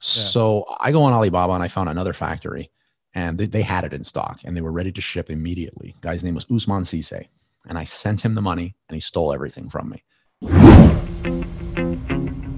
So 0.00 0.64
I 0.80 0.92
go 0.92 1.02
on 1.02 1.12
Alibaba 1.12 1.52
and 1.54 1.62
I 1.62 1.68
found 1.68 1.88
another 1.88 2.12
factory 2.12 2.70
and 3.14 3.38
they, 3.38 3.46
they 3.46 3.62
had 3.62 3.84
it 3.84 3.92
in 3.92 4.04
stock 4.04 4.40
and 4.44 4.56
they 4.56 4.60
were 4.60 4.72
ready 4.72 4.92
to 4.92 5.00
ship 5.00 5.30
immediately. 5.30 5.96
Guy's 6.00 6.22
name 6.22 6.34
was 6.34 6.46
Usman 6.50 6.84
Sise. 6.84 7.28
And 7.68 7.76
I 7.76 7.84
sent 7.84 8.24
him 8.24 8.34
the 8.34 8.42
money 8.42 8.76
and 8.88 8.94
he 8.94 9.00
stole 9.00 9.32
everything 9.32 9.68
from 9.68 9.90
me. 9.90 10.02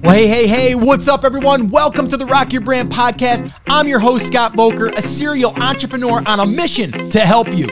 Well, 0.03 0.14
hey, 0.14 0.26
hey, 0.26 0.46
hey, 0.46 0.74
what's 0.74 1.08
up, 1.08 1.24
everyone? 1.24 1.68
Welcome 1.68 2.08
to 2.08 2.16
the 2.16 2.26
Rock 2.26 2.53
Your 2.53 2.62
Brand 2.62 2.90
podcast. 2.90 3.52
I'm 3.68 3.88
your 3.88 3.98
host, 3.98 4.27
Scott 4.27 4.52
Voelker, 4.52 4.96
a 4.96 5.02
serial 5.02 5.52
entrepreneur 5.62 6.22
on 6.27 6.41
a 6.41 6.46
mission 6.46 7.11
to 7.11 7.20
help 7.20 7.48
you. 7.54 7.68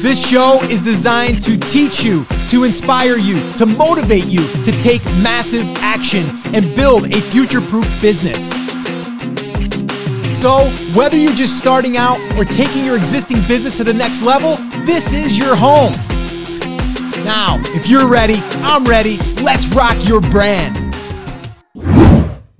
This 0.00 0.24
show 0.24 0.62
is 0.70 0.84
designed 0.84 1.42
to 1.42 1.58
teach 1.58 2.04
you, 2.04 2.24
to 2.50 2.62
inspire 2.62 3.18
you, 3.18 3.36
to 3.54 3.66
motivate 3.66 4.26
you 4.26 4.38
to 4.64 4.70
take 4.80 5.04
massive 5.22 5.66
action 5.78 6.24
and 6.54 6.72
build 6.76 7.06
a 7.12 7.20
future 7.20 7.60
proof 7.60 7.84
business. 8.00 8.38
So, 10.40 10.68
whether 10.94 11.16
you're 11.16 11.32
just 11.32 11.58
starting 11.58 11.96
out 11.96 12.20
or 12.38 12.44
taking 12.44 12.86
your 12.86 12.96
existing 12.96 13.42
business 13.48 13.76
to 13.78 13.84
the 13.84 13.92
next 13.92 14.22
level, 14.22 14.54
this 14.86 15.12
is 15.12 15.36
your 15.36 15.56
home. 15.56 15.92
Now, 17.24 17.60
if 17.74 17.88
you're 17.88 18.06
ready, 18.06 18.40
I'm 18.62 18.84
ready. 18.84 19.18
Let's 19.42 19.66
rock 19.74 19.96
your 20.06 20.20
brand. 20.20 20.87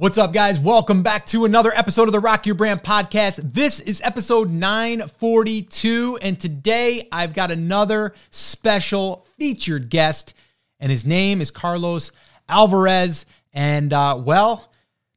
What's 0.00 0.16
up, 0.16 0.32
guys? 0.32 0.60
Welcome 0.60 1.02
back 1.02 1.26
to 1.26 1.44
another 1.44 1.72
episode 1.74 2.06
of 2.06 2.12
the 2.12 2.20
Rock 2.20 2.46
Your 2.46 2.54
Brand 2.54 2.84
podcast. 2.84 3.40
This 3.52 3.80
is 3.80 4.00
episode 4.00 4.48
942, 4.48 6.20
and 6.22 6.38
today 6.38 7.08
I've 7.10 7.34
got 7.34 7.50
another 7.50 8.14
special 8.30 9.26
featured 9.36 9.90
guest, 9.90 10.34
and 10.78 10.88
his 10.88 11.04
name 11.04 11.40
is 11.40 11.50
Carlos 11.50 12.12
Alvarez. 12.48 13.26
And 13.52 13.92
uh, 13.92 14.22
well, 14.24 14.70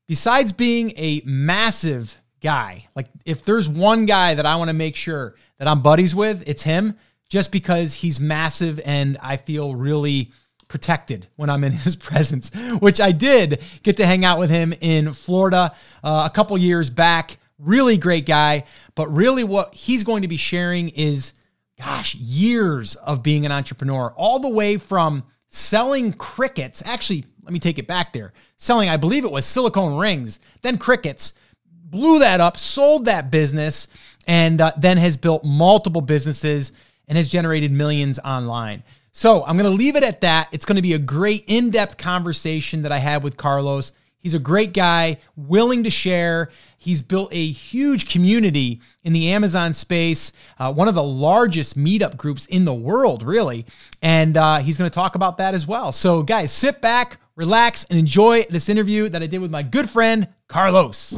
besides 0.08 0.52
being 0.52 0.94
a 0.98 1.22
massive 1.26 2.20
guy, 2.42 2.88
like 2.96 3.06
if 3.24 3.44
there's 3.44 3.70
one 3.70 4.08
guy 4.08 4.34
that 4.34 4.48
I 4.48 4.56
want 4.56 4.70
to 4.70 4.74
make 4.74 4.96
sure 4.96 5.36
that 5.60 5.68
I'm 5.68 5.84
buddies 5.84 6.16
with, 6.16 6.44
it's 6.48 6.64
him, 6.64 6.98
just 7.30 7.52
because 7.52 7.94
he's 7.94 8.20
massive 8.20 8.82
and 8.84 9.20
I 9.22 9.38
feel 9.38 9.76
really 9.76 10.32
protected 10.72 11.28
when 11.36 11.50
I'm 11.50 11.64
in 11.64 11.72
his 11.88 11.96
presence, 11.96 12.50
which 12.80 13.00
I 13.00 13.12
did 13.12 13.62
get 13.84 13.98
to 13.98 14.06
hang 14.06 14.26
out 14.26 14.40
with 14.40 14.50
him 14.50 14.74
in 14.82 15.14
Florida 15.14 15.76
uh, 16.04 16.28
a 16.32 16.34
couple 16.34 16.58
years 16.58 16.90
back. 16.90 17.38
Really 17.60 17.98
great 17.98 18.26
guy. 18.26 18.64
But 18.96 19.08
really, 19.10 19.44
what 19.44 19.74
he's 19.76 20.04
going 20.04 20.24
to 20.24 20.28
be 20.28 20.38
sharing 20.38 20.90
is, 20.90 21.34
gosh, 21.78 22.16
years 22.16 22.96
of 22.96 23.22
being 23.22 23.46
an 23.46 23.52
entrepreneur, 23.52 24.12
all 24.16 24.40
the 24.40 24.50
way 24.50 24.78
from 24.78 25.24
selling 25.50 26.14
crickets. 26.14 26.82
Actually, 26.86 27.26
let 27.44 27.54
me 27.54 27.60
take 27.60 27.78
it 27.78 27.86
back 27.86 28.14
there. 28.14 28.34
Selling, 28.56 28.90
I 28.90 28.98
believe 28.98 29.26
it 29.26 29.32
was 29.32 29.46
silicone 29.46 29.98
rings, 29.98 30.40
then 30.62 30.78
crickets, 30.78 31.34
blew 31.66 32.20
that 32.20 32.40
up, 32.40 32.58
sold 32.58 33.06
that 33.06 33.30
business, 33.30 33.88
and 34.26 34.62
uh, 34.62 34.72
then 34.78 34.98
has 34.98 35.18
built 35.18 35.44
multiple 35.44 36.02
businesses 36.02 36.72
and 37.08 37.18
has 37.18 37.30
generated 37.30 37.72
millions 37.72 38.20
online. 38.20 38.84
So 39.14 39.44
I'm 39.44 39.58
going 39.58 39.70
to 39.70 39.78
leave 39.78 39.98
it 39.98 40.04
at 40.04 40.22
that. 40.22 40.48
It's 40.54 40.66
going 40.66 40.78
to 40.78 40.82
be 40.82 40.94
a 40.94 41.00
great 41.00 41.44
in 41.48 41.70
depth 41.70 41.98
conversation 41.98 42.84
that 42.84 42.94
I 42.94 42.98
had 42.98 43.24
with 43.24 43.36
Carlos. 43.36 43.92
He's 44.20 44.34
a 44.34 44.40
great 44.40 44.72
guy, 44.72 45.18
willing 45.36 45.84
to 45.84 45.90
share. 45.90 46.50
He's 46.78 47.02
built 47.02 47.30
a 47.34 47.52
huge 47.52 48.10
community 48.10 48.80
in 49.04 49.12
the 49.12 49.32
Amazon 49.32 49.74
space, 49.74 50.32
uh, 50.60 50.72
one 50.72 50.88
of 50.88 50.96
the 50.96 51.04
largest 51.04 51.78
meetup 51.78 52.16
groups 52.16 52.46
in 52.46 52.64
the 52.64 52.74
world, 52.74 53.24
really. 53.24 53.66
And 54.02 54.38
uh, 54.38 54.60
he's 54.60 54.78
going 54.78 54.90
to 54.90 54.94
talk 54.94 55.16
about 55.16 55.38
that 55.40 55.56
as 55.56 55.68
well. 55.68 55.92
So, 55.92 56.24
guys, 56.24 56.52
sit 56.52 56.82
back, 56.82 57.18
relax, 57.36 57.84
and 57.86 58.00
enjoy 58.00 58.46
this 58.50 58.70
interview 58.70 59.10
that 59.10 59.22
I 59.22 59.28
did 59.28 59.40
with 59.40 59.52
my 59.52 59.64
good 59.64 59.90
friend, 59.90 60.30
Carlos. 60.48 61.18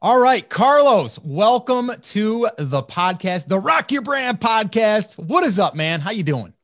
All 0.00 0.18
right, 0.18 0.48
Carlos, 0.48 1.18
welcome 1.22 1.92
to 2.00 2.48
the 2.56 2.82
podcast, 2.82 3.48
the 3.48 3.58
Rock 3.58 3.92
Your 3.92 4.02
Brand 4.02 4.40
podcast. 4.40 5.18
What 5.18 5.44
is 5.44 5.58
up, 5.58 5.74
man? 5.74 6.00
How 6.00 6.12
you 6.12 6.22
doing? 6.22 6.54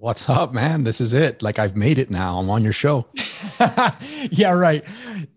What's 0.00 0.30
up, 0.30 0.54
man? 0.54 0.84
This 0.84 0.98
is 0.98 1.12
it. 1.12 1.42
Like 1.42 1.58
I've 1.58 1.76
made 1.76 1.98
it 1.98 2.10
now. 2.10 2.38
I'm 2.38 2.48
on 2.48 2.64
your 2.64 2.72
show. 2.72 3.04
yeah, 4.30 4.52
right. 4.52 4.82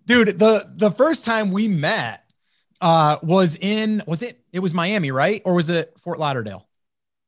Dude, 0.05 0.39
the 0.39 0.71
the 0.77 0.89
first 0.89 1.25
time 1.25 1.51
we 1.51 1.67
met 1.67 2.23
uh 2.79 3.17
was 3.21 3.57
in 3.57 4.01
was 4.07 4.23
it 4.23 4.39
it 4.53 4.59
was 4.59 4.73
Miami, 4.73 5.11
right? 5.11 5.41
Or 5.43 5.53
was 5.53 5.69
it 5.69 5.93
Fort 5.99 6.17
Lauderdale? 6.17 6.65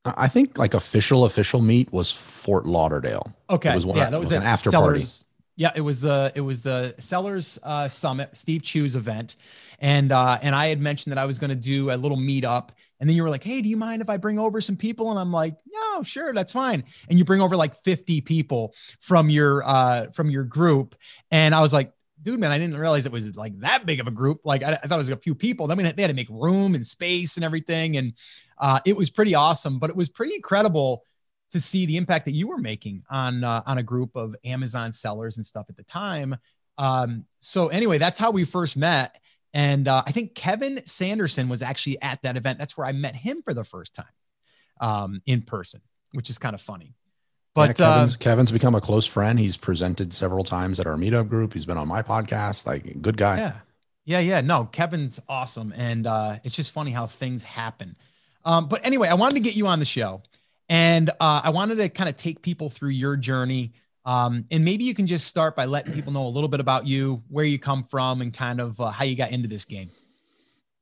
I 0.06 0.30
think 0.30 0.58
like 0.58 0.74
official 0.74 1.26
official 1.26 1.62
meet 1.62 1.92
was 1.92 2.10
Fort 2.10 2.66
Lauderdale. 2.66 3.34
Okay. 3.50 3.74
It 3.74 3.76
was 3.76 3.86
one, 3.86 3.98
yeah, 3.98 4.10
that 4.10 4.20
was, 4.20 4.30
was 4.30 4.38
an 4.38 4.44
after 4.44 4.72
party. 4.72 5.04
Yeah, 5.58 5.72
it 5.76 5.82
was 5.82 6.00
the 6.00 6.32
it 6.36 6.42
was 6.42 6.62
the 6.62 6.96
Sellers 7.00 7.60
uh, 7.64 7.90
Summit, 7.90 8.30
Steve 8.38 8.64
Chou's 8.64 8.96
event, 8.96 9.36
and 9.80 10.14
uh, 10.14 10.38
and 10.42 10.56
I 10.56 10.68
had 10.68 10.80
mentioned 10.80 11.12
that 11.12 11.22
I 11.22 11.26
was 11.26 11.38
going 11.38 11.50
to 11.50 11.56
do 11.56 11.92
a 11.92 11.98
little 11.98 12.18
meetup, 12.18 12.70
and 13.00 13.10
then 13.10 13.16
you 13.16 13.24
were 13.24 13.30
like, 13.30 13.44
"Hey, 13.44 13.62
do 13.62 13.70
you 13.70 13.78
mind 13.78 14.02
if 14.02 14.10
I 14.10 14.18
bring 14.18 14.40
over 14.40 14.62
some 14.62 14.76
people?" 14.76 15.12
And 15.12 15.20
I'm 15.20 15.32
like, 15.32 15.56
"No, 15.68 16.04
sure, 16.04 16.34
that's 16.34 16.52
fine." 16.52 16.84
And 17.10 17.20
you 17.20 17.26
bring 17.26 17.42
over 17.42 17.56
like 17.56 17.76
50 17.76 18.22
people 18.22 18.74
from 19.00 19.30
your 19.30 19.64
uh, 19.66 20.08
from 20.14 20.30
your 20.30 20.44
group, 20.44 20.96
and 21.32 21.54
I 21.54 21.62
was 21.62 21.74
like, 21.74 21.94
"Dude, 22.22 22.40
man, 22.40 22.52
I 22.52 22.58
didn't 22.58 22.78
realize 22.78 23.06
it 23.06 23.12
was 23.12 23.36
like 23.36 23.60
that 23.60 23.86
big 23.86 24.00
of 24.00 24.08
a 24.08 24.12
group. 24.12 24.42
Like 24.44 24.64
I, 24.64 24.74
I 24.74 24.88
thought 24.88 24.96
it 24.96 24.98
was 24.98 25.10
a 25.10 25.18
few 25.18 25.36
people. 25.36 25.72
I 25.72 25.76
mean, 25.76 25.92
they 25.96 26.02
had 26.02 26.08
to 26.08 26.14
make 26.14 26.30
room 26.30 26.76
and 26.76 26.86
space 26.86 27.38
and 27.38 27.44
everything, 27.44 27.98
and 27.98 28.14
uh, 28.58 28.80
it 28.86 28.96
was 28.96 29.10
pretty 29.10 29.36
awesome. 29.36 29.80
But 29.80 29.90
it 29.90 29.96
was 29.96 30.10
pretty 30.10 30.36
incredible." 30.36 31.04
to 31.52 31.60
see 31.60 31.86
the 31.86 31.96
impact 31.96 32.26
that 32.26 32.32
you 32.32 32.48
were 32.48 32.58
making 32.58 33.02
on 33.10 33.44
uh, 33.44 33.62
on 33.66 33.78
a 33.78 33.84
group 33.84 34.14
of 34.16 34.36
Amazon 34.44 34.92
sellers 34.92 35.38
and 35.38 35.46
stuff 35.46 35.68
at 35.70 35.78
the 35.78 35.84
time. 35.84 36.36
Um, 36.78 37.26
so 37.40 37.68
anyway, 37.70 37.98
that's 37.98 38.20
how 38.20 38.32
we 38.32 38.44
first 38.44 38.76
met. 38.76 39.16
And 39.56 39.88
uh, 39.88 40.04
I 40.06 40.12
think 40.12 40.36
Kevin 40.36 40.86
Sanderson 40.86 41.48
was 41.48 41.64
actually 41.64 42.02
at 42.02 42.22
that 42.24 42.36
event. 42.36 42.60
That's 42.60 42.78
where 42.78 42.86
I 42.86 42.92
met 42.92 43.16
him 43.16 43.42
for 43.42 43.54
the 43.54 43.64
first 43.64 43.96
time 43.96 44.06
um, 44.82 45.22
in 45.26 45.42
person, 45.42 45.82
which 46.12 46.30
is 46.30 46.38
kind 46.38 46.54
of 46.54 46.62
funny. 46.62 46.94
But 47.54 47.80
yeah, 47.80 47.94
Kevin's, 47.94 48.16
uh, 48.16 48.20
Kevin's 48.20 48.52
become 48.52 48.76
a 48.76 48.82
close 48.82 49.06
friend. 49.06 49.40
He's 49.40 49.56
presented 49.56 50.14
several 50.14 50.44
times 50.44 50.82
at 50.82 50.88
our 50.88 50.96
meetup 50.96 51.30
group. 51.30 51.54
He's 51.54 51.66
been 51.66 51.78
on 51.78 51.88
my 51.88 52.04
podcast. 52.04 52.68
Like, 52.68 53.02
good 53.02 53.16
guy. 53.16 53.38
Yeah, 53.38 53.56
yeah, 54.04 54.20
yeah. 54.20 54.42
No, 54.42 54.66
Kevin's 54.66 55.22
awesome, 55.30 55.74
and 55.74 56.06
uh, 56.06 56.40
it's 56.44 56.54
just 56.56 56.74
funny 56.74 56.92
how 56.92 57.08
things 57.08 57.46
happen. 57.46 57.96
Um, 58.44 58.68
but 58.68 58.86
anyway, 58.86 59.08
I 59.08 59.14
wanted 59.14 59.36
to 59.36 59.42
get 59.42 59.56
you 59.56 59.68
on 59.68 59.80
the 59.80 59.86
show 59.86 60.22
and 60.70 61.10
uh, 61.10 61.42
I 61.44 61.50
wanted 61.52 61.76
to 61.76 61.90
kind 61.90 62.10
of 62.10 62.16
take 62.16 62.42
people 62.42 62.70
through 62.70 62.90
your 62.90 63.16
journey. 63.18 63.74
Um, 64.06 64.46
and 64.52 64.64
maybe 64.64 64.84
you 64.84 64.94
can 64.94 65.08
just 65.08 65.28
start 65.28 65.56
by 65.56 65.66
letting 65.66 65.94
people 65.94 66.14
know 66.14 66.26
a 66.26 66.30
little 66.30 66.50
bit 66.50 66.60
about 66.60 66.86
you, 66.86 67.24
where 67.30 67.46
you 67.46 67.58
come 67.58 67.84
from, 67.84 68.22
and 68.22 68.34
kind 68.34 68.62
of 68.62 68.80
uh, 68.80 68.90
how 68.90 69.04
you 69.04 69.16
got 69.16 69.32
into 69.32 69.48
this 69.48 69.66
game. 69.66 69.90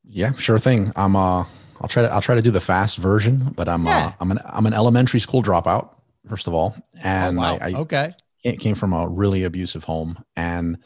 Yeah, 0.04 0.34
sure 0.34 0.60
thing. 0.60 0.92
I'm 0.96 1.16
uh, 1.16 1.46
I'll 1.82 1.88
try 1.88 2.04
to 2.04 2.12
I'll 2.12 2.22
try 2.22 2.36
to 2.36 2.42
do 2.42 2.52
the 2.52 2.62
fast 2.62 2.98
version, 2.98 3.54
but 3.56 3.70
I'm 3.70 3.88
uh, 3.88 3.90
yeah. 3.90 4.06
uh, 4.08 4.12
I'm 4.20 4.32
an 4.32 4.40
I'm 4.46 4.66
an 4.66 4.74
elementary 4.74 5.20
school 5.20 5.42
dropout 5.42 5.90
first 6.28 6.48
of 6.48 6.54
all, 6.54 6.76
and 7.04 7.38
oh, 7.38 7.42
wow. 7.42 7.58
I, 7.62 7.70
I 7.70 7.74
okay 7.80 8.14
came 8.60 8.76
from 8.76 8.94
a 8.94 9.08
really 9.08 9.44
abusive 9.44 9.84
home, 9.84 10.24
and 10.36 10.78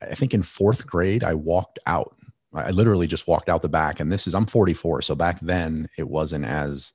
I 0.00 0.14
think 0.14 0.32
in 0.32 0.42
fourth 0.42 0.86
grade 0.86 1.24
I 1.24 1.34
walked 1.34 1.78
out. 1.86 2.16
I 2.52 2.70
literally 2.70 3.06
just 3.06 3.28
walked 3.28 3.48
out 3.48 3.62
the 3.62 3.68
back, 3.68 4.00
and 4.00 4.10
this 4.10 4.26
is 4.26 4.34
I'm 4.34 4.46
44, 4.46 5.02
so 5.02 5.14
back 5.14 5.38
then 5.40 5.88
it 5.96 6.08
wasn't 6.08 6.44
as 6.44 6.94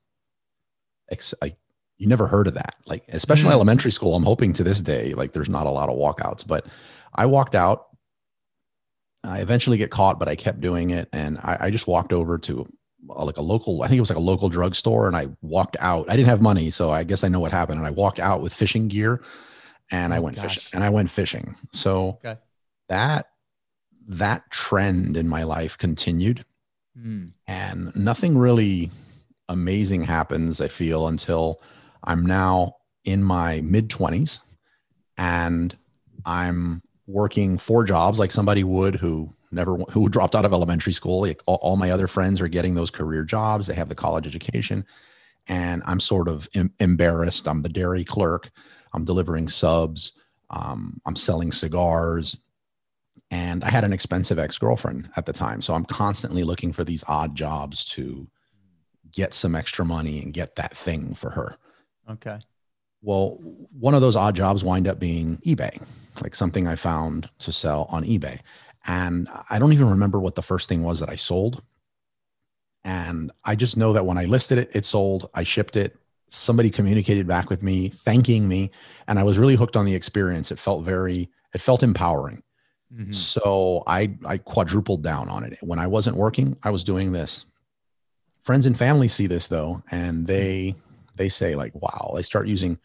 I, 1.42 1.56
you 1.98 2.06
never 2.06 2.26
heard 2.26 2.46
of 2.46 2.54
that. 2.54 2.76
Like, 2.86 3.04
especially 3.08 3.50
mm. 3.50 3.52
elementary 3.52 3.90
school, 3.90 4.14
I'm 4.14 4.22
hoping 4.22 4.52
to 4.54 4.64
this 4.64 4.80
day, 4.80 5.14
like 5.14 5.32
there's 5.32 5.48
not 5.48 5.66
a 5.66 5.70
lot 5.70 5.88
of 5.88 5.96
walkouts, 5.96 6.46
but 6.46 6.66
I 7.14 7.26
walked 7.26 7.54
out. 7.54 7.86
I 9.24 9.40
eventually 9.40 9.78
get 9.78 9.90
caught, 9.90 10.18
but 10.18 10.28
I 10.28 10.36
kept 10.36 10.60
doing 10.60 10.90
it. 10.90 11.08
And 11.12 11.38
I, 11.38 11.56
I 11.62 11.70
just 11.70 11.86
walked 11.86 12.12
over 12.12 12.38
to 12.38 12.66
uh, 13.10 13.24
like 13.24 13.38
a 13.38 13.42
local, 13.42 13.82
I 13.82 13.88
think 13.88 13.96
it 13.98 14.00
was 14.00 14.10
like 14.10 14.18
a 14.18 14.22
local 14.22 14.48
drugstore 14.48 15.06
and 15.06 15.16
I 15.16 15.28
walked 15.40 15.76
out. 15.80 16.08
I 16.08 16.16
didn't 16.16 16.28
have 16.28 16.42
money. 16.42 16.70
So 16.70 16.90
I 16.90 17.02
guess 17.02 17.24
I 17.24 17.28
know 17.28 17.40
what 17.40 17.50
happened. 17.52 17.78
And 17.78 17.86
I 17.86 17.90
walked 17.90 18.20
out 18.20 18.40
with 18.42 18.52
fishing 18.52 18.88
gear 18.88 19.22
and 19.90 20.12
oh, 20.12 20.16
I 20.16 20.18
went 20.20 20.38
fishing 20.38 20.62
and 20.74 20.84
I 20.84 20.90
went 20.90 21.10
fishing. 21.10 21.56
So 21.72 22.18
okay. 22.24 22.36
that, 22.88 23.30
that 24.08 24.48
trend 24.50 25.16
in 25.16 25.28
my 25.28 25.42
life 25.42 25.76
continued 25.78 26.44
mm. 26.96 27.28
and 27.48 27.96
nothing 27.96 28.38
really 28.38 28.90
amazing 29.48 30.04
happens, 30.04 30.60
I 30.60 30.68
feel, 30.68 31.08
until 31.08 31.60
I'm 32.04 32.24
now 32.24 32.76
in 33.04 33.22
my 33.22 33.60
mid 33.62 33.88
20s 33.88 34.42
and 35.18 35.76
I'm 36.24 36.82
working 37.06 37.56
four 37.56 37.84
jobs 37.84 38.18
like 38.18 38.32
somebody 38.32 38.64
would 38.64 38.96
who 38.96 39.32
never 39.52 39.76
who 39.90 40.08
dropped 40.08 40.34
out 40.34 40.44
of 40.44 40.52
elementary 40.52 40.92
school. 40.92 41.22
Like 41.22 41.40
all, 41.46 41.56
all, 41.56 41.76
my 41.76 41.90
other 41.90 42.06
friends 42.06 42.40
are 42.40 42.48
getting 42.48 42.74
those 42.74 42.90
career 42.90 43.22
jobs. 43.22 43.66
They 43.66 43.74
have 43.74 43.88
the 43.88 43.94
college 43.94 44.26
education. 44.26 44.84
And 45.48 45.82
i'm 45.86 46.00
sort 46.00 46.28
of 46.28 46.48
em- 46.54 46.74
embarrassed. 46.80 47.48
I'm 47.48 47.62
the 47.62 47.68
dairy 47.68 48.04
clerk. 48.04 48.50
I'm 48.92 49.04
delivering 49.04 49.48
subs. 49.48 50.14
Um, 50.50 51.00
i'm 51.06 51.16
selling 51.16 51.52
cigars. 51.52 52.36
And 53.30 53.62
i 53.64 53.70
had 53.70 53.84
an 53.84 53.92
expensive 53.92 54.38
ex-girlfriend 54.38 55.10
at 55.16 55.26
the 55.26 55.32
time. 55.32 55.62
So 55.62 55.74
i'm 55.74 55.84
constantly 55.84 56.42
looking 56.42 56.72
for 56.72 56.84
these 56.84 57.04
odd 57.06 57.36
jobs 57.36 57.84
to 57.86 58.28
get 59.12 59.34
some 59.34 59.54
extra 59.54 59.84
money 59.84 60.22
and 60.22 60.32
get 60.32 60.56
that 60.56 60.76
thing 60.76 61.14
for 61.14 61.30
her. 61.30 61.56
Okay. 62.10 62.38
Well, 63.02 63.38
one 63.78 63.94
of 63.94 64.00
those 64.00 64.16
odd 64.16 64.34
jobs 64.34 64.64
wind 64.64 64.88
up 64.88 64.98
being 64.98 65.38
eBay, 65.38 65.80
like 66.22 66.34
something 66.34 66.66
I 66.66 66.76
found 66.76 67.28
to 67.40 67.52
sell 67.52 67.86
on 67.90 68.04
eBay. 68.04 68.40
And 68.86 69.28
I 69.50 69.58
don't 69.58 69.72
even 69.72 69.90
remember 69.90 70.20
what 70.20 70.34
the 70.34 70.42
first 70.42 70.68
thing 70.68 70.82
was 70.82 71.00
that 71.00 71.08
I 71.10 71.16
sold. 71.16 71.62
And 72.84 73.32
I 73.44 73.56
just 73.56 73.76
know 73.76 73.92
that 73.92 74.06
when 74.06 74.18
I 74.18 74.24
listed 74.26 74.58
it, 74.58 74.70
it 74.72 74.84
sold, 74.84 75.28
I 75.34 75.42
shipped 75.42 75.76
it. 75.76 75.96
Somebody 76.28 76.70
communicated 76.70 77.26
back 77.26 77.50
with 77.50 77.62
me, 77.62 77.88
thanking 77.88 78.46
me. 78.48 78.70
And 79.08 79.18
I 79.18 79.24
was 79.24 79.38
really 79.38 79.56
hooked 79.56 79.76
on 79.76 79.84
the 79.84 79.94
experience. 79.94 80.50
It 80.50 80.58
felt 80.58 80.84
very, 80.84 81.28
it 81.52 81.60
felt 81.60 81.82
empowering. 81.82 82.42
Mm-hmm. 82.92 83.12
So 83.12 83.82
I, 83.86 84.16
I 84.24 84.38
quadrupled 84.38 85.02
down 85.02 85.28
on 85.28 85.44
it. 85.44 85.58
When 85.60 85.80
I 85.80 85.88
wasn't 85.88 86.16
working, 86.16 86.56
I 86.62 86.70
was 86.70 86.84
doing 86.84 87.12
this. 87.12 87.46
Friends 88.42 88.66
and 88.66 88.78
family 88.78 89.08
see 89.08 89.26
this 89.26 89.48
though, 89.48 89.82
and 89.90 90.26
they, 90.26 90.76
they 91.16 91.28
say 91.28 91.54
like, 91.54 91.74
wow, 91.74 92.12
they 92.14 92.22
start 92.22 92.46
using 92.46 92.78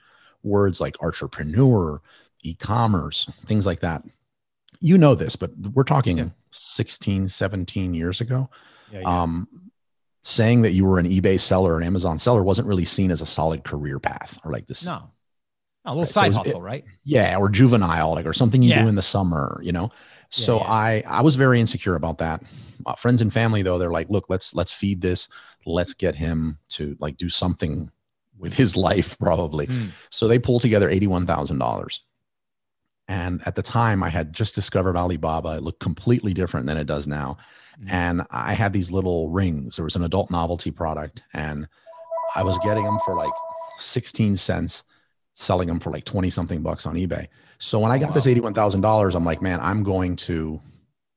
words 0.44 0.82
like 0.82 1.02
entrepreneur, 1.02 2.02
e-commerce, 2.44 3.30
things 3.46 3.66
like 3.66 3.82
that. 3.82 4.04
You 4.80 4.98
know 4.98 5.16
this, 5.16 5.36
but 5.36 5.56
we're 5.74 5.84
talking 5.84 6.18
yeah. 6.18 6.30
16, 6.52 7.28
17 7.28 7.94
years 7.94 8.22
ago. 8.22 8.50
Yeah, 8.92 9.02
yeah. 9.02 9.22
Um, 9.22 9.48
saying 10.24 10.62
that 10.62 10.72
you 10.72 10.86
were 10.86 11.00
an 11.00 11.10
eBay 11.10 11.40
seller 11.40 11.74
or 11.74 11.78
an 11.78 11.84
Amazon 11.84 12.18
seller 12.18 12.44
wasn't 12.44 12.68
really 12.68 12.86
seen 12.86 13.10
as 13.10 13.22
a 13.22 13.26
solid 13.26 13.64
career 13.64 14.00
path 14.00 14.40
or 14.44 14.52
like 14.52 14.68
this. 14.68 14.86
No, 14.86 15.10
a 15.86 15.92
little 15.92 16.02
right? 16.02 16.10
side 16.10 16.34
so 16.34 16.40
hustle, 16.40 16.60
it, 16.60 16.64
right? 16.64 16.84
Yeah, 17.04 17.38
or 17.38 17.50
juvenile, 17.50 18.12
like 18.12 18.26
or 18.26 18.34
something 18.34 18.62
you 18.62 18.74
do 18.74 18.88
in 18.88 18.96
the 18.96 19.02
summer, 19.02 19.60
you 19.64 19.72
know. 19.72 19.92
So. 20.30 20.60
I 20.60 21.04
I 21.08 21.22
was 21.22 21.36
very 21.36 21.60
insecure 21.60 21.96
about 21.96 22.20
that. 22.20 22.44
Uh, 22.86 22.96
friends 22.96 23.22
and 23.22 23.34
family 23.34 23.64
though, 23.64 23.78
they're 23.78 23.92
like, 23.92 24.10
look, 24.10 24.30
let's 24.30 24.56
let's 24.56 24.72
feed 24.72 25.02
this, 25.02 25.28
let's 25.66 25.94
get 25.94 26.16
him 26.16 26.58
to 26.70 26.96
like 27.00 27.18
do 27.18 27.30
something 27.30 27.92
with 28.42 28.54
his 28.54 28.76
life 28.76 29.18
probably. 29.20 29.68
Mm. 29.68 29.90
So 30.10 30.28
they 30.28 30.40
pulled 30.40 30.62
together 30.62 30.90
eighty 30.90 31.08
one 31.08 31.26
thousand 31.26 31.60
dollars. 31.60 32.02
And 33.08 33.42
at 33.46 33.56
the 33.56 33.62
time, 33.62 34.04
I 34.04 34.10
had 34.10 34.32
just 34.32 34.56
discovered 34.56 34.96
Alibaba. 34.96 35.58
It 35.58 35.64
looked 35.64 35.82
completely 35.82 36.34
different 36.34 36.66
than 36.66 36.78
it 36.78 36.88
does 36.88 37.08
now. 37.08 37.38
Mm-hmm. 37.78 37.94
And 37.94 38.22
I 38.32 38.54
had 38.54 38.72
these 38.72 38.92
little 38.92 39.30
rings. 39.30 39.76
There 39.76 39.84
was 39.86 39.98
an 39.98 40.04
adult 40.04 40.32
novelty 40.32 40.72
product, 40.72 41.22
and 41.34 41.68
I 42.36 42.44
was 42.44 42.58
getting 42.60 42.86
them 42.86 43.00
for 43.06 43.16
like 43.16 43.34
16 43.78 44.38
cents, 44.38 44.84
selling 45.34 45.68
them 45.68 45.80
for 45.80 45.92
like 45.92 46.06
20 46.06 46.30
something 46.30 46.62
bucks 46.62 46.86
on 46.86 46.96
eBay. 46.96 47.28
So 47.58 47.80
when 47.80 47.92
I 47.92 47.98
got 47.98 48.10
wow. 48.10 48.16
this 48.16 48.28
$81,000, 48.28 49.16
I'm 49.16 49.26
like, 49.26 49.42
man, 49.42 49.60
I'm 49.62 49.84
going 49.84 50.16
to 50.18 50.62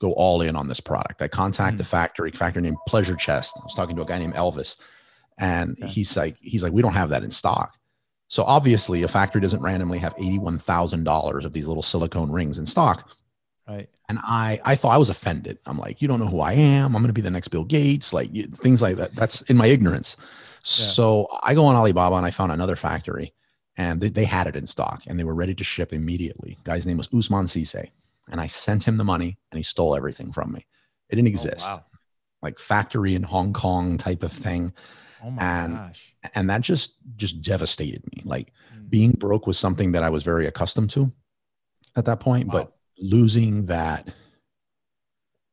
go 0.01 0.13
all 0.13 0.43
in 0.43 0.57
on 0.57 0.69
this 0.69 0.81
product. 0.81 1.23
I 1.23 1.29
contact 1.29 1.73
mm-hmm. 1.73 1.79
the 1.79 1.85
factory, 1.85 2.31
factory 2.33 2.63
named 2.63 2.77
Pleasure 2.89 3.15
Chest. 3.15 3.57
I 3.57 3.65
was 3.65 3.75
talking 3.75 3.95
to 3.97 4.03
a 4.03 4.07
guy 4.07 4.19
named 4.19 4.35
Elvis, 4.35 4.77
and 5.39 5.77
okay. 5.79 5.89
he's 5.89 6.17
like, 6.17 6.37
he's 6.41 6.63
like, 6.63 6.73
we 6.73 6.83
don't 6.83 6.93
have 6.93 7.11
that 7.11 7.25
in 7.25 7.31
stock. 7.31 7.77
So 8.29 8.43
obviously, 8.45 9.03
a 9.03 9.09
factory 9.09 9.41
doesn't 9.41 9.63
randomly 9.63 9.99
have 9.99 10.17
$81,000 10.17 11.45
of 11.45 11.53
these 11.53 11.67
little 11.67 11.83
silicone 11.83 12.33
rings 12.33 12.59
in 12.59 12.67
stock. 12.67 13.11
Right. 13.69 13.89
And 14.09 14.19
I, 14.23 14.61
I 14.65 14.75
thought 14.75 14.93
I 14.93 14.99
was 14.99 15.09
offended. 15.09 15.59
I'm 15.67 15.79
like, 15.79 16.03
you 16.03 16.09
don't 16.09 16.21
know 16.21 16.27
who 16.27 16.41
I 16.41 16.53
am. 16.53 16.95
I'm 16.95 17.03
going 17.03 17.07
to 17.07 17.15
be 17.15 17.21
the 17.21 17.31
next 17.31 17.49
Bill 17.49 17.65
Gates, 17.65 18.13
like 18.13 18.29
you, 18.33 18.45
things 18.45 18.83
like 18.83 18.97
that. 18.97 19.15
That's 19.15 19.43
in 19.43 19.57
my 19.57 19.67
ignorance. 19.67 20.17
Yeah. 20.19 20.87
So 20.87 21.29
I 21.43 21.55
go 21.55 21.65
on 21.65 21.75
Alibaba 21.75 22.17
and 22.17 22.27
I 22.27 22.31
found 22.31 22.53
another 22.53 22.77
factory 22.77 23.33
and 23.77 24.01
they, 24.01 24.09
they 24.09 24.25
had 24.25 24.47
it 24.47 24.57
in 24.57 24.67
stock 24.67 25.03
and 25.07 25.19
they 25.19 25.25
were 25.25 25.35
ready 25.35 25.55
to 25.55 25.65
ship 25.65 25.93
immediately. 25.93 26.59
Guy's 26.65 26.87
name 26.87 26.99
was 26.99 27.09
Usman 27.13 27.47
Sise. 27.47 27.91
And 28.31 28.41
I 28.41 28.47
sent 28.47 28.87
him 28.87 28.97
the 28.97 29.05
money 29.05 29.39
and 29.51 29.59
he 29.59 29.63
stole 29.63 29.95
everything 29.95 30.33
from 30.33 30.53
me. 30.53 30.67
It 31.09 31.17
didn't 31.17 31.29
oh, 31.29 31.31
exist. 31.31 31.67
Oh, 31.71 31.77
wow. 31.77 31.85
Like 32.43 32.59
factory 32.59 33.15
in 33.15 33.23
Hong 33.23 33.53
Kong 33.53 33.97
type 33.97 34.23
of 34.23 34.33
thing. 34.33 34.73
Oh 35.25 35.31
my 35.31 35.43
and, 35.43 35.75
gosh. 35.75 36.15
And 36.35 36.51
that 36.51 36.61
just 36.61 36.97
just 37.17 37.41
devastated 37.41 38.03
me. 38.13 38.23
Like 38.25 38.53
mm. 38.75 38.91
being 38.91 39.13
broke 39.13 39.47
was 39.47 39.59
something 39.59 39.93
that 39.93 40.03
I 40.03 40.11
was 40.11 40.23
very 40.23 40.47
accustomed 40.47 40.91
to 40.91 41.11
at 41.97 42.05
that 42.05 42.21
point, 42.21 42.49
wow. 42.49 42.53
but 42.53 42.73
losing 42.99 43.65
that 43.67 44.09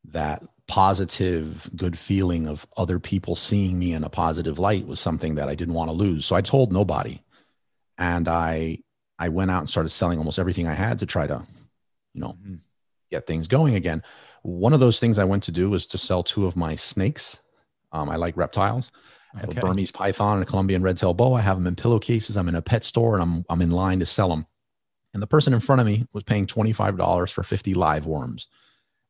that 0.06 0.44
positive 0.68 1.70
good 1.76 1.98
feeling 1.98 2.48
of 2.48 2.66
other 2.78 3.00
people 3.00 3.36
seeing 3.36 3.78
me 3.78 3.94
in 3.94 4.04
a 4.04 4.10
positive 4.10 4.60
light 4.60 4.88
was 4.88 5.00
something 5.00 5.36
that 5.36 5.50
I 5.50 5.56
didn't 5.56 5.74
want 5.74 5.90
to 5.90 5.94
lose. 5.94 6.26
So 6.26 6.36
I 6.36 6.42
told 6.42 6.72
nobody. 6.72 7.22
And 7.98 8.28
I 8.28 8.80
I 9.20 9.30
went 9.30 9.52
out 9.52 9.60
and 9.60 9.70
started 9.70 9.90
selling 9.90 10.18
almost 10.18 10.40
everything 10.40 10.68
I 10.68 10.74
had 10.74 11.00
to 11.00 11.06
try 11.06 11.28
to, 11.28 11.46
you 12.14 12.22
know, 12.22 12.36
mm-hmm. 12.42 12.56
get 13.10 13.28
things 13.28 13.48
going 13.48 13.76
again. 13.76 14.02
One 14.42 14.74
of 14.74 14.80
those 14.80 15.00
things 15.00 15.20
I 15.20 15.24
went 15.24 15.44
to 15.44 15.52
do 15.52 15.70
was 15.70 15.86
to 15.88 15.98
sell 15.98 16.24
two 16.24 16.48
of 16.48 16.56
my 16.56 16.76
snakes. 16.76 17.42
Um, 17.92 18.10
I 18.10 18.16
like 18.16 18.36
reptiles. 18.36 18.92
I 19.36 19.39
have 19.39 19.57
a 19.57 19.62
Burmese 19.62 19.92
python 19.92 20.38
and 20.38 20.44
a 20.44 20.50
Colombian 20.50 20.81
red 20.81 20.98
tail 20.98 21.13
boa. 21.13 21.36
I 21.36 21.42
have 21.42 21.57
them 21.57 21.68
in 21.68 21.75
pillowcases. 21.75 22.36
I'm 22.36 22.50
in 22.50 22.56
a 22.56 22.62
pet 22.62 22.83
store 22.83 23.16
and 23.16 23.24
I'm 23.24 23.45
I'm 23.50 23.62
in 23.62 23.72
line 23.72 24.00
to 24.00 24.06
sell 24.06 24.30
them. 24.30 24.45
And 25.13 25.22
the 25.22 25.28
person 25.28 25.54
in 25.54 25.60
front 25.60 25.81
of 25.81 25.88
me 25.88 26.06
was 26.13 26.24
paying 26.24 26.45
$25 26.45 27.30
for 27.31 27.44
50 27.44 27.74
live 27.74 28.06
worms. 28.06 28.48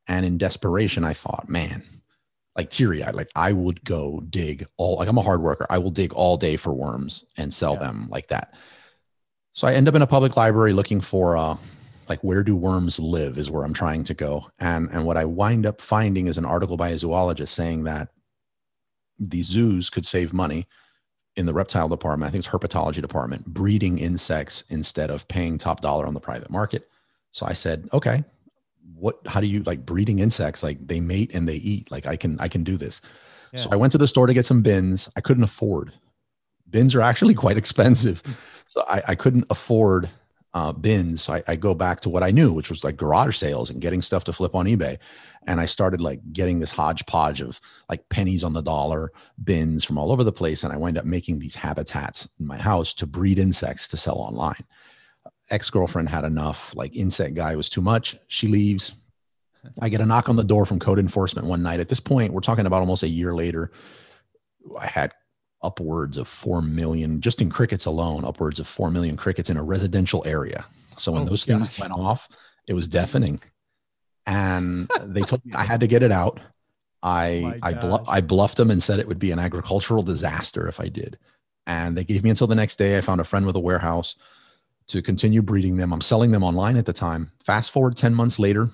And 0.08 0.26
in 0.26 0.38
desperation, 0.38 1.04
I 1.04 1.14
thought, 1.14 1.48
man, 1.48 1.84
like 2.56 2.70
teary 2.70 3.04
eyed, 3.04 3.16
like 3.16 3.30
I 3.36 3.52
would 3.54 3.84
go 3.84 4.22
dig 4.30 4.66
all, 4.78 4.98
like 4.98 5.08
I'm 5.08 5.18
a 5.18 5.24
hard 5.24 5.42
worker. 5.42 5.68
I 5.70 5.78
will 5.78 5.92
dig 5.92 6.14
all 6.14 6.38
day 6.38 6.58
for 6.58 6.74
worms 6.74 7.26
and 7.38 7.54
sell 7.54 7.74
yeah. 7.74 7.80
them 7.80 8.08
like 8.10 8.28
that. 8.28 8.56
So 9.54 9.68
I 9.68 9.74
end 9.74 9.88
up 9.88 9.96
in 9.96 10.02
a 10.02 10.08
public 10.08 10.36
library 10.38 10.74
looking 10.74 11.02
for, 11.02 11.38
uh, 11.38 11.58
like 12.10 12.24
where 12.24 12.44
do 12.44 12.56
worms 12.56 13.00
live 13.00 13.38
is 13.38 13.50
where 13.50 13.64
I'm 13.64 13.74
trying 13.74 14.04
to 14.06 14.14
go. 14.14 14.48
And, 14.60 14.90
and 14.92 15.06
what 15.06 15.18
I 15.18 15.26
wind 15.26 15.66
up 15.66 15.80
finding 15.80 16.28
is 16.28 16.38
an 16.38 16.46
article 16.46 16.78
by 16.78 16.90
a 16.90 16.98
zoologist 16.98 17.54
saying 17.54 17.84
that 17.84 18.10
the 19.22 19.44
zoos 19.44 19.90
could 19.90 20.06
save 20.06 20.34
money 20.34 20.68
in 21.36 21.46
the 21.46 21.54
reptile 21.54 21.88
department, 21.88 22.28
I 22.28 22.32
think 22.32 22.44
it's 22.44 22.54
herpetology 22.54 23.02
department, 23.02 23.46
breeding 23.46 24.00
insects 24.00 24.66
instead 24.70 25.10
of 25.10 25.28
paying 25.28 25.58
top 25.58 25.82
dollar 25.82 26.06
on 26.06 26.14
the 26.14 26.20
private 26.20 26.50
market. 26.50 26.90
So 27.32 27.46
I 27.46 27.54
said, 27.54 27.88
okay, 27.94 28.24
what, 28.96 29.20
how 29.26 29.40
do 29.40 29.48
you 29.48 29.64
like 29.64 29.86
breeding 29.86 30.20
insects? 30.20 30.62
Like 30.62 30.86
they 30.86 31.00
mate 31.00 31.34
and 31.34 31.48
they 31.48 31.56
eat. 31.56 31.90
Like 31.90 32.06
I 32.06 32.18
can, 32.18 32.40
I 32.40 32.48
can 32.48 32.64
do 32.64 32.76
this. 32.76 33.02
Yeah. 33.54 33.60
So 33.60 33.70
I 33.72 33.76
went 33.78 33.92
to 33.94 33.98
the 33.98 34.08
store 34.08 34.28
to 34.28 34.34
get 34.34 34.46
some 34.46 34.62
bins. 34.62 35.10
I 35.16 35.22
couldn't 35.22 35.44
afford. 35.44 35.94
Bins 36.70 36.96
are 36.96 37.02
actually 37.02 37.34
quite 37.46 37.58
expensive. 37.58 38.22
So 38.68 38.84
I, 38.88 39.02
I 39.10 39.16
couldn't 39.16 39.46
afford 39.50 40.10
uh, 40.54 40.74
bins. 40.74 41.22
So 41.24 41.34
I, 41.34 41.44
I 41.48 41.56
go 41.56 41.74
back 41.74 42.02
to 42.02 42.10
what 42.10 42.24
I 42.24 42.32
knew, 42.32 42.52
which 42.52 42.70
was 42.70 42.84
like 42.84 42.98
garage 42.98 43.38
sales 43.38 43.70
and 43.70 43.80
getting 43.80 44.02
stuff 44.02 44.26
to 44.26 44.34
flip 44.34 44.54
on 44.54 44.66
eBay 44.66 44.98
and 45.48 45.60
I 45.60 45.66
started 45.66 46.02
like 46.02 46.20
getting 46.34 46.60
this 46.60 46.72
hodgepodge 46.72 47.42
of 47.42 47.60
like 47.90 48.08
pennies 48.10 48.44
on 48.44 48.54
the 48.54 48.62
dollar 48.62 49.12
bins 49.44 49.84
from 49.84 49.98
all 49.98 50.12
over 50.12 50.24
the 50.24 50.32
place. 50.32 50.64
And 50.64 50.72
I 50.72 50.78
wind 50.78 50.98
up 50.98 51.06
making 51.06 51.40
these 51.40 51.56
habitats 51.56 52.28
in 52.40 52.46
my 52.46 52.58
house 52.58 52.94
to 52.96 53.08
breed 53.08 53.40
insects 53.40 53.88
to 53.90 53.98
sell 53.98 54.18
online. 54.18 54.64
Ex 55.50 55.70
girlfriend 55.70 56.10
had 56.10 56.24
enough, 56.24 56.76
like 56.76 56.96
insect 56.96 57.34
guy 57.34 57.56
was 57.56 57.70
too 57.70 57.82
much. 57.82 58.18
She 58.28 58.48
leaves. 58.48 58.94
I 59.80 59.90
get 59.90 60.02
a 60.02 60.06
knock 60.06 60.30
on 60.30 60.36
the 60.36 60.44
door 60.44 60.66
from 60.66 60.80
code 60.80 61.00
enforcement 61.00 61.48
one 61.48 61.62
night. 61.62 61.80
At 61.80 61.90
this 61.90 62.00
point, 62.00 62.34
we're 62.34 62.42
talking 62.42 62.66
about 62.66 62.80
almost 62.80 63.04
a 63.04 63.08
year 63.08 63.34
later. 63.34 63.72
I 64.80 64.88
had 64.88 65.12
upwards 65.62 66.18
of 66.18 66.28
4 66.28 66.62
million, 66.62 67.22
just 67.22 67.42
in 67.42 67.50
crickets 67.50 67.86
alone, 67.86 68.26
upwards 68.26 68.60
of 68.60 68.68
4 68.68 68.90
million 68.90 69.18
crickets 69.18 69.50
in 69.50 69.58
a 69.58 69.64
residential 69.64 70.24
area. 70.26 70.66
So 70.98 71.12
when 71.12 71.24
oh, 71.24 71.26
those 71.26 71.46
things 71.46 71.78
went 71.78 71.94
off, 71.94 72.28
it 72.68 72.74
was 72.74 72.88
deafening 72.88 73.40
and 74.26 74.90
they 75.04 75.22
told 75.22 75.46
me 75.46 75.54
I 75.54 75.64
had 75.64 75.80
to 75.82 75.88
get 75.88 76.04
it 76.04 76.12
out. 76.12 76.40
I 77.04 77.54
oh 77.56 77.60
I, 77.64 77.74
bluff, 77.74 78.02
I 78.08 78.22
bluffed 78.22 78.58
them 78.58 78.72
and 78.72 78.82
said 78.82 79.00
it 79.00 79.08
would 79.08 79.20
be 79.20 79.32
an 79.32 79.40
agricultural 79.40 80.04
disaster 80.04 80.68
if 80.68 80.80
I 80.80 80.88
did. 80.88 81.18
And 81.68 81.98
they 81.98 82.04
gave 82.04 82.24
me 82.24 82.30
until 82.30 82.48
the 82.48 82.56
next 82.56 82.78
day. 82.78 82.98
I 82.98 83.02
found 83.02 83.22
a 83.22 83.24
friend 83.24 83.46
with 83.46 83.56
a 83.56 83.60
warehouse 83.60 84.16
to 84.88 85.02
continue 85.02 85.42
breeding 85.42 85.78
them. 85.78 85.94
I'm 85.94 86.02
selling 86.02 86.32
them 86.32 86.44
online 86.44 86.78
at 86.78 86.86
the 86.86 86.94
time. 86.94 87.32
Fast 87.44 87.72
forward 87.72 87.96
10 87.96 88.14
months 88.14 88.40
later, 88.40 88.70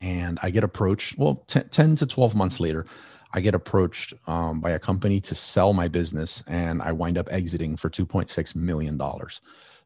and 0.00 0.38
I 0.42 0.50
get 0.50 0.64
approached. 0.64 1.18
Well, 1.18 1.44
10, 1.48 1.68
10 1.68 1.96
to 1.96 2.06
12 2.06 2.34
months 2.34 2.58
later, 2.60 2.86
I 3.32 3.40
get 3.40 3.54
approached 3.54 4.14
um, 4.26 4.60
by 4.60 4.70
a 4.70 4.78
company 4.78 5.20
to 5.22 5.34
sell 5.34 5.72
my 5.72 5.88
business, 5.88 6.42
and 6.46 6.82
I 6.82 6.92
wind 6.92 7.18
up 7.18 7.28
exiting 7.30 7.76
for 7.76 7.90
$2.6 7.90 8.56
million. 8.56 9.00
Oh 9.00 9.28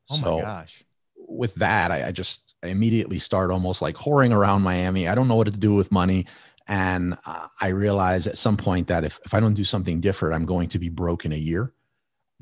so 0.06 0.37
my 0.37 0.42
gosh. 0.42 0.85
With 1.26 1.54
that, 1.56 1.90
I, 1.90 2.08
I 2.08 2.12
just 2.12 2.54
I 2.62 2.68
immediately 2.68 3.18
start 3.18 3.50
almost 3.50 3.82
like 3.82 3.96
whoring 3.96 4.34
around 4.34 4.62
Miami. 4.62 5.08
I 5.08 5.14
don't 5.14 5.28
know 5.28 5.36
what 5.36 5.44
to 5.44 5.50
do 5.50 5.74
with 5.74 5.92
money. 5.92 6.26
And 6.66 7.18
uh, 7.26 7.48
I 7.60 7.68
realize 7.68 8.26
at 8.26 8.38
some 8.38 8.56
point 8.56 8.88
that 8.88 9.04
if, 9.04 9.20
if 9.24 9.34
I 9.34 9.40
don't 9.40 9.54
do 9.54 9.64
something 9.64 10.00
different, 10.00 10.34
I'm 10.34 10.46
going 10.46 10.68
to 10.70 10.78
be 10.78 10.88
broke 10.88 11.26
in 11.26 11.32
a 11.32 11.36
year. 11.36 11.74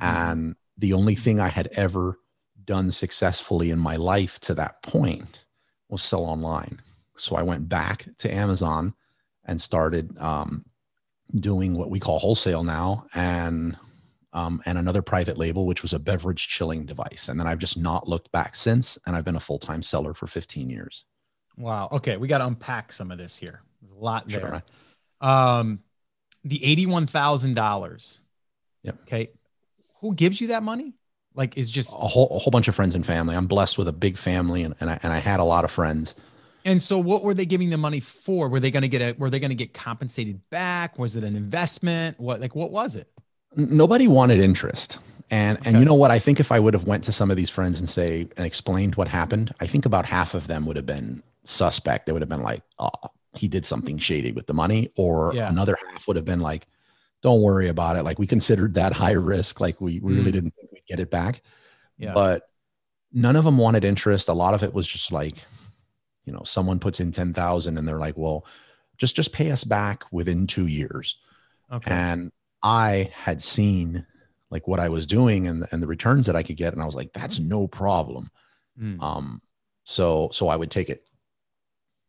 Mm-hmm. 0.00 0.30
And 0.30 0.56
the 0.78 0.92
only 0.92 1.16
thing 1.16 1.40
I 1.40 1.48
had 1.48 1.68
ever 1.72 2.18
done 2.64 2.92
successfully 2.92 3.70
in 3.70 3.78
my 3.78 3.96
life 3.96 4.38
to 4.40 4.54
that 4.54 4.82
point 4.82 5.44
was 5.88 6.02
sell 6.02 6.24
online. 6.24 6.80
So 7.16 7.36
I 7.36 7.42
went 7.42 7.68
back 7.68 8.06
to 8.18 8.32
Amazon 8.32 8.94
and 9.44 9.60
started 9.60 10.16
um, 10.18 10.64
doing 11.34 11.74
what 11.74 11.90
we 11.90 11.98
call 11.98 12.20
wholesale 12.20 12.62
now. 12.62 13.06
And 13.14 13.76
um, 14.32 14.62
and 14.66 14.78
another 14.78 15.02
private 15.02 15.38
label, 15.38 15.66
which 15.66 15.82
was 15.82 15.92
a 15.92 15.98
beverage 15.98 16.48
chilling 16.48 16.86
device. 16.86 17.28
And 17.28 17.38
then 17.38 17.46
I've 17.46 17.58
just 17.58 17.78
not 17.78 18.08
looked 18.08 18.32
back 18.32 18.54
since. 18.54 18.98
And 19.06 19.14
I've 19.16 19.24
been 19.24 19.36
a 19.36 19.40
full 19.40 19.58
time 19.58 19.82
seller 19.82 20.14
for 20.14 20.26
15 20.26 20.70
years. 20.70 21.04
Wow. 21.58 21.88
Okay. 21.92 22.16
We 22.16 22.28
got 22.28 22.38
to 22.38 22.46
unpack 22.46 22.92
some 22.92 23.10
of 23.10 23.18
this 23.18 23.36
here. 23.36 23.62
There's 23.82 23.92
a 23.98 24.02
lot 24.02 24.28
there. 24.28 24.62
Sure. 25.20 25.28
Um, 25.30 25.80
the 26.44 26.58
$81,000. 26.60 28.18
Yep. 28.82 28.98
Okay. 29.02 29.30
Who 30.00 30.14
gives 30.14 30.40
you 30.40 30.48
that 30.48 30.62
money? 30.62 30.94
Like 31.34 31.56
is 31.56 31.70
just 31.70 31.92
a 31.92 31.96
whole, 31.96 32.28
a 32.30 32.38
whole 32.38 32.50
bunch 32.50 32.68
of 32.68 32.74
friends 32.74 32.94
and 32.94 33.06
family. 33.06 33.36
I'm 33.36 33.46
blessed 33.46 33.78
with 33.78 33.88
a 33.88 33.92
big 33.92 34.18
family 34.18 34.62
and, 34.64 34.74
and 34.80 34.90
I, 34.90 34.98
and 35.02 35.12
I 35.12 35.18
had 35.18 35.40
a 35.40 35.44
lot 35.44 35.64
of 35.64 35.70
friends 35.70 36.14
And 36.64 36.80
so 36.80 36.98
what 36.98 37.24
were 37.24 37.34
they 37.34 37.46
giving 37.46 37.70
the 37.70 37.76
money 37.78 38.00
for? 38.00 38.48
Were 38.48 38.60
they 38.60 38.70
going 38.70 38.82
to 38.82 38.88
get 38.88 39.02
a 39.02 39.12
were 39.18 39.30
they 39.30 39.40
going 39.40 39.50
to 39.50 39.56
get 39.56 39.74
compensated 39.74 40.40
back? 40.50 40.98
Was 40.98 41.16
it 41.16 41.24
an 41.24 41.36
investment? 41.36 42.18
What 42.20 42.40
like 42.40 42.54
what 42.54 42.70
was 42.70 42.96
it? 42.96 43.08
Nobody 43.56 44.08
wanted 44.08 44.40
interest. 44.40 44.98
And 45.30 45.58
okay. 45.58 45.70
and 45.70 45.78
you 45.78 45.84
know 45.84 45.94
what? 45.94 46.10
I 46.10 46.18
think 46.18 46.40
if 46.40 46.52
I 46.52 46.60
would 46.60 46.74
have 46.74 46.84
went 46.84 47.04
to 47.04 47.12
some 47.12 47.30
of 47.30 47.38
these 47.38 47.48
friends 47.48 47.80
and 47.80 47.88
say 47.88 48.28
and 48.36 48.44
explained 48.46 48.96
what 48.96 49.08
happened, 49.08 49.54
I 49.60 49.66
think 49.66 49.86
about 49.86 50.04
half 50.04 50.34
of 50.34 50.46
them 50.46 50.66
would 50.66 50.76
have 50.76 50.86
been 50.86 51.22
suspect. 51.44 52.06
They 52.06 52.12
would 52.12 52.20
have 52.22 52.28
been 52.28 52.42
like, 52.42 52.62
"Oh, 52.78 52.90
he 53.34 53.48
did 53.48 53.64
something 53.64 53.96
shady 53.96 54.32
with 54.32 54.46
the 54.46 54.52
money," 54.52 54.90
or 54.94 55.32
yeah. 55.34 55.48
another 55.48 55.76
half 55.90 56.06
would 56.06 56.16
have 56.16 56.26
been 56.26 56.40
like, 56.40 56.66
"Don't 57.22 57.40
worry 57.40 57.68
about 57.68 57.96
it. 57.96 58.02
Like 58.02 58.18
we 58.18 58.26
considered 58.26 58.74
that 58.74 58.92
high 58.92 59.12
risk. 59.12 59.58
Like 59.58 59.80
we, 59.80 60.00
we 60.00 60.12
really 60.14 60.30
mm. 60.30 60.34
didn't 60.34 60.54
think 60.54 60.70
we'd 60.70 60.86
get 60.86 61.00
it 61.00 61.10
back." 61.10 61.42
Yeah. 61.96 62.12
But 62.12 62.48
none 63.10 63.36
of 63.36 63.44
them 63.44 63.56
wanted 63.56 63.84
interest. 63.84 64.28
A 64.28 64.34
lot 64.34 64.52
of 64.52 64.62
it 64.62 64.74
was 64.74 64.86
just 64.86 65.12
like, 65.12 65.36
you 66.26 66.32
know, 66.34 66.42
someone 66.44 66.78
puts 66.78 67.00
in 67.00 67.10
ten 67.10 67.32
thousand 67.32 67.78
and 67.78 67.88
they're 67.88 67.98
like, 67.98 68.18
"Well, 68.18 68.44
just 68.98 69.16
just 69.16 69.32
pay 69.32 69.50
us 69.50 69.64
back 69.64 70.04
within 70.12 70.46
two 70.46 70.66
years." 70.66 71.16
Okay. 71.72 71.90
And 71.90 72.32
I 72.62 73.10
had 73.14 73.42
seen 73.42 74.06
like 74.50 74.68
what 74.68 74.80
I 74.80 74.88
was 74.88 75.06
doing 75.06 75.46
and, 75.46 75.66
and 75.72 75.82
the 75.82 75.86
returns 75.86 76.26
that 76.26 76.36
I 76.36 76.42
could 76.42 76.56
get. 76.56 76.72
And 76.72 76.82
I 76.82 76.86
was 76.86 76.94
like, 76.94 77.12
that's 77.14 77.38
no 77.38 77.66
problem. 77.66 78.30
Mm. 78.80 79.02
Um, 79.02 79.42
so, 79.84 80.28
so 80.32 80.48
I 80.48 80.56
would 80.56 80.70
take 80.70 80.90
it. 80.90 81.02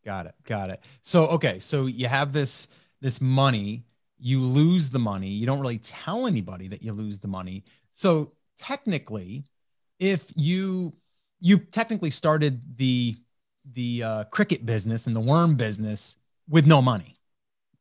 Got 0.04 0.26
it. 0.26 0.34
Got 0.46 0.70
it. 0.70 0.84
So, 1.02 1.26
okay. 1.28 1.58
So 1.58 1.86
you 1.86 2.06
have 2.06 2.32
this, 2.32 2.68
this 3.00 3.20
money, 3.20 3.84
you 4.18 4.40
lose 4.40 4.90
the 4.90 4.98
money. 4.98 5.28
You 5.28 5.46
don't 5.46 5.60
really 5.60 5.78
tell 5.78 6.26
anybody 6.26 6.68
that 6.68 6.82
you 6.82 6.92
lose 6.92 7.18
the 7.18 7.28
money. 7.28 7.64
So 7.90 8.32
technically, 8.58 9.44
if 9.98 10.30
you, 10.36 10.92
you 11.40 11.58
technically 11.58 12.10
started 12.10 12.76
the, 12.76 13.16
the 13.72 14.02
uh, 14.02 14.24
cricket 14.24 14.66
business 14.66 15.06
and 15.06 15.16
the 15.16 15.20
worm 15.20 15.56
business 15.56 16.18
with 16.48 16.66
no 16.66 16.82
money, 16.82 17.14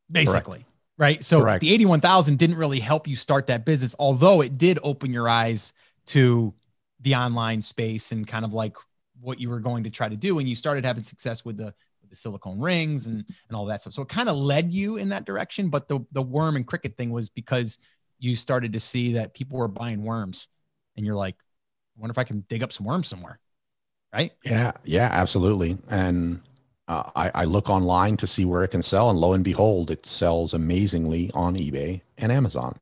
basically. 0.09 0.59
Correct 0.59 0.72
right? 0.97 1.23
So 1.23 1.41
Correct. 1.41 1.61
the 1.61 1.73
81,000 1.73 2.37
didn't 2.37 2.57
really 2.57 2.79
help 2.79 3.07
you 3.07 3.15
start 3.15 3.47
that 3.47 3.65
business, 3.65 3.95
although 3.99 4.41
it 4.41 4.57
did 4.57 4.79
open 4.83 5.11
your 5.13 5.27
eyes 5.27 5.73
to 6.07 6.53
the 7.01 7.15
online 7.15 7.61
space 7.61 8.11
and 8.11 8.27
kind 8.27 8.45
of 8.45 8.53
like 8.53 8.75
what 9.19 9.39
you 9.39 9.49
were 9.49 9.59
going 9.59 9.83
to 9.83 9.89
try 9.89 10.07
to 10.07 10.15
do. 10.15 10.39
And 10.39 10.47
you 10.47 10.55
started 10.55 10.85
having 10.85 11.03
success 11.03 11.43
with 11.43 11.57
the, 11.57 11.73
with 12.01 12.09
the 12.09 12.15
silicone 12.15 12.59
rings 12.59 13.07
and, 13.07 13.25
and 13.47 13.55
all 13.55 13.65
that 13.65 13.81
stuff. 13.81 13.93
So 13.93 14.01
it 14.01 14.09
kind 14.09 14.29
of 14.29 14.35
led 14.35 14.71
you 14.71 14.97
in 14.97 15.09
that 15.09 15.25
direction. 15.25 15.69
But 15.69 15.87
the, 15.87 16.05
the 16.11 16.21
worm 16.21 16.55
and 16.55 16.67
cricket 16.67 16.95
thing 16.95 17.11
was 17.11 17.29
because 17.29 17.77
you 18.19 18.35
started 18.35 18.73
to 18.73 18.79
see 18.79 19.13
that 19.13 19.33
people 19.33 19.57
were 19.57 19.67
buying 19.67 20.03
worms 20.03 20.47
and 20.95 21.05
you're 21.05 21.15
like, 21.15 21.35
I 21.97 22.01
wonder 22.01 22.11
if 22.11 22.17
I 22.17 22.23
can 22.23 22.45
dig 22.47 22.63
up 22.63 22.71
some 22.71 22.85
worms 22.85 23.07
somewhere. 23.07 23.39
Right. 24.13 24.31
Yeah. 24.45 24.73
Yeah, 24.83 25.09
absolutely. 25.11 25.77
And 25.89 26.39
uh, 26.87 27.09
I, 27.15 27.31
I, 27.33 27.45
look 27.45 27.69
online 27.69 28.17
to 28.17 28.27
see 28.27 28.43
where 28.43 28.63
it 28.63 28.69
can 28.69 28.81
sell, 28.81 29.09
and 29.09 29.17
lo 29.17 29.33
and 29.33 29.43
behold, 29.43 29.89
it 29.89 30.05
sells 30.05 30.53
amazingly 30.53 31.31
on 31.33 31.55
eBay 31.55 32.01
and 32.17 32.31
Amazon. 32.31 32.77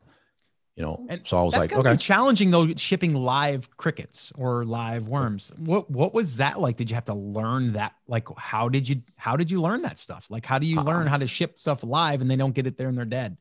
You 0.75 0.84
know, 0.84 1.05
and 1.10 1.22
so 1.27 1.38
I 1.38 1.43
was 1.43 1.55
like, 1.55 1.74
okay, 1.74 1.96
challenging 1.98 2.50
though, 2.50 2.74
shipping 2.75 3.13
live 3.13 3.70
crickets 3.77 4.31
or 4.36 4.63
live 4.63 5.08
worms. 5.08 5.51
What 5.58 5.91
what 5.91 6.13
was 6.13 6.38
that 6.38 6.60
like? 6.60 6.77
Did 6.77 6.89
you 6.89 6.96
have 6.96 7.05
to 7.05 7.13
learn 7.13 7.74
that? 7.74 7.93
Like, 8.08 8.27
how 8.38 8.70
did 8.70 8.89
you 8.89 9.03
how 9.17 9.36
did 9.36 9.51
you 9.51 9.62
learn 9.62 9.84
that 9.84 10.00
stuff? 10.00 10.27
Like, 10.31 10.46
how 10.46 10.58
do 10.58 10.65
you 10.65 10.81
learn 10.81 11.08
uh, 11.08 11.10
how 11.12 11.17
to 11.17 11.27
ship 11.27 11.60
stuff 11.60 11.84
live 11.84 12.22
and 12.22 12.31
they 12.31 12.38
don't 12.38 12.55
get 12.55 12.65
it 12.65 12.77
there 12.77 12.88
and 12.88 12.98
they're 12.98 13.05
dead? 13.05 13.38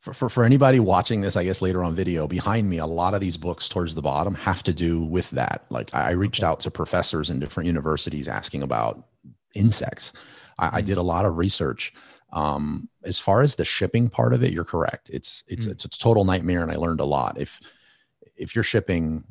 For, 0.00 0.14
for, 0.14 0.30
for 0.30 0.44
anybody 0.44 0.80
watching 0.80 1.20
this, 1.20 1.36
I 1.36 1.44
guess 1.44 1.60
later 1.60 1.84
on 1.84 1.94
video 1.94 2.26
behind 2.26 2.70
me, 2.70 2.78
a 2.78 2.86
lot 2.86 3.12
of 3.12 3.20
these 3.20 3.36
books 3.36 3.68
towards 3.68 3.94
the 3.94 4.00
bottom 4.00 4.34
have 4.34 4.62
to 4.62 4.72
do 4.72 5.02
with 5.02 5.30
that. 5.32 5.66
Like 5.68 5.94
I 5.94 6.12
reached 6.12 6.42
out 6.42 6.60
to 6.60 6.70
professors 6.70 7.28
in 7.28 7.38
different 7.38 7.66
universities 7.66 8.26
asking 8.26 8.62
about 8.62 9.04
insects. 9.54 10.12
I, 10.58 10.78
I 10.78 10.80
did 10.82 10.98
a 10.98 11.02
lot 11.02 11.24
of 11.24 11.38
research. 11.38 11.92
Um, 12.32 12.88
as 13.04 13.18
far 13.18 13.42
as 13.42 13.56
the 13.56 13.64
shipping 13.64 14.08
part 14.08 14.32
of 14.32 14.42
it, 14.44 14.52
you're 14.52 14.64
correct. 14.64 15.10
It's 15.12 15.42
it's 15.48 15.66
mm. 15.66 15.72
it's 15.72 15.84
a 15.84 15.88
total 15.88 16.24
nightmare, 16.24 16.62
and 16.62 16.70
I 16.70 16.76
learned 16.76 17.00
a 17.00 17.04
lot. 17.04 17.40
If 17.40 17.60
if 18.36 18.54
you're 18.54 18.64
shipping 18.64 19.24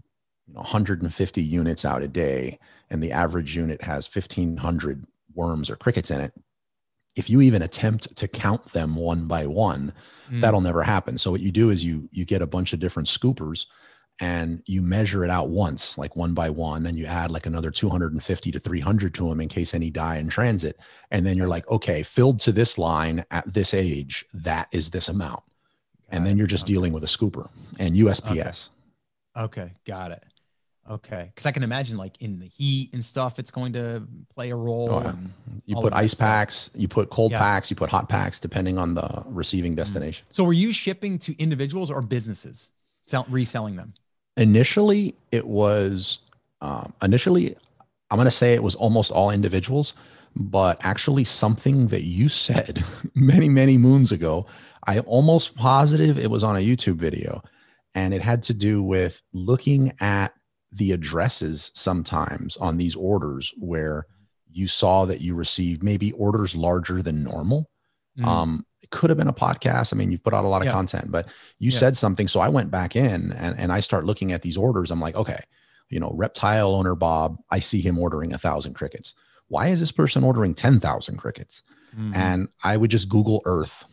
150 0.52 1.42
units 1.42 1.86
out 1.86 2.02
a 2.02 2.08
day, 2.08 2.60
and 2.90 3.02
the 3.02 3.12
average 3.12 3.56
unit 3.56 3.82
has 3.84 4.14
1,500 4.14 5.06
worms 5.34 5.70
or 5.70 5.76
crickets 5.76 6.12
in 6.12 6.22
it, 6.22 6.34
if 7.16 7.30
you 7.30 7.42
even 7.42 7.62
attempt 7.62 8.16
to 8.18 8.28
count 8.28 8.66
them 8.66 8.96
one 8.96 9.28
by 9.28 9.46
one, 9.46 9.94
mm. 10.30 10.42
that'll 10.42 10.62
never 10.62 10.84
happen. 10.84 11.18
So 11.18 11.32
what 11.32 11.42
you 11.42 11.52
do 11.52 11.70
is 11.70 11.84
you 11.84 12.10
you 12.12 12.26
get 12.26 12.42
a 12.42 12.48
bunch 12.48 12.74
of 12.74 12.80
different 12.80 13.08
scoopers 13.08 13.66
and 14.20 14.62
you 14.66 14.82
measure 14.82 15.24
it 15.24 15.30
out 15.30 15.50
once, 15.50 15.98
like 15.98 16.16
one 16.16 16.34
by 16.34 16.50
one, 16.50 16.84
then 16.84 16.98
you 16.98 17.06
add 17.06 17.32
like 17.32 17.46
another 17.46 17.72
250 17.72 18.52
to 18.52 18.60
300 18.60 19.14
to 19.14 19.30
them 19.30 19.40
in 19.40 19.48
case 19.48 19.74
any 19.74 19.90
die 19.90 20.18
in 20.18 20.30
transit. 20.30 20.78
And 21.12 21.26
then 21.26 21.38
you're 21.38 21.48
like, 21.48 21.70
okay, 21.70 22.04
filled 22.04 22.40
to 22.40 22.52
this 22.52 22.78
line 22.78 23.24
at 23.32 23.52
this 23.52 23.74
age, 23.74 24.26
that 24.34 24.68
is 24.72 24.90
this 24.90 25.08
amount. 25.08 25.44
Got 26.12 26.18
and 26.18 26.28
then 26.28 26.38
you're 26.38 26.48
just 26.48 26.66
okay. 26.66 26.74
dealing 26.74 26.94
with 26.94 27.04
a 27.04 27.08
scooper 27.08 27.50
and 27.80 27.96
USPS. 27.96 28.70
Okay, 29.38 29.62
okay. 29.62 29.74
got 29.86 30.12
it. 30.12 30.24
Okay, 30.90 31.30
because 31.34 31.46
I 31.46 31.52
can 31.52 31.62
imagine 31.62 31.98
like 31.98 32.20
in 32.20 32.40
the 32.40 32.48
heat 32.48 32.90
and 32.94 33.06
stuff, 33.06 33.38
it's 33.38 33.52
going 33.52 33.74
to 33.74 34.08
play 34.34 34.50
a 34.50 34.56
role. 34.56 34.90
Oh, 34.90 35.02
yeah. 35.02 35.14
You 35.68 35.76
put 35.76 35.94
ice 35.94 36.16
packs, 36.16 36.72
you 36.74 36.88
put 36.88 37.12
cold 37.12 37.32
yeah. 37.32 37.38
packs, 37.38 37.70
you 37.70 37.76
put 37.76 37.92
hot 37.92 38.10
packs, 38.10 38.40
depending 38.40 38.80
on 38.80 38.96
the 38.96 39.24
receiving 39.28 39.74
mm. 39.74 39.78
destination. 39.78 40.26
So, 40.32 40.44
were 40.44 40.54
you 40.54 40.74
shipping 40.74 41.20
to 41.20 41.40
individuals 41.40 41.92
or 41.92 42.02
businesses, 42.02 42.72
sell, 43.04 43.28
reselling 43.30 43.76
them? 43.76 43.94
Initially 44.40 45.14
it 45.32 45.46
was 45.46 46.20
um, 46.62 46.94
initially 47.04 47.56
i'm 48.10 48.18
going 48.18 48.26
to 48.26 48.32
say 48.32 48.54
it 48.54 48.64
was 48.64 48.76
almost 48.76 49.12
all 49.12 49.30
individuals 49.30 49.94
but 50.36 50.84
actually 50.86 51.24
something 51.24 51.88
that 51.88 52.04
you 52.04 52.30
said 52.30 52.84
many 53.16 53.50
many 53.50 53.78
moons 53.78 54.12
ago 54.12 54.46
i 54.88 55.00
almost 55.00 55.56
positive 55.56 56.18
it 56.18 56.32
was 56.32 56.44
on 56.44 56.56
a 56.56 56.60
youtube 56.60 56.96
video 56.96 57.44
and 57.96 58.14
it 58.14 58.22
had 58.22 58.42
to 58.42 58.54
do 58.54 58.82
with 58.82 59.22
looking 59.34 59.92
at 60.00 60.34
the 60.72 60.92
addresses 60.94 61.72
sometimes 61.74 62.56
on 62.58 62.78
these 62.78 62.96
orders 62.96 63.54
where 63.58 64.06
you 64.52 64.68
saw 64.68 65.06
that 65.06 65.22
you 65.22 65.36
received 65.36 65.84
maybe 65.84 66.12
orders 66.14 66.56
larger 66.56 67.02
than 67.02 67.24
normal 67.24 67.70
mm. 68.18 68.26
um, 68.26 68.66
could 68.92 69.10
have 69.10 69.18
been 69.18 69.28
a 69.28 69.34
podcast. 69.34 69.94
I 69.94 69.98
mean, 69.98 70.12
you've 70.12 70.24
put 70.24 70.34
out 70.34 70.46
a 70.46 70.48
lot 70.48 70.62
of 70.62 70.68
yeah. 70.68 70.72
content, 70.72 71.12
but 71.12 71.28
you 71.60 71.72
yeah. 71.72 71.78
said 71.78 71.98
something. 71.98 72.28
So 72.28 72.40
I 72.40 72.50
went 72.50 72.72
back 72.72 72.96
in 72.96 73.32
and, 73.34 73.58
and 73.60 73.72
I 73.72 73.80
start 73.80 74.06
looking 74.06 74.32
at 74.32 74.42
these 74.42 74.58
orders. 74.58 74.92
I'm 74.92 75.00
like, 75.00 75.16
okay, 75.16 75.40
you 75.90 76.00
know, 76.00 76.12
reptile 76.16 76.76
owner 76.76 76.96
Bob, 76.96 77.38
I 77.50 77.60
see 77.60 77.82
him 77.82 77.98
ordering 77.98 78.34
a 78.34 78.38
thousand 78.38 78.74
crickets. 78.74 79.16
Why 79.48 79.68
is 79.68 79.80
this 79.80 79.92
person 79.92 80.24
ordering 80.24 80.54
10,000 80.54 81.18
crickets? 81.18 81.64
Mm-hmm. 81.96 82.12
And 82.14 82.50
I 82.64 82.78
would 82.78 82.92
just 82.92 83.10
Google 83.10 83.42
Earth 83.46 83.86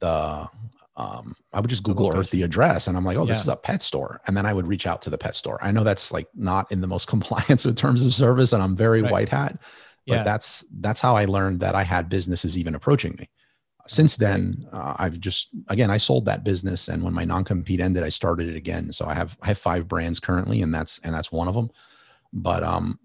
the, 0.00 0.48
um, 0.96 1.34
I 1.52 1.60
would 1.60 1.70
just 1.70 1.82
Google 1.82 2.16
Earth 2.16 2.30
the 2.30 2.42
address 2.42 2.86
and 2.86 2.96
I'm 2.96 3.04
like, 3.04 3.16
oh, 3.16 3.26
this 3.26 3.40
is 3.40 3.48
a 3.48 3.56
pet 3.56 3.82
store. 3.82 4.20
And 4.26 4.36
then 4.36 4.46
I 4.46 4.52
would 4.52 4.66
reach 4.66 4.86
out 4.86 5.02
to 5.02 5.10
the 5.10 5.18
pet 5.18 5.34
store. 5.34 5.58
I 5.60 5.72
know 5.72 5.84
that's 5.84 6.12
like 6.12 6.28
not 6.34 6.70
in 6.70 6.80
the 6.80 6.86
most 6.86 7.06
compliance 7.08 7.64
with 7.64 7.76
terms 7.76 8.04
of 8.04 8.14
service 8.14 8.52
and 8.52 8.62
I'm 8.62 8.76
very 8.76 9.02
right. 9.02 9.12
white 9.12 9.28
hat, 9.28 9.60
but 10.06 10.14
yeah. 10.14 10.22
that's, 10.22 10.64
that's 10.80 11.00
how 11.00 11.16
I 11.16 11.24
learned 11.24 11.60
that 11.60 11.74
I 11.74 11.82
had 11.82 12.08
businesses 12.08 12.56
even 12.56 12.74
approaching 12.74 13.16
me 13.18 13.28
since 13.88 14.16
then 14.16 14.66
uh, 14.72 14.94
i've 14.98 15.18
just 15.20 15.48
again 15.68 15.90
i 15.90 15.96
sold 15.96 16.24
that 16.24 16.44
business 16.44 16.88
and 16.88 17.02
when 17.02 17.14
my 17.14 17.24
non-compete 17.24 17.80
ended 17.80 18.02
i 18.02 18.08
started 18.08 18.48
it 18.48 18.56
again 18.56 18.92
so 18.92 19.06
i 19.06 19.14
have 19.14 19.36
i 19.42 19.46
have 19.46 19.58
five 19.58 19.88
brands 19.88 20.20
currently 20.20 20.62
and 20.62 20.72
that's 20.72 20.98
and 21.00 21.14
that's 21.14 21.32
one 21.32 21.48
of 21.48 21.54
them 21.54 21.70
but 22.32 22.62
um 22.62 22.98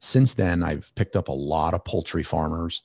since 0.00 0.34
then 0.34 0.62
i've 0.62 0.92
picked 0.94 1.16
up 1.16 1.28
a 1.28 1.32
lot 1.32 1.74
of 1.74 1.84
poultry 1.84 2.22
farmers 2.22 2.82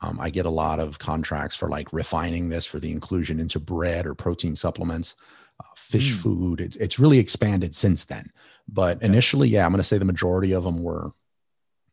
um, 0.00 0.18
i 0.20 0.30
get 0.30 0.46
a 0.46 0.50
lot 0.50 0.78
of 0.78 0.98
contracts 0.98 1.56
for 1.56 1.68
like 1.68 1.92
refining 1.92 2.48
this 2.48 2.66
for 2.66 2.78
the 2.78 2.90
inclusion 2.90 3.40
into 3.40 3.58
bread 3.58 4.06
or 4.06 4.14
protein 4.14 4.54
supplements 4.54 5.16
uh, 5.60 5.64
fish 5.76 6.12
mm. 6.12 6.18
food 6.18 6.60
it's, 6.60 6.76
it's 6.76 6.98
really 6.98 7.18
expanded 7.18 7.74
since 7.74 8.04
then 8.04 8.30
but 8.68 8.98
okay. 8.98 9.06
initially 9.06 9.48
yeah 9.48 9.64
i'm 9.64 9.72
going 9.72 9.78
to 9.78 9.84
say 9.84 9.98
the 9.98 10.04
majority 10.04 10.52
of 10.52 10.64
them 10.64 10.82
were 10.82 11.12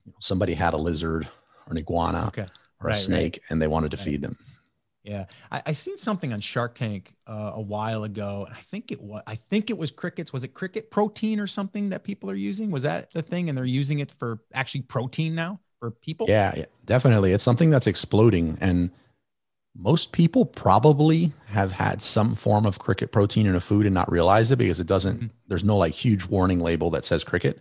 you 0.05 0.11
know, 0.11 0.17
somebody 0.19 0.53
had 0.53 0.73
a 0.73 0.77
lizard 0.77 1.27
or 1.67 1.71
an 1.71 1.77
iguana 1.77 2.27
okay. 2.27 2.41
or 2.81 2.87
right, 2.87 2.95
a 2.95 2.99
snake 2.99 3.33
right. 3.33 3.51
and 3.51 3.61
they 3.61 3.67
wanted 3.67 3.91
to 3.91 3.97
right. 3.97 4.03
feed 4.03 4.21
them 4.21 4.37
yeah, 5.03 5.25
I, 5.51 5.61
I 5.67 5.71
seen 5.71 5.97
something 5.97 6.33
on 6.33 6.39
Shark 6.41 6.75
Tank 6.75 7.15
uh, 7.25 7.51
a 7.55 7.61
while 7.61 8.03
ago, 8.03 8.45
and 8.45 8.55
I 8.55 8.59
think 8.59 8.91
it 8.91 9.01
was 9.01 9.21
I 9.25 9.35
think 9.35 9.69
it 9.69 9.77
was 9.77 9.91
crickets. 9.91 10.33
Was 10.33 10.43
it 10.43 10.53
cricket 10.53 10.91
protein 10.91 11.39
or 11.39 11.47
something 11.47 11.89
that 11.89 12.03
people 12.03 12.29
are 12.29 12.35
using? 12.35 12.69
Was 12.69 12.83
that 12.83 13.11
the 13.11 13.21
thing? 13.21 13.49
And 13.49 13.57
they're 13.57 13.65
using 13.65 13.99
it 13.99 14.11
for 14.11 14.39
actually 14.53 14.81
protein 14.81 15.35
now 15.35 15.59
for 15.79 15.91
people. 15.91 16.27
Yeah, 16.29 16.53
yeah, 16.55 16.65
definitely. 16.85 17.31
It's 17.31 17.43
something 17.43 17.69
that's 17.69 17.87
exploding, 17.87 18.57
and 18.59 18.91
most 19.75 20.11
people 20.11 20.45
probably 20.45 21.31
have 21.47 21.71
had 21.71 22.01
some 22.01 22.35
form 22.35 22.65
of 22.65 22.79
cricket 22.79 23.13
protein 23.13 23.47
in 23.47 23.55
a 23.55 23.61
food 23.61 23.85
and 23.85 23.93
not 23.93 24.11
realize 24.11 24.51
it 24.51 24.57
because 24.57 24.81
it 24.81 24.87
doesn't. 24.87 25.15
Mm-hmm. 25.17 25.27
There's 25.47 25.63
no 25.63 25.77
like 25.77 25.93
huge 25.93 26.25
warning 26.25 26.59
label 26.59 26.89
that 26.89 27.05
says 27.05 27.23
cricket. 27.23 27.59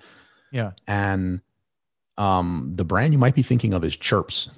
Yeah, 0.50 0.72
and 0.88 1.40
um, 2.16 2.72
the 2.74 2.84
brand 2.84 3.12
you 3.12 3.18
might 3.18 3.36
be 3.36 3.42
thinking 3.42 3.74
of 3.74 3.84
is 3.84 3.96
Chirps. 3.96 4.50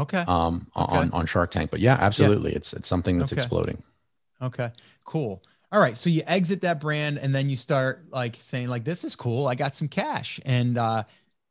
Okay. 0.00 0.24
Um, 0.26 0.66
okay. 0.76 0.96
on 0.96 1.10
on 1.12 1.26
Shark 1.26 1.50
Tank, 1.50 1.70
but 1.70 1.80
yeah, 1.80 1.96
absolutely, 2.00 2.50
yeah. 2.52 2.56
it's 2.56 2.72
it's 2.72 2.88
something 2.88 3.18
that's 3.18 3.32
okay. 3.32 3.42
exploding. 3.42 3.82
Okay, 4.42 4.70
cool. 5.04 5.42
All 5.72 5.80
right, 5.80 5.96
so 5.96 6.10
you 6.10 6.22
exit 6.26 6.62
that 6.62 6.80
brand, 6.80 7.18
and 7.18 7.34
then 7.34 7.48
you 7.48 7.56
start 7.56 8.06
like 8.10 8.36
saying 8.40 8.68
like, 8.68 8.84
"This 8.84 9.04
is 9.04 9.14
cool. 9.14 9.46
I 9.46 9.54
got 9.54 9.74
some 9.74 9.88
cash." 9.88 10.40
And 10.44 10.78
uh, 10.78 11.04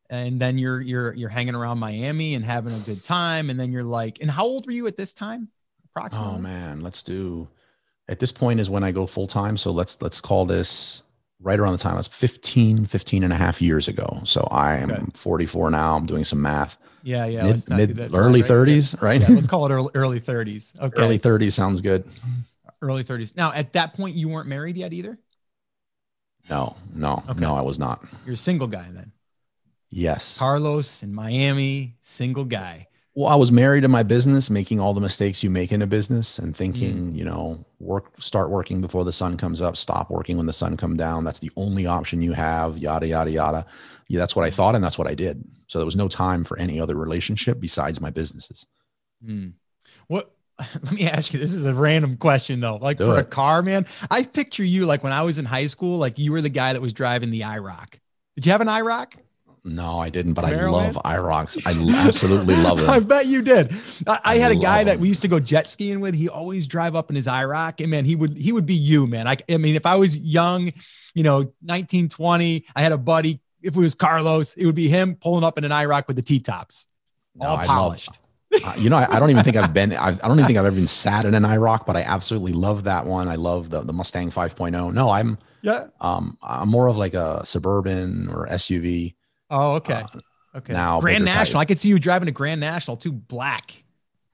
and 0.10 0.42
then 0.42 0.58
you're 0.58 0.82
you're 0.82 1.14
you're 1.14 1.30
hanging 1.30 1.56
around 1.56 1.78
Miami 1.78 2.34
and 2.36 2.44
having 2.44 2.74
a 2.74 2.80
good 2.80 3.04
time, 3.04 3.50
and 3.50 3.60
then 3.60 3.72
you're 3.72 3.84
like, 3.84 4.20
and 4.20 4.30
how 4.32 4.46
old 4.46 4.66
were 4.66 4.72
you 4.72 4.88
at 4.88 4.98
this 4.98 5.14
time? 5.14 5.48
Approximately. 5.86 6.34
Oh 6.34 6.38
man, 6.40 6.82
let's 6.82 7.04
do. 7.04 7.48
At 8.08 8.20
this 8.20 8.32
point 8.32 8.60
is 8.60 8.70
when 8.70 8.84
I 8.84 8.92
go 8.92 9.06
full 9.06 9.28
time. 9.28 9.56
So 9.58 9.72
let's 9.72 10.02
let's 10.02 10.20
call 10.20 10.46
this 10.46 11.04
right 11.40 11.60
around 11.60 11.74
the 11.74 11.78
time. 11.78 11.96
That's 11.96 12.08
15, 12.08 12.86
15 12.86 13.24
and 13.24 13.32
a 13.32 13.36
half 13.36 13.62
years 13.62 13.88
ago. 13.88 14.20
So 14.26 14.48
I 14.52 14.76
am 14.78 14.92
Okay. 14.92 15.06
44 15.14 15.72
now. 15.72 15.96
I'm 15.96 16.06
doing 16.06 16.26
some 16.26 16.42
math. 16.42 16.78
Yeah, 17.04 17.26
yeah. 17.26 17.44
mid, 17.44 17.50
let's 17.52 17.70
not 17.70 17.78
do 17.78 17.88
mid 17.94 18.14
early 18.14 18.42
Right, 18.42 18.50
right, 18.50 18.68
30s, 18.68 19.02
right? 19.02 19.22
Yeah, 19.22 19.28
let's 19.30 19.48
call 19.48 19.66
it 19.66 19.72
early, 19.72 19.90
early 19.96 20.20
30s. 20.20 20.74
Okay. 20.80 21.02
early 21.02 21.20
30s 21.20 21.54
sounds 21.54 21.82
good. 21.82 22.04
early 22.82 23.04
30s. 23.04 23.36
Now, 23.36 23.52
at 23.54 23.74
that 23.74 23.94
point, 23.94 24.16
you 24.16 24.30
weren't 24.30 24.48
married 24.48 24.78
yet 24.78 24.94
either. 24.94 25.18
No, 26.50 26.76
no, 26.94 27.24
Okay. 27.30 27.40
no, 27.40 27.56
I 27.56 27.62
was 27.62 27.78
not. 27.78 28.04
You're 28.26 28.34
a 28.34 28.38
single 28.38 28.68
guy 28.68 28.88
then. 28.92 29.12
Yes. 29.92 30.38
Carlos 30.38 31.04
in 31.04 31.14
Miami, 31.14 31.96
single 32.02 32.46
guy. 32.46 32.88
Well, 33.16 33.28
I 33.28 33.36
was 33.36 33.52
married 33.52 33.84
in 33.84 33.92
my 33.92 34.04
business, 34.04 34.50
making 34.50 34.80
all 34.80 34.94
the 34.94 35.02
mistakes 35.02 35.44
you 35.44 35.50
make 35.50 35.72
in 35.72 35.82
a 35.82 35.88
business 35.88 36.40
and 36.40 36.54
Mm. 36.54 36.58
thinking, 36.58 37.16
you 37.16 37.26
know, 37.26 37.66
work, 37.80 38.14
start 38.22 38.50
working 38.50 38.82
before 38.82 39.04
the 39.04 39.12
sun 39.12 39.36
comes 39.36 39.62
up, 39.62 39.76
stop 39.76 40.10
working 40.10 40.38
when 40.38 40.46
the 40.46 40.54
sun 40.54 40.78
come 40.78 40.96
down. 40.96 41.24
That's 41.24 41.40
the 41.40 41.52
only 41.58 41.86
option 41.86 42.22
you 42.22 42.34
have, 42.34 42.78
yada, 42.78 43.08
yada, 43.08 43.32
yada. 43.32 43.66
Yeah, 44.08 44.20
that's 44.20 44.36
what 44.36 44.46
I 44.46 44.52
thought. 44.52 44.76
And 44.76 44.84
that's 44.84 44.98
what 44.98 45.08
I 45.08 45.16
did. 45.16 45.44
So 45.70 45.78
there 45.78 45.86
was 45.86 45.96
no 45.96 46.08
time 46.08 46.44
for 46.44 46.58
any 46.60 46.82
other 46.82 46.96
relationship 46.96 47.60
besides 47.60 48.02
my 48.02 48.10
businesses. 48.10 48.66
Hmm. 49.24 49.50
What? 50.08 50.36
Let 50.60 50.92
me 50.92 51.08
ask 51.08 51.32
you. 51.32 51.40
This 51.40 51.54
is 51.54 51.64
a 51.64 51.74
random 51.74 52.18
question 52.18 52.60
though. 52.60 52.78
Like 52.78 52.98
Do 52.98 53.06
for 53.06 53.18
a 53.18 53.24
car, 53.24 53.62
man, 53.62 53.86
I 54.12 54.24
picture 54.24 54.64
you 54.64 54.86
like 54.86 55.04
when 55.04 55.14
I 55.14 55.22
was 55.22 55.38
in 55.38 55.46
high 55.46 55.68
school. 55.68 55.98
Like 56.00 56.18
you 56.18 56.32
were 56.32 56.42
the 56.42 56.50
guy 56.50 56.74
that 56.74 56.82
was 56.82 56.92
driving 56.92 57.30
the 57.30 57.42
IROC. 57.42 58.00
Did 58.36 58.46
you 58.46 58.52
have 58.52 58.62
an 58.62 58.68
IROC? 58.68 59.14
No, 59.64 60.00
I 60.00 60.10
didn't, 60.10 60.34
but 60.34 60.46
I 60.46 60.66
love? 60.66 60.96
IROCs. 60.96 61.68
I 61.68 62.08
absolutely 62.08 62.56
love 62.56 62.80
them. 62.80 62.90
I 62.90 63.00
bet 63.00 63.28
you 63.28 63.42
did. 63.42 63.72
I, 64.08 64.20
I 64.24 64.34
I 64.34 64.38
had 64.38 64.52
a 64.52 64.56
guy 64.56 64.84
that 64.86 65.00
we 65.00 65.08
used 65.08 65.22
to 65.22 65.28
go 65.28 65.40
jet 65.40 65.68
skiing 65.68 66.00
with. 66.00 66.16
He 66.16 66.30
always 66.30 66.66
drive 66.66 66.96
up 66.96 67.10
in 67.10 67.16
his 67.16 67.28
IROC, 67.28 67.82
and 67.82 67.92
man, 67.92 68.06
he 68.06 68.16
would 68.16 68.36
he 68.36 68.52
would 68.52 68.66
be 68.66 68.74
you, 68.74 69.06
man. 69.06 69.28
I, 69.28 69.38
I 69.50 69.58
mean, 69.58 69.76
if 69.76 69.86
I 69.86 69.98
was 69.98 70.18
young, 70.18 70.74
you 71.14 71.24
know, 71.24 71.54
19, 71.62 72.10
20, 72.10 72.66
I 72.76 72.82
had 72.82 72.92
a 72.92 72.98
buddy. 72.98 73.42
If 73.62 73.76
it 73.76 73.80
was 73.80 73.96
Carlos, 73.96 74.54
it 74.56 74.66
would 74.66 74.76
be 74.76 74.88
him 74.88 75.16
pulling 75.16 75.44
up 75.44 75.58
in 75.58 75.64
an 75.64 75.72
IROC 75.72 76.08
with 76.08 76.16
the 76.16 76.22
T 76.22 76.40
tops, 76.40 76.88
No, 77.36 77.48
all 77.48 77.56
I 77.58 77.60
love- 77.60 77.68
polished. 77.68 78.20
Uh, 78.66 78.74
you 78.80 78.90
know, 78.90 78.98
I, 78.98 79.18
I 79.18 79.20
don't 79.20 79.30
even 79.30 79.44
think 79.44 79.56
I've 79.58 79.76
been, 79.76 79.94
I've, 79.94 80.24
I 80.24 80.28
don't 80.28 80.38
even 80.40 80.48
think 80.48 80.58
I've 80.58 80.66
ever 80.66 80.76
been 80.76 80.88
sat 80.88 81.24
in 81.24 81.36
an 81.36 81.44
IROC, 81.44 81.86
but 81.86 81.96
I 81.96 82.02
absolutely 82.02 82.54
love 82.54 82.86
that 82.86 83.06
one. 83.06 83.28
I 83.28 83.36
love 83.36 83.70
the, 83.70 83.82
the 83.82 83.94
Mustang 83.94 84.32
5.0. 84.32 84.92
No, 84.92 85.12
I'm, 85.12 85.38
yeah. 85.62 85.88
um, 86.02 86.36
I'm 86.42 86.68
more 86.68 86.88
of 86.88 86.98
like 86.98 87.14
a 87.14 87.46
suburban 87.46 88.28
or 88.30 88.48
SUV. 88.48 89.14
Oh, 89.52 89.74
okay. 89.76 90.02
Uh, 90.02 90.58
okay. 90.58 90.74
now 90.74 91.00
Grand 91.00 91.26
National. 91.26 91.60
type. 91.60 91.62
I 91.62 91.66
could 91.66 91.78
see 91.78 91.90
you 91.90 92.00
driving 92.00 92.28
a 92.28 92.32
Grand 92.32 92.60
National 92.60 92.98
too, 92.98 93.12
black. 93.12 93.84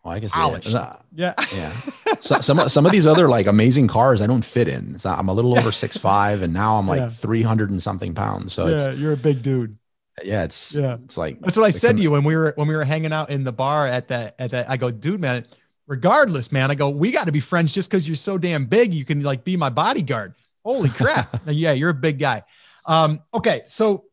Well, 0.05 0.13
I 0.13 0.19
guess 0.19 0.31
Polished. 0.31 0.69
yeah. 0.69 0.95
Yeah. 1.13 1.33
yeah. 1.53 1.73
So, 2.21 2.39
some 2.39 2.59
of- 2.59 2.71
some 2.71 2.85
of 2.85 2.91
these 2.91 3.05
other 3.05 3.27
like 3.27 3.45
amazing 3.47 3.87
cars 3.87 4.21
I 4.21 4.27
don't 4.27 4.45
fit 4.45 4.67
in. 4.69 4.97
So 4.99 5.09
I'm 5.09 5.27
a 5.27 5.33
little 5.33 5.57
over 5.57 5.71
six 5.71 5.97
five, 5.97 6.41
and 6.43 6.53
now 6.53 6.77
I'm 6.77 6.87
like 6.87 6.99
Yeah. 7.01 7.09
300 7.09 7.69
and 7.71 7.81
something 7.83 8.13
pounds. 8.15 8.53
So 8.53 8.67
yeah, 8.67 8.91
you're 8.91 9.13
a 9.13 9.17
big 9.17 9.41
dude. 9.43 9.77
yeah, 10.23 10.43
it's 10.43 10.73
Yeah. 10.73 10.97
it's 11.03 11.17
like 11.17 11.39
That's 11.41 11.57
what 11.57 11.65
I 11.65 11.71
said 11.71 11.89
com- 11.89 11.97
to 11.97 12.03
you 12.03 12.11
when 12.11 12.23
we 12.23 12.35
were 12.35 12.53
when 12.55 12.67
we 12.67 12.75
were 12.75 12.85
hanging 12.85 13.11
out 13.11 13.29
in 13.31 13.43
the 13.43 13.51
bar 13.51 13.85
at 13.87 14.07
that 14.07 14.35
at 14.39 14.51
that. 14.51 14.69
I 14.69 14.77
go, 14.77 14.91
dude, 14.91 15.19
man. 15.19 15.45
Regardless, 15.87 16.51
man. 16.51 16.71
I 16.71 16.75
go, 16.75 16.89
we 16.89 17.11
got 17.11 17.25
to 17.25 17.31
be 17.31 17.39
friends 17.39 17.71
just 17.71 17.91
because 17.91 18.07
you're 18.07 18.15
so 18.15 18.37
damn 18.39 18.65
big. 18.65 18.91
You 18.93 19.05
can 19.05 19.21
like 19.21 19.43
be 19.43 19.55
my 19.57 19.69
bodyguard. 19.69 20.33
Holy 20.63 20.89
crap! 20.89 21.41
yeah, 21.47 21.73
you're 21.73 21.91
a 21.91 21.93
big 21.93 22.17
guy. 22.17 22.41
Um, 22.87 23.19
okay, 23.35 23.61
so 23.67 24.05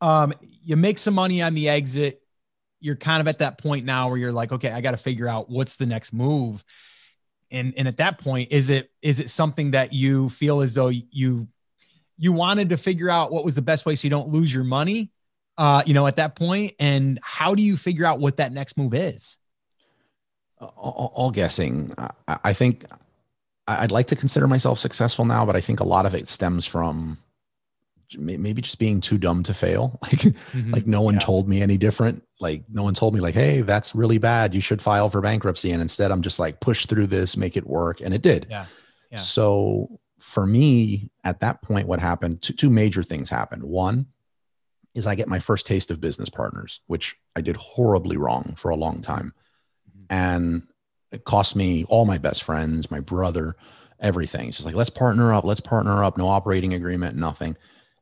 um, 0.00 0.32
you 0.64 0.76
make 0.76 0.98
some 0.98 1.14
money 1.14 1.42
on 1.42 1.54
the 1.54 1.68
exit. 1.68 2.22
You're 2.86 2.96
kind 2.96 3.20
of 3.20 3.28
at 3.28 3.40
that 3.40 3.58
point 3.58 3.84
now 3.84 4.08
where 4.08 4.16
you're 4.16 4.32
like, 4.32 4.52
okay, 4.52 4.70
I 4.70 4.80
got 4.80 4.92
to 4.92 4.96
figure 4.96 5.28
out 5.28 5.50
what's 5.50 5.76
the 5.76 5.86
next 5.86 6.12
move. 6.12 6.64
And 7.50 7.74
and 7.76 7.86
at 7.86 7.98
that 7.98 8.18
point, 8.18 8.52
is 8.52 8.70
it 8.70 8.90
is 9.02 9.20
it 9.20 9.28
something 9.28 9.72
that 9.72 9.92
you 9.92 10.30
feel 10.30 10.62
as 10.62 10.74
though 10.74 10.88
you 10.88 11.48
you 12.16 12.32
wanted 12.32 12.70
to 12.70 12.78
figure 12.78 13.10
out 13.10 13.30
what 13.30 13.44
was 13.44 13.54
the 13.54 13.62
best 13.62 13.84
way 13.84 13.94
so 13.94 14.06
you 14.06 14.10
don't 14.10 14.28
lose 14.28 14.54
your 14.54 14.64
money? 14.64 15.12
uh, 15.58 15.82
you 15.86 15.94
know, 15.94 16.06
at 16.06 16.16
that? 16.16 16.38
And 16.78 17.18
how 17.22 17.54
do 17.54 17.62
you 17.62 17.76
figure 17.76 18.04
out 18.04 18.20
what 18.20 18.36
that 18.38 18.52
next 18.52 18.76
move 18.76 18.94
is? 18.94 19.38
all, 20.58 21.12
all 21.14 21.30
guessing. 21.30 21.92
I, 21.98 22.38
I 22.44 22.52
think 22.52 22.84
I'd 23.68 23.90
like 23.90 24.06
to 24.06 24.16
consider 24.16 24.46
myself 24.46 24.78
successful 24.78 25.24
now, 25.24 25.44
but 25.44 25.56
I 25.56 25.60
think 25.60 25.80
a 25.80 25.84
lot 25.84 26.06
of 26.06 26.14
it 26.14 26.28
stems 26.28 26.66
from 26.66 27.18
maybe 28.16 28.62
just 28.62 28.78
being 28.78 29.00
too 29.00 29.18
dumb 29.18 29.42
to 29.44 29.54
fail. 29.54 29.98
Like, 30.12 30.34
like 30.70 30.86
no 30.86 31.00
one 31.00 31.14
Yeah. 31.14 31.20
told 31.20 31.48
me 31.48 31.62
any 31.62 31.76
different. 31.76 32.22
Like 32.40 32.64
no 32.68 32.82
one 32.82 32.94
told 32.94 33.14
me 33.14 33.20
like, 33.20 33.34
Hey, 33.34 33.62
that's 33.62 33.94
really 33.94 34.18
bad. 34.18 34.54
You 34.54 34.60
should 34.60 34.80
file 34.82 35.08
for 35.08 35.20
bankruptcy. 35.20 35.72
And 35.72 35.82
instead 35.82 36.10
I'm 36.10 36.22
just 36.22 36.38
like, 36.38 36.60
push 36.60 36.86
through 36.86 37.06
this, 37.08 37.36
make 37.36 37.56
it 37.56 37.66
work. 37.66 38.00
And 38.00 38.12
it 38.14 38.22
did. 38.22 38.46
Yeah. 38.50 38.66
Yeah. 39.10 39.18
So 39.18 39.98
for 40.18 40.46
me 40.46 41.10
at 41.24 41.40
that 41.40 41.62
point, 41.62 41.88
what 41.88 42.00
happened, 42.00 42.42
two, 42.42 42.52
two 42.54 42.70
major 42.70 43.02
things 43.02 43.30
happened. 43.30 43.62
One 43.64 44.06
is 44.94 45.06
I 45.06 45.14
get 45.14 45.28
my 45.28 45.38
first 45.38 45.66
taste 45.66 45.90
of 45.90 46.00
business 46.00 46.30
partners, 46.30 46.80
which 46.86 47.16
I 47.34 47.40
did 47.40 47.56
horribly 47.56 48.16
wrong 48.16 48.54
for 48.56 48.70
a 48.70 48.76
long 48.76 49.02
time. 49.02 49.32
Mhm. 49.90 50.06
And 50.10 50.62
it 51.12 51.24
cost 51.24 51.54
me 51.54 51.84
all 51.88 52.04
my 52.06 52.18
best 52.18 52.42
friends, 52.42 52.90
my 52.90 53.00
brother, 53.00 53.56
everything. 54.00 54.48
It's 54.48 54.56
just 54.58 54.66
like, 54.66 54.74
let's 54.74 54.90
partner 54.90 55.32
up, 55.32 55.44
let's 55.44 55.60
partner 55.60 56.02
up, 56.02 56.16
no 56.18 56.28
operating 56.28 56.74
agreement, 56.74 57.16
nothing. 57.16 57.56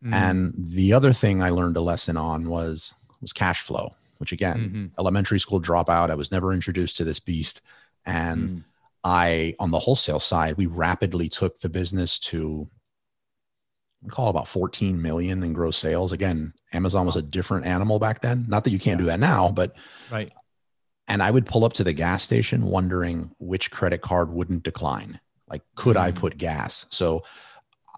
Mhm. 0.05 0.13
And 0.13 0.55
the 0.57 0.93
other 0.93 1.13
thing 1.13 1.43
I 1.43 1.51
learned 1.51 1.77
a 1.77 1.81
lesson 1.81 2.17
on 2.17 2.49
was 2.49 2.95
was 3.21 3.33
cash 3.33 3.63
flow, 3.63 3.95
which 4.19 4.33
again, 4.33 4.91
Mhm. 4.95 4.99
elementary 4.99 5.41
school 5.41 5.61
dropout. 5.63 6.11
I 6.11 6.15
was 6.15 6.31
never 6.31 6.53
introduced 6.53 6.99
to 6.99 7.05
this 7.05 7.19
beast. 7.21 7.63
And 8.05 8.49
Mhm. 8.49 8.65
I, 9.03 9.55
on 9.59 9.71
the 9.71 9.79
wholesale 9.79 10.21
side, 10.21 10.57
we 10.59 10.67
rapidly 10.67 11.29
took 11.31 11.61
the 11.61 11.69
business 11.71 12.19
to 12.21 12.69
we 14.03 14.11
call 14.11 14.29
about 14.29 14.47
14 14.47 15.01
million 15.01 15.43
in 15.43 15.55
gross 15.55 15.79
sales. 15.79 16.13
Again, 16.13 16.53
Amazon 16.75 17.07
was 17.07 17.17
a 17.17 17.23
different 17.23 17.65
animal 17.65 17.99
back 17.99 18.21
then. 18.21 18.45
Not 18.47 18.65
that 18.65 18.71
you 18.71 18.79
can't 18.79 18.99
do 18.99 19.07
that 19.07 19.19
now, 19.19 19.51
but 19.51 19.75
right. 20.11 20.31
and 21.09 21.23
I 21.23 21.31
would 21.31 21.47
pull 21.47 21.65
up 21.65 21.73
to 21.75 21.85
the 21.85 21.95
gas 21.95 22.23
station 22.23 22.67
wondering 22.67 23.31
which 23.39 23.71
credit 23.71 24.03
card 24.03 24.29
wouldn't 24.31 24.63
decline. 24.63 25.21
Like, 25.49 25.63
could 25.75 25.97
I 25.97 26.13
Mm. 26.13 26.17
put 26.17 26.37
gas? 26.37 26.85
So 26.91 27.23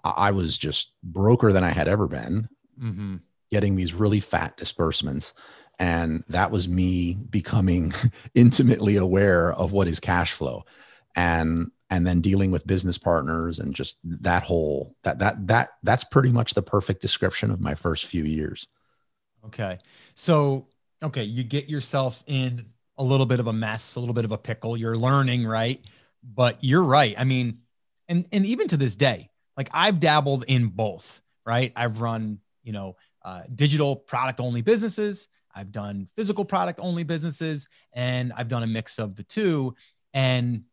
I 0.03 0.31
was 0.31 0.57
just 0.57 0.93
broker 1.03 1.51
than 1.51 1.63
I 1.63 1.69
had 1.69 1.87
ever 1.87 2.07
been, 2.07 2.47
Mhm. 2.81 3.21
getting 3.51 3.75
these 3.75 3.93
really 3.93 4.19
fat 4.19 4.57
disbursements. 4.57 5.33
And 5.79 6.23
that 6.29 6.51
was 6.51 6.67
me 6.67 7.13
becoming 7.13 7.93
intimately 8.35 8.95
aware 8.97 9.53
of 9.53 9.71
what 9.71 9.87
is 9.87 9.99
cash 9.99 10.33
flow. 10.33 10.65
And 11.15 11.71
and 11.89 12.05
then 12.05 12.19
dealing 12.19 12.51
with 12.51 12.67
business 12.67 12.97
partners 12.97 13.59
and 13.59 13.73
just 13.73 13.97
that 14.03 14.43
whole 14.43 14.95
that 15.03 15.19
that 15.19 15.47
that 15.47 15.69
that's 15.83 16.03
pretty 16.03 16.31
much 16.31 16.53
the 16.53 16.61
perfect 16.61 17.01
description 17.01 17.49
of 17.49 17.61
my 17.61 17.75
first 17.75 18.05
few 18.05 18.23
years. 18.25 18.67
Okay. 19.45 19.79
So, 20.15 20.67
okay, 21.01 21.23
you 21.23 21.43
get 21.43 21.69
yourself 21.69 22.23
in 22.27 22.65
a 22.97 23.03
little 23.03 23.25
bit 23.25 23.39
of 23.39 23.47
a 23.47 23.53
mess, 23.53 23.95
a 23.95 23.99
little 23.99 24.15
bit 24.15 24.25
of 24.25 24.31
a 24.31 24.37
pickle. 24.37 24.75
You're 24.75 24.97
learning, 24.97 25.45
right? 25.45 25.81
But 26.23 26.63
you're 26.63 26.83
right. 26.83 27.15
I 27.17 27.23
mean, 27.23 27.59
and 28.07 28.27
and 28.31 28.45
even 28.45 28.67
to 28.69 28.77
this 28.77 28.95
day, 28.95 29.29
like 29.57 29.69
I've 29.73 29.99
dabbled 29.99 30.45
in 30.47 30.67
both, 30.67 31.21
right? 31.45 31.73
I've 31.75 31.99
run, 31.99 32.39
you 32.63 32.71
know, 32.71 32.95
uh, 33.25 33.41
digital 33.55 33.95
product 33.95 34.39
only 34.39 34.61
businesses. 34.61 35.27
I've 35.53 35.71
done 35.71 36.07
physical 36.15 36.45
product 36.45 36.79
only 36.81 37.03
businesses, 37.03 37.67
and 37.91 38.31
I've 38.37 38.47
done 38.47 38.63
a 38.63 38.67
mix 38.67 38.99
of 38.99 39.15
the 39.15 39.23
two. 39.23 39.75
And 40.13 40.63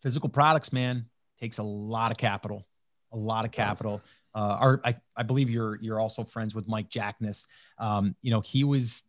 physical 0.00 0.28
products, 0.28 0.72
man, 0.72 1.06
takes 1.40 1.58
a 1.58 1.62
lot 1.62 2.12
of 2.12 2.16
capital, 2.16 2.66
a 3.12 3.16
lot 3.16 3.44
of 3.44 3.50
capital. 3.50 4.00
Uh, 4.32 4.56
our, 4.60 4.80
I, 4.84 4.96
I 5.16 5.24
believe 5.24 5.50
you're 5.50 5.76
you're 5.82 5.98
also 5.98 6.22
friends 6.22 6.54
with 6.54 6.68
Mike 6.68 6.88
Jackness. 6.88 7.46
Um, 7.78 8.14
you 8.22 8.30
know, 8.30 8.40
he 8.40 8.62
was 8.62 9.02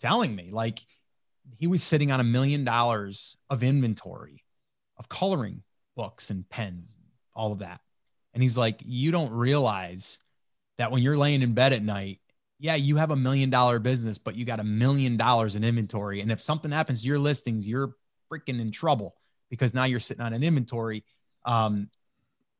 telling 0.00 0.34
me 0.34 0.48
like 0.50 0.80
he 1.58 1.66
was 1.66 1.82
sitting 1.82 2.10
on 2.10 2.20
a 2.20 2.24
million 2.24 2.64
dollars 2.64 3.36
of 3.50 3.62
inventory 3.62 4.44
of 4.96 5.08
coloring 5.08 5.62
books 5.94 6.30
and 6.30 6.48
pens, 6.48 6.96
all 7.34 7.52
of 7.52 7.58
that. 7.58 7.80
And 8.34 8.42
he's 8.42 8.56
like, 8.56 8.80
you 8.84 9.10
don't 9.10 9.30
realize 9.32 10.18
that 10.78 10.90
when 10.90 11.02
you're 11.02 11.16
laying 11.16 11.42
in 11.42 11.54
bed 11.54 11.72
at 11.72 11.82
night, 11.82 12.20
yeah, 12.58 12.76
you 12.76 12.96
have 12.96 13.10
a 13.10 13.16
million 13.16 13.50
dollar 13.50 13.78
business, 13.78 14.18
but 14.18 14.36
you 14.36 14.44
got 14.44 14.60
a 14.60 14.64
million 14.64 15.16
dollars 15.16 15.56
in 15.56 15.64
inventory. 15.64 16.20
And 16.20 16.30
if 16.30 16.40
something 16.40 16.70
happens 16.70 17.02
to 17.02 17.08
your 17.08 17.18
listings, 17.18 17.66
you're 17.66 17.94
freaking 18.32 18.60
in 18.60 18.70
trouble 18.70 19.14
because 19.50 19.74
now 19.74 19.84
you're 19.84 20.00
sitting 20.00 20.22
on 20.22 20.32
an 20.32 20.42
inventory. 20.42 21.04
Um, 21.44 21.88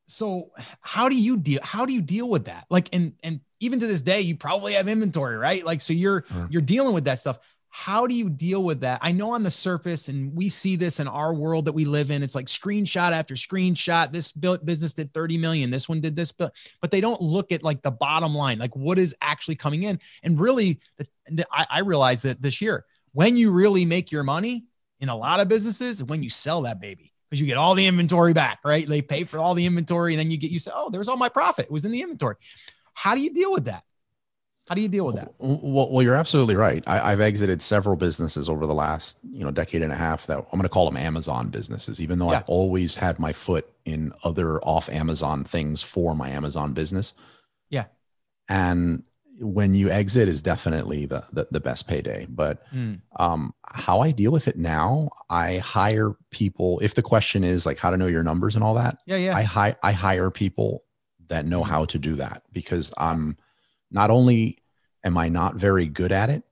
so 0.07 0.51
how 0.81 1.09
do 1.09 1.17
you 1.17 1.37
deal 1.37 1.61
how 1.63 1.87
do 1.87 1.95
you 1.95 2.03
deal 2.03 2.29
with 2.29 2.47
that 2.47 2.67
like 2.69 2.89
and 2.93 3.15
and 3.23 3.41
even 3.61 3.79
to 3.79 3.87
this 3.87 4.03
day 4.03 4.21
you 4.21 4.37
probably 4.37 4.73
have 4.75 4.89
inventory 4.89 5.37
right 5.37 5.65
like 5.65 5.81
so 5.81 5.93
you're 5.93 6.25
Sure. 6.31 6.49
you're 6.51 6.61
dealing 6.61 6.93
with 6.93 7.05
that 7.05 7.21
stuff 7.21 7.39
how 7.75 8.07
do 8.07 8.15
you 8.15 8.29
deal 8.29 8.63
with 8.63 8.81
that? 8.81 8.99
I 9.01 9.13
know 9.13 9.31
on 9.31 9.43
the 9.43 9.51
surface, 9.51 10.09
and 10.09 10.35
we 10.37 10.51
see 10.51 10.77
this 10.77 11.01
in 11.01 11.09
our 11.09 11.33
world 11.33 11.65
that 11.65 11.73
we 11.73 11.87
live 11.87 12.11
in. 12.11 12.23
It's 12.23 12.35
like 12.35 12.45
screenshot 12.45 13.13
after 13.13 13.35
screenshot. 13.35 14.13
This 14.13 14.31
business 14.31 14.93
did 14.93 15.13
30 15.15 15.39
million. 15.39 15.71
This 15.71 15.89
one 15.89 15.99
did 15.99 16.15
this, 16.15 16.33
but 16.33 16.55
but 16.83 16.91
they 16.91 17.01
don't 17.01 17.23
look 17.23 17.51
at 17.51 17.63
like 17.63 17.81
the 17.81 17.91
bottom 17.91 18.35
line, 18.35 18.59
like 18.59 18.77
what 18.77 18.99
is 18.99 19.17
actually 19.23 19.57
coming 19.57 19.85
in. 19.85 19.99
And 20.23 20.39
really, 20.39 20.81
the, 20.99 21.09
the, 21.31 21.47
I, 21.51 21.67
I 21.71 21.79
realized 21.79 22.25
that 22.25 22.43
this 22.43 22.61
year, 22.61 22.85
when 23.13 23.39
you 23.39 23.51
really 23.51 23.87
make 23.87 24.13
your 24.13 24.23
money 24.23 24.67
in 25.01 25.09
a 25.09 25.17
lot 25.17 25.41
of 25.41 25.49
businesses, 25.49 26.05
when 26.05 26.23
you 26.23 26.29
sell 26.29 26.61
that 26.63 26.79
baby, 26.79 27.11
because 27.31 27.41
you 27.41 27.47
get 27.47 27.57
all 27.57 27.75
the 27.75 27.87
inventory 27.87 28.35
back, 28.35 28.59
right? 28.67 28.87
They 28.87 29.01
pay 29.01 29.25
for 29.25 29.39
all 29.39 29.55
the 29.55 29.65
inventory, 29.65 30.13
and 30.13 30.21
then 30.21 30.31
you 30.31 30.37
get 30.37 30.51
you 30.51 30.59
say, 30.59 30.73
oh, 30.75 30.91
there's 30.91 31.09
all 31.09 31.17
my 31.17 31.31
profit. 31.31 31.65
It 31.65 31.73
was 31.73 31.87
in 31.87 31.91
the 31.91 32.03
inventory. 32.03 32.37
How 32.93 33.15
do 33.15 33.23
you 33.23 33.33
deal 33.33 33.51
with 33.51 33.65
that? 33.65 33.85
How 34.69 34.75
do 34.77 34.81
you 34.81 34.89
deal 34.89 35.07
with 35.07 35.17
that? 35.17 35.35
Well, 35.39 35.91
well 35.91 36.03
you're 36.03 36.15
absolutely 36.15 36.55
right. 36.55 36.85
I, 36.87 37.11
have 37.11 37.21
exited 37.21 37.61
several 37.61 37.97
businesses 37.97 38.49
over 38.49 38.67
the 38.67 38.75
last, 38.75 39.19
you 39.31 39.45
know, 39.45 39.51
decade 39.51 39.83
and 39.83 39.93
a 39.93 39.97
half 39.97 40.27
that 40.27 40.39
I'm 40.39 40.45
going 40.53 40.63
to 40.63 40.69
call 40.69 40.87
them 40.87 40.97
Amazon 40.97 41.49
businesses, 41.49 42.01
even 42.01 42.19
though 42.19 42.31
yeah. 42.31 42.39
I've 42.39 42.49
always 42.49 42.97
had 42.97 43.19
my 43.19 43.33
foot 43.33 43.69
in 43.85 44.13
other 44.23 44.61
off 44.61 44.89
Amazon 44.89 45.43
things 45.43 45.83
for 45.83 46.15
my 46.15 46.31
Amazon 46.31 46.75
business. 46.75 47.15
Yeah. 47.71 47.87
And 48.49 49.03
when 49.41 49.75
you 49.75 49.91
exit 49.91 50.29
is 50.29 50.43
definitely 50.43 51.07
the, 51.07 51.25
the, 51.33 51.49
the 51.51 51.61
best 51.61 51.89
payday. 51.89 52.27
But 52.29 52.65
mm. 52.73 53.01
um, 53.17 53.55
how 53.67 54.01
I 54.01 54.13
deal 54.13 54.31
with 54.31 54.47
it 54.47 54.57
now, 54.57 55.11
I 55.29 55.59
hire 55.59 56.15
people. 56.31 56.79
If 56.81 56.95
the 56.95 57.03
question 57.03 57.43
is 57.43 57.67
like 57.67 57.79
how 57.79 57.91
to 57.91 57.97
know 57.97 58.07
your 58.07 58.23
numbers 58.23 58.55
and 58.55 58.63
all 58.63 58.75
that, 58.75 58.99
yeah, 59.07 59.17
yeah, 59.17 59.37
I 59.37 59.43
hi- 59.43 59.77
I 59.83 59.93
hire 59.93 60.31
people 60.31 60.85
that 61.29 61.47
know 61.47 61.65
how 61.65 61.85
to 61.87 61.99
do 61.99 62.15
that 62.17 62.43
because 62.53 62.93
I'm 62.97 63.37
not 63.93 64.11
only 64.11 64.59
am 65.05 65.19
I 65.19 65.29
not 65.29 65.57
very 65.57 65.87
good 65.87 66.13
at 66.13 66.31
it. 66.31 66.43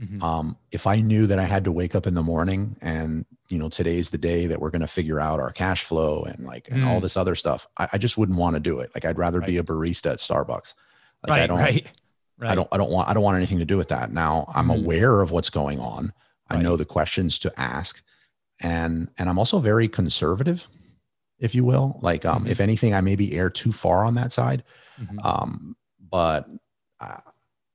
Mm-hmm. 0.00 0.22
Um, 0.22 0.56
if 0.70 0.86
I 0.86 1.00
knew 1.00 1.26
that 1.26 1.38
I 1.38 1.44
had 1.44 1.64
to 1.64 1.72
wake 1.72 1.94
up 1.94 2.06
in 2.06 2.14
the 2.14 2.22
morning 2.22 2.76
and 2.80 3.26
you 3.48 3.58
know 3.58 3.68
today's 3.68 4.10
the 4.10 4.18
day 4.18 4.46
that 4.46 4.60
we're 4.60 4.70
going 4.70 4.82
to 4.82 4.86
figure 4.86 5.18
out 5.18 5.40
our 5.40 5.50
cash 5.50 5.82
flow 5.82 6.22
and 6.22 6.44
like 6.44 6.68
and 6.70 6.82
mm. 6.82 6.86
all 6.86 7.00
this 7.00 7.16
other 7.16 7.34
stuff, 7.34 7.66
I, 7.76 7.88
I 7.94 7.98
just 7.98 8.16
wouldn't 8.16 8.38
want 8.38 8.54
to 8.54 8.60
do 8.60 8.78
it. 8.78 8.90
Like 8.94 9.04
I'd 9.04 9.18
rather 9.18 9.40
right. 9.40 9.48
be 9.48 9.56
a 9.56 9.64
barista 9.64 10.12
at 10.12 10.18
Starbucks. 10.18 10.74
Like 11.24 11.30
right, 11.30 11.42
I 11.42 11.46
don't, 11.48 11.58
right, 11.58 11.86
right. 12.38 12.50
I 12.52 12.54
don't, 12.54 12.68
I 12.70 12.76
don't 12.76 12.90
want, 12.90 13.08
I 13.08 13.14
don't 13.14 13.24
want 13.24 13.36
anything 13.36 13.58
to 13.58 13.64
do 13.64 13.76
with 13.76 13.88
that. 13.88 14.12
Now 14.12 14.50
I'm 14.54 14.68
mm. 14.68 14.78
aware 14.78 15.20
of 15.20 15.32
what's 15.32 15.50
going 15.50 15.80
on. 15.80 16.12
I 16.50 16.62
know 16.62 16.76
the 16.76 16.84
questions 16.84 17.38
to 17.40 17.52
ask, 17.60 18.02
and 18.60 19.10
and 19.18 19.28
I'm 19.28 19.38
also 19.38 19.58
very 19.58 19.86
conservative, 19.88 20.66
if 21.38 21.54
you 21.54 21.64
will. 21.64 21.98
Like 22.00 22.24
um, 22.24 22.42
mm-hmm. 22.42 22.50
if 22.50 22.60
anything, 22.60 22.94
I 22.94 23.00
maybe 23.02 23.34
err 23.34 23.50
too 23.50 23.72
far 23.72 24.04
on 24.04 24.14
that 24.14 24.32
side. 24.32 24.64
Mm-hmm. 24.98 25.18
Um, 25.22 25.76
but 26.00 26.48
uh, 27.00 27.18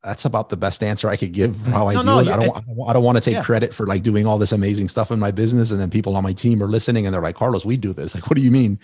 that's 0.04 0.26
about 0.26 0.50
the 0.50 0.58
best 0.58 0.84
answer 0.84 1.10
I 1.10 1.16
could 1.16 1.32
give 1.32 1.56
for 1.56 1.72
how 1.72 1.88
I 1.88 1.94
no, 1.94 2.02
do 2.02 2.06
no, 2.06 2.20
it. 2.20 2.28
I 2.28 2.36
don't, 2.36 2.58
I 2.58 2.62
don't, 2.62 2.90
I 2.90 2.94
don't 2.94 3.04
want 3.04 3.18
to 3.18 3.22
take 3.22 3.36
yeah. 3.36 3.44
credit 3.44 3.74
for 3.74 3.88
like 3.88 4.04
doing 4.04 4.28
all 4.28 4.38
this 4.38 4.52
amazing 4.52 4.90
stuff 4.90 5.12
in 5.12 5.20
my 5.20 5.32
business. 5.32 5.72
And 5.72 5.80
then 5.80 5.90
people 5.90 6.18
on 6.18 6.24
my 6.24 6.34
team 6.34 6.62
are 6.62 6.68
listening 6.68 7.06
and 7.06 7.14
they're 7.14 7.22
like, 7.22 7.38
Carlos, 7.38 7.66
we 7.66 7.78
do 7.78 7.94
this. 7.94 8.14
Like, 8.14 8.30
what 8.30 8.36
do 8.36 8.42
you 8.42 8.52
mean? 8.52 8.80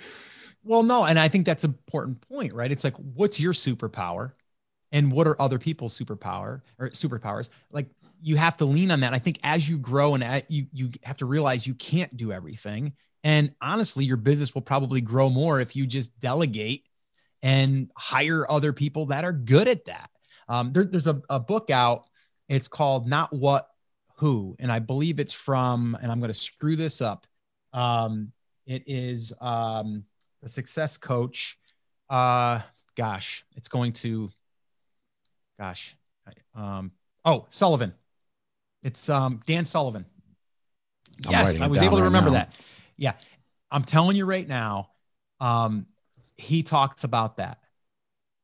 Well, 0.64 0.84
no. 0.84 1.04
And 1.04 1.20
I 1.20 1.28
think 1.28 1.46
that's 1.46 1.66
an 1.66 1.72
important 1.72 2.22
point, 2.22 2.54
right? 2.54 2.72
It's 2.72 2.86
like, 2.86 2.96
what's 2.96 3.40
your 3.40 3.52
superpower 3.52 4.32
and 4.94 5.12
what 5.12 5.28
are 5.28 5.40
other 5.42 5.60
people's 5.60 5.98
superpower 5.98 6.62
or 6.78 6.90
superpowers? 6.92 7.50
Like 7.70 7.88
you 8.22 8.38
have 8.38 8.56
to 8.58 8.66
lean 8.66 8.90
on 8.90 9.02
that. 9.02 9.14
I 9.14 9.20
think 9.20 9.40
as 9.44 9.68
you 9.68 9.78
grow 9.78 10.16
and 10.16 10.44
you, 10.48 10.68
you 10.72 10.92
have 11.04 11.18
to 11.18 11.26
realize 11.26 11.68
you 11.68 11.74
can't 11.74 12.16
do 12.16 12.32
everything. 12.32 12.94
And 13.26 13.54
honestly, 13.62 14.06
your 14.06 14.18
business 14.18 14.56
will 14.56 14.62
probably 14.62 15.02
grow 15.02 15.30
more 15.30 15.60
if 15.60 15.76
you 15.76 15.86
just 15.86 16.18
delegate 16.22 16.86
and 17.42 17.90
hire 17.98 18.50
other 18.50 18.72
people 18.72 19.08
that 19.08 19.26
are 19.26 19.34
good 19.34 19.68
at 19.68 19.86
that 19.86 20.10
um, 20.50 20.74
there, 20.74 20.84
there's 20.84 21.08
a, 21.08 21.22
a 21.30 21.40
book 21.40 21.70
out. 21.70 22.10
It's 22.50 22.68
called 22.68 23.08
Not 23.08 23.32
What 23.32 23.70
Who, 24.16 24.56
and 24.60 24.72
I 24.72 24.80
believe 24.80 25.20
it's 25.20 25.32
from, 25.32 25.98
and 26.02 26.12
I'm 26.12 26.20
going 26.20 26.34
to 26.34 26.38
screw 26.38 26.76
this 26.76 27.00
up. 27.02 27.28
Um, 27.72 28.32
it 28.66 28.84
is 28.88 29.32
um, 29.40 30.04
the 30.42 30.50
success 30.50 30.98
coach. 30.98 31.58
Uh, 32.10 32.62
gosh, 32.96 33.46
it's 33.56 33.68
going 33.68 33.94
to, 33.94 34.32
gosh, 35.60 35.96
um, 36.56 36.92
oh, 37.24 37.46
Sullivan. 37.52 37.94
It's 38.82 39.10
um, 39.10 39.42
Dan 39.46 39.66
Sullivan. 39.66 40.06
I'm 41.26 41.32
yes, 41.32 41.62
I 41.62 41.68
was 41.68 41.82
able 41.82 41.98
to 41.98 42.04
remember 42.04 42.32
that. 42.32 42.54
Yeah, 42.98 43.14
I'm 43.70 43.84
telling 43.84 44.16
you 44.18 44.26
right 44.26 44.48
now. 44.48 44.90
Um, 45.40 45.86
he 46.38 46.64
talks 46.64 47.04
about 47.04 47.38
that 47.38 47.60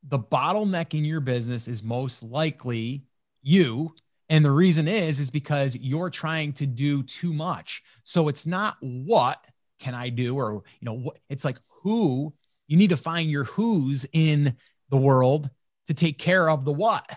the 0.08 0.20
bottleneck 0.20 0.94
in 0.98 1.06
your 1.06 1.20
business 1.20 1.68
is 1.68 1.84
most 1.84 2.24
likely 2.24 3.04
you. 3.41 3.94
And 4.30 4.44
the 4.44 4.52
reason 4.52 4.88
is 4.88 5.20
is 5.20 5.30
because 5.30 5.76
you're 5.76 6.10
trying 6.10 6.54
to 6.54 6.65
do 6.65 7.04
too 7.04 7.34
much. 7.34 7.84
So 8.04 8.28
it's 8.28 8.46
not 8.46 8.78
what 8.82 9.44
can 9.78 9.94
i 9.94 10.08
do 10.08 10.38
or 10.38 10.63
you 10.80 10.86
know 10.86 10.94
what 10.94 11.18
it's 11.30 11.44
like 11.44 11.58
who 11.68 12.34
you 12.68 12.78
need 12.78 12.89
to 12.89 12.98
find 12.98 13.30
your 13.30 13.44
who's 13.44 14.06
in 14.13 14.56
the 14.89 14.98
world 14.98 15.50
to 15.88 15.94
take 15.94 16.18
care 16.18 16.50
of 16.50 16.65
the 16.65 16.72
what. 16.72 17.08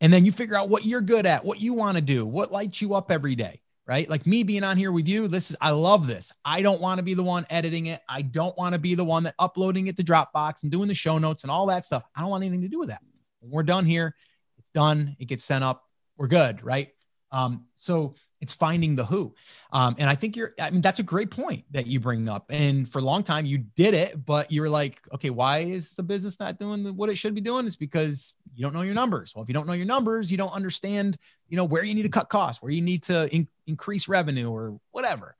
And 0.00 0.12
then 0.12 0.24
you 0.24 0.32
figure 0.32 0.56
out 0.56 0.68
what 0.68 0.84
you're 0.84 1.00
good 1.00 1.26
at 1.26 1.44
what 1.44 1.60
you 1.60 1.74
want 1.74 1.96
to 1.96 2.02
do 2.02 2.26
what 2.26 2.50
lights 2.50 2.82
you 2.82 2.94
up 2.94 3.10
every 3.10 3.36
day 3.36 3.61
right? 3.86 4.08
Like 4.08 4.26
me 4.26 4.42
being 4.42 4.64
on 4.64 4.76
here 4.76 4.92
with 4.92 5.08
you, 5.08 5.28
this 5.28 5.50
is 5.50 5.56
I 5.60 5.70
love 5.70 6.06
this. 6.06 6.32
I 6.44 6.62
don't 6.62 6.80
want 6.80 6.98
to 6.98 7.02
be 7.02 7.14
the 7.14 7.22
one 7.22 7.46
editing 7.50 7.86
it. 7.86 8.00
I 8.08 8.22
don't 8.22 8.56
want 8.56 8.74
to 8.74 8.78
be 8.78 8.94
the 8.94 9.04
one 9.04 9.24
that 9.24 9.34
uploading 9.38 9.88
it 9.88 9.96
to 9.96 10.04
Dropbox 10.04 10.62
and 10.62 10.70
doing 10.70 10.88
the 10.88 10.94
show 10.94 11.18
notes 11.18 11.42
and 11.42 11.50
all 11.50 11.66
that 11.66 11.84
stuff. 11.84 12.04
I 12.16 12.20
don't 12.20 12.30
want 12.30 12.44
anything 12.44 12.62
to 12.62 12.68
do 12.68 12.78
with 12.78 12.88
that. 12.88 13.02
When 13.40 13.50
we're 13.50 13.64
done 13.64 13.84
here, 13.84 14.14
it's 14.58 14.70
done. 14.70 15.16
It 15.18 15.26
gets 15.26 15.44
sent 15.44 15.64
up. 15.64 15.84
We're 16.16 16.28
good, 16.28 16.62
right? 16.64 16.90
Um, 17.32 17.66
so 17.74 18.14
it's 18.42 18.52
finding 18.52 18.96
the 18.96 19.04
who. 19.04 19.32
Um, 19.70 19.94
and 19.98 20.10
I 20.10 20.16
think 20.16 20.36
you're, 20.36 20.52
I 20.60 20.68
mean, 20.70 20.82
that's 20.82 20.98
a 20.98 21.04
great 21.04 21.30
point 21.30 21.64
that 21.70 21.86
you 21.86 22.00
bring 22.00 22.28
up. 22.28 22.46
And 22.50 22.88
for 22.88 22.98
a 22.98 23.02
long 23.02 23.22
time 23.22 23.46
you 23.46 23.58
did 23.76 23.94
it, 23.94 24.26
but 24.26 24.50
you 24.50 24.60
were 24.60 24.68
like, 24.68 25.00
okay, 25.14 25.30
why 25.30 25.60
is 25.60 25.94
the 25.94 26.02
business 26.02 26.40
not 26.40 26.58
doing 26.58 26.84
what 26.96 27.08
it 27.08 27.16
should 27.16 27.36
be 27.36 27.40
doing? 27.40 27.66
It's 27.68 27.76
because 27.76 28.36
you 28.52 28.64
don't 28.64 28.74
know 28.74 28.82
your 28.82 28.94
numbers. 28.94 29.32
Well, 29.32 29.44
if 29.44 29.48
you 29.48 29.54
don't 29.54 29.68
know 29.68 29.72
your 29.74 29.86
numbers, 29.86 30.28
you 30.28 30.36
don't 30.36 30.52
understand, 30.52 31.16
you 31.48 31.56
know, 31.56 31.64
where 31.64 31.84
you 31.84 31.94
need 31.94 32.02
to 32.02 32.08
cut 32.08 32.28
costs, 32.28 32.60
where 32.60 32.72
you 32.72 32.82
need 32.82 33.04
to 33.04 33.32
in- 33.32 33.48
increase 33.68 34.08
revenue 34.08 34.50
or 34.50 34.78
whatever. 34.90 35.36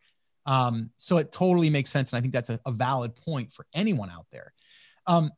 Um, 0.46 0.90
so 0.96 1.18
it 1.18 1.32
totally 1.32 1.70
makes 1.70 1.90
sense. 1.90 2.12
And 2.12 2.18
I 2.18 2.20
think 2.20 2.32
that's 2.32 2.50
a, 2.50 2.60
a 2.64 2.70
valid 2.70 3.16
point 3.16 3.50
for 3.52 3.66
anyone 3.74 4.10
out 4.10 4.26
there. 4.30 4.52
Um, 5.08 5.32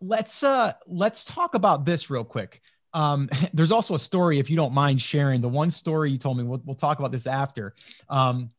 let's, 0.00 0.42
uh, 0.42 0.72
let's 0.88 1.24
talk 1.24 1.54
about 1.54 1.84
this 1.84 2.10
real 2.10 2.24
quick. 2.24 2.60
Um, 2.94 3.28
there's 3.52 3.72
also 3.72 3.94
a 3.94 3.98
story, 3.98 4.38
if 4.38 4.50
you 4.50 4.56
don't 4.56 4.72
mind 4.72 5.00
sharing 5.00 5.40
the 5.40 5.48
one 5.48 5.70
story 5.70 6.10
you 6.10 6.18
told 6.18 6.38
me, 6.38 6.44
we'll, 6.44 6.62
we'll 6.64 6.74
talk 6.74 6.98
about 6.98 7.12
this 7.12 7.26
after. 7.26 7.74
Um, 8.08 8.50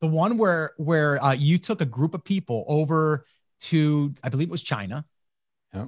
the 0.00 0.08
one 0.08 0.36
where, 0.36 0.72
where 0.78 1.22
uh, 1.22 1.32
you 1.32 1.58
took 1.58 1.80
a 1.80 1.86
group 1.86 2.14
of 2.14 2.24
people 2.24 2.64
over 2.66 3.24
to, 3.60 4.12
I 4.22 4.28
believe 4.28 4.48
it 4.48 4.52
was 4.52 4.62
China 4.62 5.04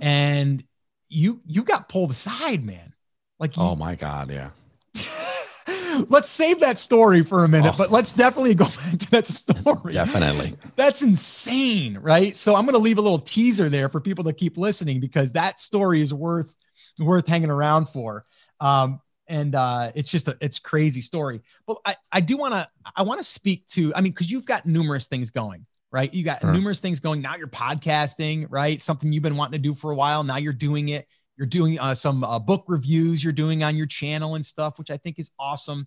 and 0.01 0.63
you, 1.09 1.41
you 1.47 1.63
got 1.63 1.89
pulled 1.89 2.11
aside, 2.11 2.65
man. 2.65 2.95
Like, 3.39 3.57
you, 3.57 3.63
oh 3.63 3.75
my 3.75 3.97
God. 3.97 4.31
Yeah. 4.31 4.51
let's 6.09 6.29
save 6.29 6.61
that 6.61 6.79
story 6.79 7.23
for 7.23 7.45
a 7.45 7.49
minute, 7.49 7.75
oh. 7.75 7.79
but 7.79 7.91
let's 7.91 8.13
definitely 8.13 8.55
go 8.55 8.65
back 8.85 8.99
to 8.99 9.11
that 9.11 9.27
story. 9.27 9.93
Definitely. 9.93 10.57
That's 10.77 11.03
insane, 11.03 11.99
right? 11.99 12.35
So 12.35 12.55
I'm 12.55 12.65
going 12.65 12.75
to 12.75 12.79
leave 12.79 12.99
a 12.99 13.03
little 13.03 13.19
teaser 13.19 13.69
there 13.69 13.89
for 13.89 14.01
people 14.01 14.25
to 14.25 14.33
keep 14.33 14.57
listening 14.57 15.01
because 15.01 15.33
that 15.33 15.61
story 15.61 16.01
is 16.01 16.13
worth 16.13 16.55
worth 16.99 17.27
hanging 17.27 17.51
around 17.51 17.89
for. 17.89 18.25
Um, 18.61 19.01
and 19.27 19.55
uh, 19.55 19.91
it's 19.95 20.11
just 20.11 20.29
a 20.29 20.37
it's 20.41 20.59
crazy 20.59 21.01
story. 21.01 21.41
But 21.67 21.79
I 21.85 21.97
I 22.13 22.21
do 22.21 22.37
want 22.37 22.55
to 22.55 22.69
I 22.95 23.03
want 23.03 23.21
to 23.21 23.25
speak 23.25 23.67
to 23.69 23.95
I 23.95 24.01
mean 24.01 24.13
because 24.13 24.31
you've 24.31 24.47
got 24.47 24.67
numerous 24.67 25.09
things 25.09 25.31
going 25.31 25.67
right. 25.95 26.13
You 26.13 26.25
got 26.25 26.41
sure. 26.41 26.53
numerous 26.53 26.81
things 26.81 26.99
going 26.99 27.23
now. 27.23 27.37
You're 27.37 27.47
podcasting 27.47 28.47
right, 28.51 28.83
something 28.83 29.13
you've 29.13 29.23
been 29.23 29.37
wanting 29.37 29.53
to 29.53 29.63
do 29.63 29.75
for 29.75 29.93
a 29.93 29.95
while. 29.95 30.25
Now 30.25 30.39
you're 30.39 30.53
doing 30.53 30.89
it. 30.89 31.07
You're 31.37 31.47
doing 31.47 31.79
uh, 31.79 31.95
some 31.95 32.25
uh, 32.25 32.39
book 32.41 32.65
reviews. 32.67 33.23
You're 33.23 33.33
doing 33.33 33.63
on 33.63 33.77
your 33.77 33.87
channel 33.87 34.35
and 34.35 34.45
stuff, 34.45 34.79
which 34.79 34.91
I 34.91 34.97
think 34.97 35.21
is 35.21 35.31
awesome. 35.39 35.87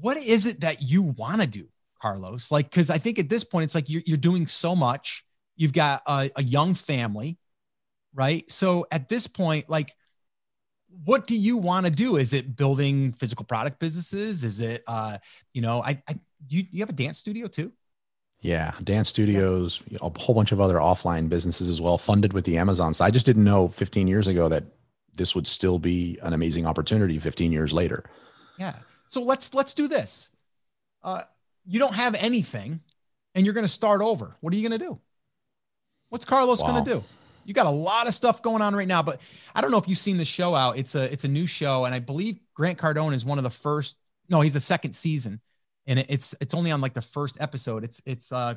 What 0.00 0.16
is 0.16 0.46
it 0.46 0.60
that 0.60 0.82
you 0.82 1.02
want 1.02 1.40
to 1.40 1.46
do, 1.46 1.68
Carlos? 2.02 2.50
Like 2.50 2.70
because 2.70 2.90
I 2.90 2.98
think 2.98 3.20
at 3.20 3.28
this 3.28 3.44
point 3.44 3.64
it's 3.64 3.74
like 3.74 3.88
you're 3.88 4.02
you're 4.04 4.16
doing 4.16 4.48
so 4.48 4.74
much. 4.74 5.24
You've 5.56 5.72
got 5.72 6.02
a, 6.06 6.30
a 6.34 6.42
young 6.42 6.74
family 6.74 7.38
right? 8.14 8.50
So 8.50 8.86
at 8.90 9.08
this 9.08 9.26
point, 9.26 9.68
like, 9.68 9.94
what 11.04 11.26
do 11.26 11.36
you 11.36 11.56
want 11.56 11.86
to 11.86 11.92
do? 11.92 12.16
Is 12.16 12.34
it 12.34 12.56
building 12.56 13.12
physical 13.12 13.44
product 13.44 13.78
businesses? 13.78 14.44
Is 14.44 14.60
it, 14.60 14.82
uh, 14.86 15.18
you 15.52 15.62
know, 15.62 15.82
I, 15.82 16.02
I 16.08 16.18
you, 16.48 16.64
you 16.70 16.80
have 16.80 16.90
a 16.90 16.94
dance 16.94 17.18
studio 17.18 17.46
too? 17.46 17.72
Yeah, 18.40 18.72
dance 18.84 19.08
studios, 19.08 19.82
yeah. 19.88 19.98
a 20.00 20.18
whole 20.18 20.34
bunch 20.34 20.52
of 20.52 20.60
other 20.60 20.76
offline 20.76 21.28
businesses 21.28 21.68
as 21.68 21.80
well, 21.80 21.98
funded 21.98 22.32
with 22.32 22.44
the 22.44 22.56
Amazon. 22.56 22.94
So 22.94 23.04
I 23.04 23.10
just 23.10 23.26
didn't 23.26 23.44
know 23.44 23.68
15 23.68 24.06
years 24.06 24.28
ago 24.28 24.48
that 24.48 24.64
this 25.14 25.34
would 25.34 25.46
still 25.46 25.78
be 25.78 26.18
an 26.22 26.32
amazing 26.32 26.64
opportunity 26.64 27.18
15 27.18 27.50
years 27.50 27.72
later. 27.72 28.04
Yeah. 28.58 28.76
So 29.08 29.22
let's 29.22 29.54
let's 29.54 29.74
do 29.74 29.88
this. 29.88 30.28
Uh, 31.02 31.22
you 31.66 31.78
don't 31.78 31.94
have 31.94 32.14
anything, 32.14 32.80
and 33.34 33.44
you're 33.44 33.54
going 33.54 33.66
to 33.66 33.72
start 33.72 34.00
over. 34.00 34.36
What 34.40 34.52
are 34.52 34.56
you 34.56 34.68
going 34.68 34.78
to 34.78 34.84
do? 34.86 34.98
What's 36.10 36.24
Carlos 36.24 36.62
wow. 36.62 36.72
going 36.72 36.84
to 36.84 36.90
do? 36.90 37.04
You 37.48 37.54
got 37.54 37.66
a 37.66 37.70
lot 37.70 38.06
of 38.06 38.12
stuff 38.12 38.42
going 38.42 38.60
on 38.60 38.76
right 38.76 38.86
now. 38.86 39.02
But 39.02 39.22
I 39.54 39.62
don't 39.62 39.70
know 39.70 39.78
if 39.78 39.88
you've 39.88 39.96
seen 39.96 40.18
the 40.18 40.24
show 40.26 40.54
out. 40.54 40.76
It's 40.76 40.94
a 40.94 41.10
it's 41.10 41.24
a 41.24 41.28
new 41.28 41.46
show, 41.46 41.86
and 41.86 41.94
I 41.94 41.98
believe 41.98 42.38
Grant 42.52 42.78
Cardone 42.78 43.14
is 43.14 43.24
one 43.24 43.38
of 43.38 43.44
the 43.44 43.50
first 43.50 43.96
no, 44.28 44.42
he's 44.42 44.52
the 44.52 44.60
second 44.60 44.92
season, 44.92 45.40
and 45.86 45.98
it's 46.08 46.34
it's 46.42 46.52
only 46.52 46.70
on 46.70 46.82
like 46.82 46.92
the 46.92 47.00
first 47.00 47.38
episode. 47.40 47.84
It's 47.84 48.02
it's 48.04 48.30
uh 48.30 48.56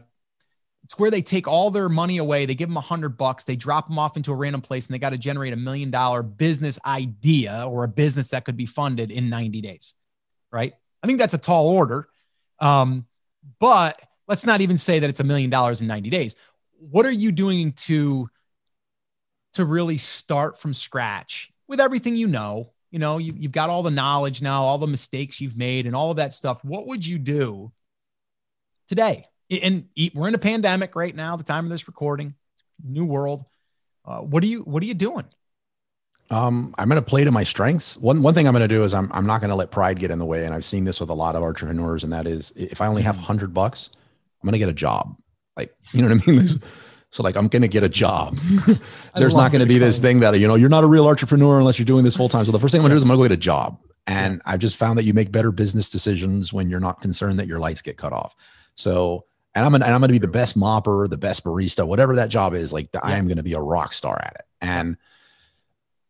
it's 0.84 1.00
where 1.00 1.10
they 1.10 1.22
take 1.22 1.48
all 1.48 1.72
their 1.72 1.88
money 1.88 2.18
away. 2.18 2.46
They 2.46 2.56
give 2.56 2.68
them 2.68 2.76
a 2.76 2.82
hundred 2.82 3.18
bucks. 3.18 3.46
They 3.46 3.56
drop 3.56 3.88
them 3.88 3.98
off 3.98 4.18
into 4.18 4.34
a 4.34 4.36
random 4.36 4.60
place, 4.60 4.88
and 4.88 4.94
they 4.94 5.00
got 5.00 5.12
to 5.12 5.18
generate 5.18 5.54
a 5.54 5.58
million 5.58 5.90
dollar 5.90 6.22
business 6.22 6.78
idea 6.86 7.66
or 7.68 7.86
a 7.86 7.88
business 7.88 8.30
that 8.30 8.44
could 8.44 8.58
be 8.58 8.66
funded 8.66 9.10
in 9.10 9.30
90 9.30 9.62
days. 9.62 9.94
Right? 10.52 10.74
I 11.02 11.08
think 11.08 11.20
that's 11.20 11.34
a 11.34 11.38
tall 11.38 11.70
order. 11.70 12.10
Um, 12.60 13.06
but 13.60 14.02
let's 14.28 14.46
not 14.46 14.62
even 14.62 14.78
say 14.78 15.00
that 15.00 15.10
it's 15.10 15.20
a 15.20 15.24
million 15.24 15.50
dollars 15.50 15.82
in 15.82 15.88
90 15.88 16.10
days. 16.10 16.36
What 16.78 17.06
are 17.06 17.12
you 17.12 17.32
doing 17.32 17.74
to 17.74 18.30
to 19.54 19.66
really 19.66 19.98
start 19.98 20.60
from 20.60 20.74
scratch 20.74 21.52
with 21.68 21.80
everything 21.80 22.16
you 22.16 22.28
know? 22.28 22.72
You 22.92 23.00
know, 23.00 23.18
you, 23.18 23.34
you've 23.38 23.52
got 23.52 23.70
all 23.70 23.84
the 23.84 23.92
knowledge 23.92 24.42
now, 24.42 24.64
all 24.64 24.78
the 24.78 24.88
mistakes 24.88 25.40
you've 25.40 25.58
made, 25.58 25.86
and 25.86 25.96
all 25.96 26.12
of 26.12 26.18
that 26.18 26.34
stuff. 26.34 26.64
What 26.64 26.88
would 26.88 27.06
you 27.06 27.18
do 27.18 27.72
today? 28.90 29.26
And 29.50 29.86
we're 30.14 30.28
in 30.28 30.36
a 30.36 30.40
pandemic 30.40 30.96
right 30.96 31.16
now, 31.16 31.36
the 31.36 31.44
time 31.44 31.66
of 31.66 31.72
this 31.72 31.88
recording, 31.88 32.36
new 32.84 33.06
world. 33.06 33.46
Uh, 34.06 34.20
what 34.20 34.44
are 34.44 34.48
you 34.48 34.62
What 34.62 34.82
are 34.84 34.86
you 34.86 34.94
doing? 34.94 35.26
Um, 36.30 36.74
I'm 36.78 36.88
going 36.88 37.02
to 37.02 37.08
play 37.08 37.26
to 37.26 37.32
my 37.32 37.44
strengths. 37.44 37.98
One 37.98 38.22
one 38.22 38.34
thing 38.34 38.48
I'm 38.48 38.54
going 38.54 38.62
to 38.62 38.68
do 38.68 38.84
is 38.84 38.94
I'm 38.94 39.12
I'm 39.14 39.26
not 39.26 39.42
going 39.42 39.50
to 39.50 39.56
let 39.56 39.70
pride 39.72 40.00
get 40.00 40.12
in 40.12 40.20
the 40.20 40.26
way, 40.26 40.46
and 40.46 40.54
I've 40.54 40.66
seen 40.66 40.86
this 40.86 41.00
with 41.00 41.10
a 41.10 41.14
lot 41.14 41.36
of 41.36 41.44
entrepreneurs, 41.44 42.04
and 42.04 42.14
that 42.14 42.26
is 42.26 42.54
if 42.56 42.82
I 42.82 42.88
only 42.88 43.02
have 43.02 43.16
mm-hmm. 43.16 43.26
hundred 43.26 43.54
bucks, 43.54 43.90
I'm 44.42 44.48
going 44.48 44.54
to 44.54 44.60
get 44.60 44.70
a 44.70 44.74
job. 44.74 45.16
Like 45.58 45.76
you 45.94 46.02
know 46.02 46.16
what 46.16 46.28
I 46.28 46.32
mean? 46.32 46.48
So 47.12 47.24
like 47.24 47.36
I'm 47.36 47.48
going 47.48 47.62
to 47.62 47.68
get 47.68 47.84
a 47.84 47.90
job. 47.90 48.38
There's 49.16 49.36
not 49.36 49.52
going 49.52 49.62
to 49.62 49.68
be 49.68 49.78
this 49.78 50.00
thing 50.00 50.22
that 50.22 50.40
you 50.40 50.48
know 50.48 50.56
you're 50.56 50.70
not 50.70 50.84
a 50.84 50.88
real 50.88 51.08
entrepreneur 51.08 51.60
unless 51.60 51.78
you're 51.78 51.86
doing 51.86 52.04
this 52.04 52.16
full 52.16 52.30
time. 52.30 52.46
So 52.46 52.52
the 52.52 52.60
first 52.60 52.72
thing 52.72 52.80
I'm 52.80 52.84
going 52.84 52.92
to 52.92 52.96
do 52.96 52.98
is 52.98 53.04
I'm 53.04 53.10
going 53.10 53.20
to 53.20 53.24
go 53.24 53.30
get 53.30 53.38
a 53.38 53.42
job. 53.42 53.80
And. 54.08 54.42
I've 54.46 54.60
just 54.60 54.78
found 54.78 54.98
that 54.98 55.04
you 55.04 55.14
make 55.14 55.32
better 55.32 55.52
business 55.52 55.90
decisions 55.90 56.52
when 56.52 56.70
you're 56.70 56.80
not 56.80 57.02
concerned 57.02 57.38
that 57.40 57.48
your 57.48 57.60
lights 57.60 57.82
get 57.82 57.98
cut 57.98 58.14
off. 58.14 58.36
So 58.76 59.26
and 59.54 59.66
I'm 59.66 59.72
gonna, 59.72 59.86
and 59.86 59.94
I'm 59.94 60.00
going 60.00 60.10
to 60.10 60.14
be 60.14 60.20
the 60.20 60.28
best 60.28 60.58
mopper, 60.58 61.10
the 61.10 61.18
best 61.18 61.44
barista, 61.44 61.86
whatever 61.86 62.16
that 62.16 62.30
job 62.30 62.54
is. 62.54 62.72
Like 62.72 62.90
yeah. 62.94 63.02
I 63.04 63.18
am 63.18 63.28
going 63.28 63.38
to 63.38 63.44
be 63.44 63.54
a 63.54 63.60
rock 63.60 63.94
star 63.94 64.20
at 64.22 64.36
it. 64.40 64.46
And 64.62 64.98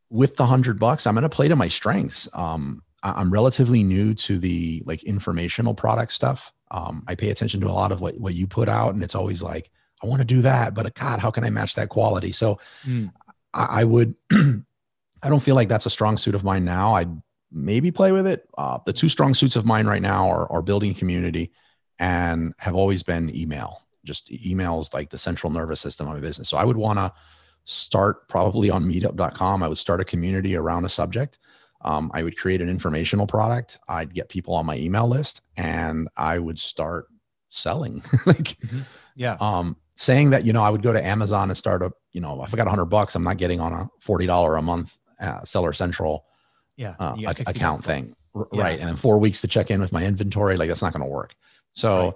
with 0.09 0.35
the 0.35 0.45
hundred 0.45 0.79
bucks, 0.79 1.07
I'm 1.07 1.15
going 1.15 1.23
to 1.23 1.29
play 1.29 1.47
to 1.47 1.55
my 1.55 1.67
strengths. 1.67 2.27
Um, 2.33 2.83
I'm 3.03 3.33
relatively 3.33 3.83
new 3.83 4.13
to 4.13 4.37
the 4.37 4.83
like 4.85 5.03
informational 5.03 5.73
product 5.73 6.11
stuff. 6.11 6.53
Um, 6.69 7.03
I 7.07 7.15
pay 7.15 7.29
attention 7.29 7.61
to 7.61 7.67
a 7.67 7.71
lot 7.71 7.91
of 7.91 7.99
what, 7.99 8.19
what 8.19 8.35
you 8.35 8.45
put 8.45 8.69
out, 8.69 8.93
and 8.93 9.01
it's 9.03 9.15
always 9.15 9.41
like, 9.41 9.71
I 10.01 10.07
want 10.07 10.21
to 10.21 10.25
do 10.25 10.41
that, 10.41 10.73
but 10.73 10.93
God, 10.95 11.19
how 11.19 11.31
can 11.31 11.43
I 11.43 11.49
match 11.49 11.75
that 11.75 11.89
quality? 11.89 12.31
So 12.31 12.59
mm. 12.85 13.11
I, 13.53 13.81
I, 13.81 13.83
would, 13.83 14.15
I 14.31 15.29
don't 15.29 15.41
feel 15.41 15.55
like 15.55 15.69
that's 15.69 15.85
a 15.85 15.91
strong 15.91 16.17
suit 16.17 16.35
of 16.35 16.43
mine 16.43 16.65
now. 16.65 16.95
I'd 16.95 17.21
maybe 17.51 17.91
play 17.91 18.11
with 18.11 18.25
it. 18.25 18.47
Uh, 18.57 18.79
the 18.85 18.93
two 18.93 19.09
strong 19.09 19.33
suits 19.33 19.55
of 19.55 19.65
mine 19.65 19.85
right 19.85 20.01
now 20.01 20.29
are, 20.29 20.51
are 20.51 20.61
building 20.61 20.93
community 20.93 21.51
and 21.99 22.53
have 22.57 22.75
always 22.75 23.03
been 23.03 23.35
email. 23.35 23.85
Just 24.03 24.31
emails 24.31 24.93
like 24.93 25.09
the 25.09 25.17
central 25.17 25.51
nervous 25.51 25.79
system 25.79 26.07
of 26.07 26.17
a 26.17 26.21
business. 26.21 26.49
So 26.49 26.57
I 26.57 26.65
would 26.65 26.77
want 26.77 26.97
to 26.97 27.13
start 27.65 28.27
probably 28.27 28.69
on 28.69 28.85
meetup.com. 28.85 29.61
I 29.61 29.67
would 29.67 29.77
start 29.77 30.01
a 30.01 30.05
community 30.05 30.55
around 30.55 30.85
a 30.85 30.89
subject. 30.89 31.37
Um, 31.83 32.11
I 32.13 32.23
would 32.23 32.37
create 32.37 32.61
an 32.61 32.69
informational 32.69 33.27
product. 33.27 33.79
I'd 33.87 34.13
get 34.13 34.29
people 34.29 34.53
on 34.55 34.65
my 34.65 34.77
email 34.77 35.07
list 35.07 35.41
and 35.57 36.07
I 36.17 36.39
would 36.39 36.59
start 36.59 37.07
selling. 37.49 38.03
like, 38.25 38.37
mm-hmm. 38.37 38.81
yeah. 39.15 39.37
Um, 39.39 39.77
saying 40.01 40.31
that, 40.31 40.45
you 40.45 40.51
know, 40.51 40.63
I 40.63 40.69
would 40.71 40.81
go 40.81 40.91
to 40.91 41.05
Amazon 41.05 41.49
and 41.51 41.55
start 41.55 41.83
a, 41.83 41.91
you 42.11 42.21
know, 42.21 42.43
if 42.43 42.51
I 42.51 42.57
got 42.57 42.67
hundred 42.67 42.85
bucks, 42.85 43.13
I'm 43.13 43.23
not 43.23 43.37
getting 43.37 43.59
on 43.59 43.71
a 43.71 43.87
$40 44.03 44.57
a 44.57 44.61
month 44.63 44.97
uh, 45.19 45.43
seller 45.43 45.73
central 45.73 46.25
yeah, 46.75 46.95
uh, 46.99 47.15
account 47.45 47.83
thing. 47.83 48.15
Yeah. 48.33 48.63
Right. 48.63 48.79
And 48.79 48.89
then 48.89 48.95
four 48.95 49.19
weeks 49.19 49.41
to 49.41 49.47
check 49.47 49.69
in 49.69 49.79
with 49.79 49.91
my 49.91 50.03
inventory. 50.03 50.57
Like 50.57 50.69
that's 50.69 50.81
not 50.81 50.91
going 50.91 51.03
to 51.03 51.09
work. 51.09 51.35
So 51.73 52.03
right. 52.03 52.13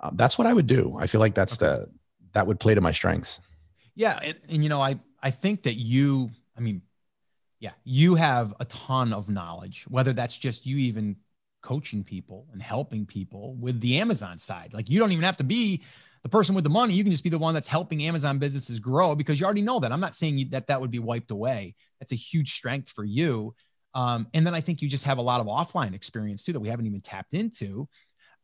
uh, 0.00 0.10
that's 0.14 0.38
what 0.38 0.46
I 0.46 0.54
would 0.54 0.66
do. 0.66 0.96
I 0.98 1.06
feel 1.06 1.20
like 1.20 1.34
that's 1.34 1.62
okay. 1.62 1.82
the, 1.82 1.90
that 2.32 2.46
would 2.46 2.58
play 2.58 2.74
to 2.74 2.80
my 2.80 2.92
strengths. 2.92 3.40
Yeah, 3.94 4.18
and, 4.22 4.34
and 4.48 4.62
you 4.62 4.70
know, 4.70 4.80
I 4.80 4.98
I 5.22 5.30
think 5.30 5.62
that 5.64 5.74
you, 5.74 6.30
I 6.56 6.60
mean, 6.60 6.80
yeah, 7.60 7.72
you 7.84 8.14
have 8.14 8.54
a 8.60 8.64
ton 8.66 9.12
of 9.12 9.28
knowledge. 9.28 9.84
Whether 9.88 10.12
that's 10.12 10.36
just 10.38 10.64
you 10.64 10.76
even 10.78 11.16
coaching 11.62 12.04
people 12.04 12.46
and 12.52 12.62
helping 12.62 13.04
people 13.04 13.54
with 13.56 13.80
the 13.80 13.98
Amazon 13.98 14.38
side, 14.38 14.72
like 14.72 14.88
you 14.88 14.98
don't 14.98 15.12
even 15.12 15.24
have 15.24 15.38
to 15.38 15.44
be 15.44 15.82
the 16.26 16.30
person 16.30 16.56
with 16.56 16.64
the 16.64 16.70
money. 16.70 16.92
You 16.92 17.04
can 17.04 17.12
just 17.12 17.22
be 17.22 17.30
the 17.30 17.38
one 17.38 17.54
that's 17.54 17.68
helping 17.68 18.02
Amazon 18.02 18.40
businesses 18.40 18.80
grow 18.80 19.14
because 19.14 19.38
you 19.38 19.46
already 19.46 19.62
know 19.62 19.78
that. 19.78 19.92
I'm 19.92 20.00
not 20.00 20.16
saying 20.16 20.38
you, 20.38 20.48
that 20.48 20.66
that 20.66 20.80
would 20.80 20.90
be 20.90 20.98
wiped 20.98 21.30
away. 21.30 21.76
That's 22.00 22.10
a 22.10 22.16
huge 22.16 22.52
strength 22.52 22.90
for 22.90 23.04
you. 23.04 23.54
Um, 23.94 24.26
and 24.34 24.44
then 24.44 24.52
I 24.52 24.60
think 24.60 24.82
you 24.82 24.88
just 24.88 25.04
have 25.04 25.18
a 25.18 25.22
lot 25.22 25.40
of 25.40 25.46
offline 25.46 25.94
experience 25.94 26.42
too 26.42 26.52
that 26.52 26.58
we 26.58 26.68
haven't 26.68 26.86
even 26.86 27.00
tapped 27.00 27.32
into. 27.32 27.88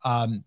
Um, 0.05 0.45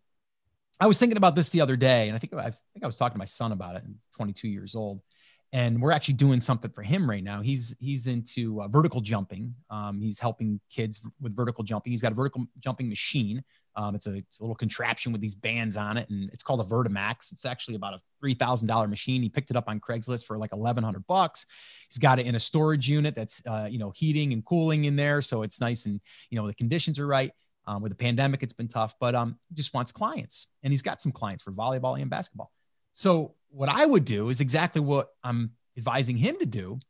I 0.80 0.86
was 0.86 0.98
thinking 0.98 1.18
about 1.18 1.36
this 1.36 1.50
the 1.50 1.60
other 1.60 1.76
day, 1.76 2.08
and 2.08 2.16
I 2.16 2.18
think 2.18 2.32
I, 2.32 2.44
think 2.44 2.82
I 2.82 2.86
was 2.86 2.96
talking 2.96 3.16
to 3.16 3.18
my 3.18 3.26
son 3.26 3.52
about 3.52 3.76
it. 3.76 3.84
And 3.84 3.96
22 4.16 4.48
years 4.48 4.74
old, 4.74 5.02
and 5.52 5.80
we're 5.80 5.92
actually 5.92 6.14
doing 6.14 6.40
something 6.40 6.70
for 6.70 6.82
him 6.82 7.08
right 7.08 7.22
now. 7.22 7.40
He's 7.40 7.74
he's 7.78 8.06
into 8.06 8.60
uh, 8.60 8.68
vertical 8.68 9.00
jumping. 9.00 9.54
Um, 9.70 10.00
he's 10.00 10.18
helping 10.18 10.60
kids 10.70 11.00
with 11.20 11.36
vertical 11.36 11.62
jumping. 11.62 11.92
He's 11.92 12.02
got 12.02 12.12
a 12.12 12.14
vertical 12.14 12.46
jumping 12.58 12.88
machine. 12.88 13.42
Um, 13.76 13.94
it's, 13.94 14.06
a, 14.06 14.14
it's, 14.14 14.40
a, 14.40 14.42
little 14.42 14.56
contraption 14.56 15.12
with 15.12 15.20
these 15.20 15.34
bands 15.34 15.76
on 15.76 15.98
it, 15.98 16.08
and 16.08 16.30
it's 16.32 16.42
called 16.42 16.60
a 16.60 16.64
Vertimax. 16.64 17.30
It's 17.30 17.44
actually 17.44 17.74
about 17.74 17.94
a 17.94 18.00
three 18.20 18.34
thousand 18.34 18.68
dollar 18.68 18.88
machine. 18.88 19.22
He 19.22 19.28
picked 19.28 19.50
it 19.50 19.56
up 19.56 19.68
on 19.68 19.80
Craigslist 19.80 20.26
for 20.26 20.38
like 20.38 20.52
eleven 20.52 20.82
hundred 20.82 21.06
bucks. 21.06 21.46
He's 21.90 21.98
got 21.98 22.18
it 22.18 22.26
in 22.26 22.34
a 22.34 22.40
storage 22.40 22.88
unit 22.88 23.14
that's 23.14 23.42
uh, 23.46 23.68
you 23.70 23.78
know 23.78 23.92
heating 23.94 24.32
and 24.32 24.44
cooling 24.44 24.86
in 24.86 24.96
there, 24.96 25.20
so 25.20 25.42
it's 25.42 25.60
nice 25.60 25.86
and 25.86 26.00
you 26.30 26.38
know 26.38 26.46
the 26.46 26.54
conditions 26.54 26.98
are 26.98 27.06
right. 27.06 27.32
Um, 27.68 27.82
with 27.82 27.90
the 27.90 27.96
pandemic, 27.96 28.44
it's 28.44 28.52
been 28.52 28.68
tough, 28.68 28.94
but 29.00 29.16
um, 29.16 29.38
just 29.52 29.74
wants 29.74 29.90
clients, 29.90 30.48
and 30.62 30.72
he's 30.72 30.82
got 30.82 31.00
some 31.00 31.10
clients 31.12 31.42
for 31.42 31.50
volleyball 31.50 32.00
and 32.00 32.08
basketball. 32.08 32.52
So 32.96 33.34
what 33.50 33.68
I 33.68 33.84
would 33.84 34.06
do 34.06 34.30
is 34.30 34.40
exactly 34.40 34.80
what 34.80 35.10
I'm 35.22 35.52
advising 35.76 36.16
him 36.16 36.38
to 36.38 36.46
do. 36.46 36.80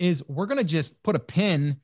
Is 0.00 0.28
we're 0.28 0.46
gonna 0.46 0.64
just 0.64 1.00
put 1.04 1.14
a 1.14 1.20
pin 1.20 1.80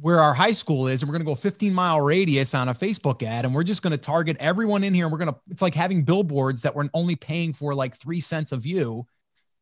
where 0.00 0.20
our 0.20 0.32
high 0.32 0.52
school 0.52 0.86
is, 0.86 1.02
and 1.02 1.08
we're 1.08 1.14
gonna 1.14 1.24
go 1.24 1.34
15 1.34 1.74
mile 1.74 2.00
radius 2.00 2.54
on 2.54 2.68
a 2.68 2.74
Facebook 2.74 3.24
ad, 3.24 3.44
and 3.44 3.52
we're 3.52 3.64
just 3.64 3.82
gonna 3.82 3.96
target 3.96 4.36
everyone 4.38 4.84
in 4.84 4.94
here. 4.94 5.06
And 5.06 5.12
we're 5.12 5.18
gonna 5.18 5.34
it's 5.50 5.62
like 5.62 5.74
having 5.74 6.04
billboards 6.04 6.62
that 6.62 6.76
we're 6.76 6.88
only 6.94 7.16
paying 7.16 7.52
for 7.52 7.74
like 7.74 7.96
three 7.96 8.20
cents 8.20 8.52
a 8.52 8.56
view, 8.56 9.04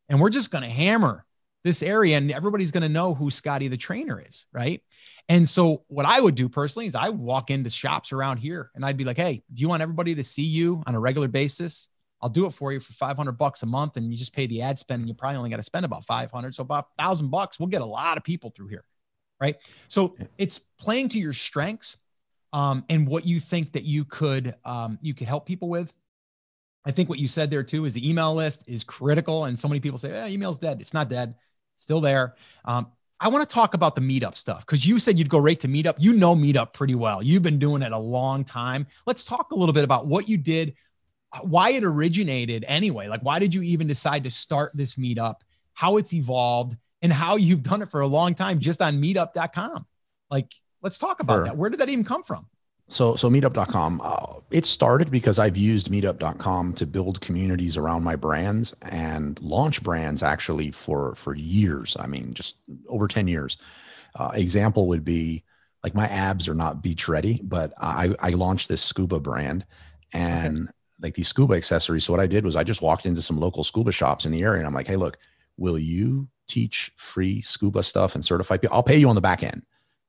and 0.07 0.21
we're 0.21 0.29
just 0.29 0.51
gonna 0.51 0.69
hammer 0.69 1.25
this 1.63 1.81
area 1.81 2.15
and 2.15 2.31
everybody's 2.31 2.69
going 2.69 2.83
to 2.83 2.89
know 2.89 3.15
who 3.15 3.31
Scotty 3.31 3.67
the 3.67 3.75
trainer 3.75 4.21
is, 4.23 4.45
right? 4.53 4.83
And 5.29 5.49
so 5.49 5.83
what 5.87 6.05
I 6.05 6.21
would 6.21 6.35
do 6.35 6.47
personally 6.47 6.85
is 6.85 6.93
I 6.93 7.09
would 7.09 7.19
walk 7.19 7.49
into 7.49 7.71
shops 7.71 8.11
around 8.11 8.37
here 8.37 8.69
and 8.75 8.85
I'd 8.85 8.97
be 8.97 9.03
like, 9.03 9.17
"Hey, 9.17 9.41
do 9.51 9.61
you 9.61 9.67
want 9.67 9.81
everybody 9.81 10.13
to 10.13 10.23
see 10.23 10.43
you 10.43 10.83
on 10.85 10.93
a 10.93 10.99
regular 10.99 11.27
basis? 11.27 11.89
I'll 12.21 12.29
do 12.29 12.45
it 12.45 12.51
for 12.51 12.71
you 12.71 12.79
for 12.79 12.93
500 12.93 13.33
bucks 13.33 13.63
a 13.63 13.65
month 13.65 13.97
and 13.97 14.11
you 14.11 14.17
just 14.17 14.33
pay 14.33 14.47
the 14.47 14.61
ad 14.61 14.77
spend 14.77 15.01
and 15.01 15.07
you 15.07 15.13
probably 15.13 15.37
only 15.37 15.49
got 15.49 15.57
to 15.57 15.63
spend 15.63 15.85
about 15.85 16.05
500, 16.05 16.55
so 16.55 16.61
about 16.61 16.87
1000 16.97 17.29
bucks. 17.29 17.59
We'll 17.59 17.67
get 17.67 17.81
a 17.81 17.85
lot 17.85 18.17
of 18.17 18.23
people 18.23 18.51
through 18.55 18.67
here." 18.67 18.83
Right? 19.39 19.57
So 19.89 20.15
it's 20.37 20.59
playing 20.59 21.09
to 21.09 21.19
your 21.19 21.33
strengths 21.33 21.97
um, 22.53 22.85
and 22.89 23.05
what 23.05 23.25
you 23.25 23.39
think 23.39 23.73
that 23.73 23.83
you 23.83 24.05
could 24.05 24.55
um, 24.63 24.97
you 25.01 25.13
could 25.13 25.27
help 25.27 25.45
people 25.45 25.69
with 25.69 25.93
I 26.85 26.91
think 26.91 27.09
what 27.09 27.19
you 27.19 27.27
said 27.27 27.49
there 27.49 27.63
too 27.63 27.85
is 27.85 27.93
the 27.93 28.07
email 28.07 28.33
list 28.33 28.63
is 28.67 28.83
critical. 28.83 29.45
And 29.45 29.57
so 29.57 29.67
many 29.67 29.79
people 29.79 29.97
say, 29.97 30.11
eh, 30.11 30.27
email's 30.27 30.59
dead. 30.59 30.79
It's 30.79 30.93
not 30.93 31.09
dead 31.09 31.35
still 31.75 32.01
there. 32.01 32.35
Um, 32.63 32.87
I 33.19 33.29
want 33.29 33.47
to 33.47 33.53
talk 33.53 33.73
about 33.73 33.95
the 33.95 34.01
meetup 34.01 34.35
stuff 34.35 34.65
because 34.65 34.85
you 34.85 34.99
said 34.99 35.17
you'd 35.17 35.29
go 35.29 35.39
right 35.39 35.59
to 35.61 35.67
meetup. 35.67 35.95
You 35.97 36.13
know 36.13 36.35
meetup 36.35 36.73
pretty 36.73 36.95
well. 36.95 37.23
You've 37.23 37.41
been 37.41 37.59
doing 37.59 37.81
it 37.81 37.91
a 37.91 37.97
long 37.97 38.43
time. 38.43 38.85
Let's 39.05 39.25
talk 39.25 39.51
a 39.51 39.55
little 39.55 39.73
bit 39.73 39.83
about 39.83 40.05
what 40.07 40.27
you 40.27 40.37
did, 40.37 40.75
why 41.41 41.71
it 41.71 41.83
originated 41.83 42.65
anyway. 42.67 43.07
Like, 43.07 43.21
why 43.21 43.39
did 43.39 43.53
you 43.53 43.61
even 43.61 43.87
decide 43.87 44.23
to 44.23 44.29
start 44.29 44.71
this 44.75 44.95
meetup, 44.95 45.41
how 45.73 45.97
it's 45.97 46.13
evolved, 46.13 46.77
and 47.01 47.11
how 47.11 47.35
you've 47.35 47.63
done 47.63 47.81
it 47.81 47.89
for 47.89 48.01
a 48.01 48.07
long 48.07 48.35
time 48.35 48.59
just 48.59 48.81
on 48.81 49.01
meetup.com? 49.01 49.85
Like, 50.29 50.51
let's 50.81 50.97
talk 50.97 51.19
about 51.19 51.37
sure. 51.37 51.45
that. 51.45 51.57
Where 51.57 51.69
did 51.69 51.79
that 51.79 51.89
even 51.89 52.03
come 52.03 52.23
from? 52.23 52.47
So, 52.87 53.15
so 53.15 53.29
meetup.com, 53.31 54.01
uh, 54.03 54.39
it 54.51 54.65
started 54.65 55.09
because 55.09 55.39
I've 55.39 55.57
used 55.57 55.89
meetup.com 55.89 56.73
to 56.73 56.85
build 56.85 57.19
communities 57.19 57.77
around 57.77 58.03
my 58.03 58.15
brands 58.15 58.73
and 58.83 59.41
launch 59.41 59.81
brands 59.81 60.21
actually 60.21 60.69
for, 60.69 61.15
for 61.15 61.35
years. 61.35 61.97
I 61.99 62.05
mean, 62.05 62.35
just 62.35 62.57
over 62.87 63.07
10 63.07 63.27
years. 63.27 63.57
Uh, 64.13 64.31
example 64.35 64.87
would 64.87 65.03
be 65.03 65.43
like 65.83 65.95
my 65.95 66.07
abs 66.07 66.47
are 66.47 66.55
not 66.55 66.83
beach 66.83 67.07
ready, 67.07 67.41
but 67.43 67.73
I, 67.79 68.15
I 68.19 68.29
launched 68.29 68.69
this 68.69 68.83
scuba 68.83 69.19
brand 69.19 69.65
and 70.13 70.63
okay. 70.63 70.71
Like 71.01 71.15
these 71.15 71.27
scuba 71.27 71.55
accessories. 71.55 72.05
So 72.05 72.13
what 72.13 72.19
I 72.19 72.27
did 72.27 72.45
was 72.45 72.55
I 72.55 72.63
just 72.63 72.81
walked 72.81 73.05
into 73.05 73.21
some 73.21 73.39
local 73.39 73.63
scuba 73.63 73.91
shops 73.91 74.25
in 74.25 74.31
the 74.31 74.41
area 74.43 74.59
and 74.59 74.67
I'm 74.67 74.73
like, 74.73 74.87
Hey, 74.87 74.95
look, 74.95 75.17
will 75.57 75.77
you 75.77 76.27
teach 76.47 76.91
free 76.95 77.41
scuba 77.41 77.83
stuff 77.83 78.15
and 78.15 78.23
certify 78.23 78.57
people? 78.57 78.75
I'll 78.75 78.83
pay 78.83 78.97
you 78.97 79.09
on 79.09 79.15
the 79.15 79.21
back 79.21 79.43
end, 79.43 79.63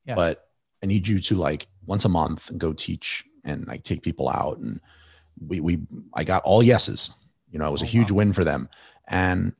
yeah. 0.05 0.15
but 0.15 0.49
I 0.83 0.87
need 0.87 1.09
you 1.09 1.21
to 1.21 1.37
like 1.37 1.67
once 1.87 2.05
a 2.05 2.09
month 2.09 2.51
and 2.51 2.61
go 2.61 2.73
teach 2.73 3.25
and 3.45 3.67
like 3.67 3.83
take 3.83 4.03
people 4.03 4.29
out. 4.29 4.59
And 4.59 4.81
we, 5.45 5.61
we, 5.61 5.79
I 6.15 6.25
got 6.25 6.43
all 6.45 6.63
yeses, 6.63 7.13
you 7.51 7.59
know, 7.59 7.67
it 7.67 7.73
was 7.73 7.83
oh, 7.83 7.87
a 7.87 7.89
huge 7.89 8.11
wow. 8.11 8.19
win 8.19 8.33
for 8.33 8.45
them. 8.45 8.69
And 9.09 9.55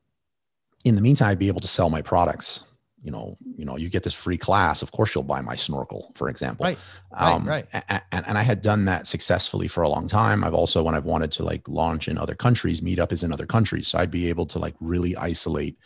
in 0.83 0.95
the 0.95 1.01
meantime, 1.01 1.29
I'd 1.29 1.39
be 1.39 1.47
able 1.47 1.61
to 1.61 1.67
sell 1.67 1.89
my 1.89 2.01
products, 2.01 2.63
you 3.07 3.11
know, 3.11 3.37
you 3.55 3.63
know, 3.63 3.77
you 3.77 3.87
get 3.87 4.03
this 4.03 4.13
free 4.13 4.37
class. 4.37 4.81
Of 4.81 4.91
course, 4.91 5.15
you'll 5.15 5.23
buy 5.23 5.39
my 5.39 5.55
snorkel, 5.55 6.11
for 6.13 6.29
example. 6.29 6.65
Right. 6.65 6.77
Um, 7.13 7.47
right. 7.47 7.65
right. 7.73 8.01
And, 8.11 8.27
and 8.27 8.37
I 8.37 8.41
had 8.41 8.61
done 8.61 8.83
that 8.83 9.07
successfully 9.07 9.69
for 9.69 9.81
a 9.81 9.87
long 9.87 10.09
time. 10.09 10.43
I've 10.43 10.53
also, 10.53 10.83
when 10.83 10.93
I've 10.93 11.05
wanted 11.05 11.31
to 11.31 11.43
like 11.45 11.65
launch 11.69 12.09
in 12.09 12.17
other 12.17 12.35
countries, 12.35 12.81
Meetup 12.81 13.13
is 13.13 13.23
in 13.23 13.31
other 13.31 13.45
countries. 13.45 13.87
So 13.87 13.97
I'd 13.97 14.11
be 14.11 14.27
able 14.27 14.45
to 14.47 14.59
like 14.59 14.75
really 14.81 15.15
isolate 15.15 15.77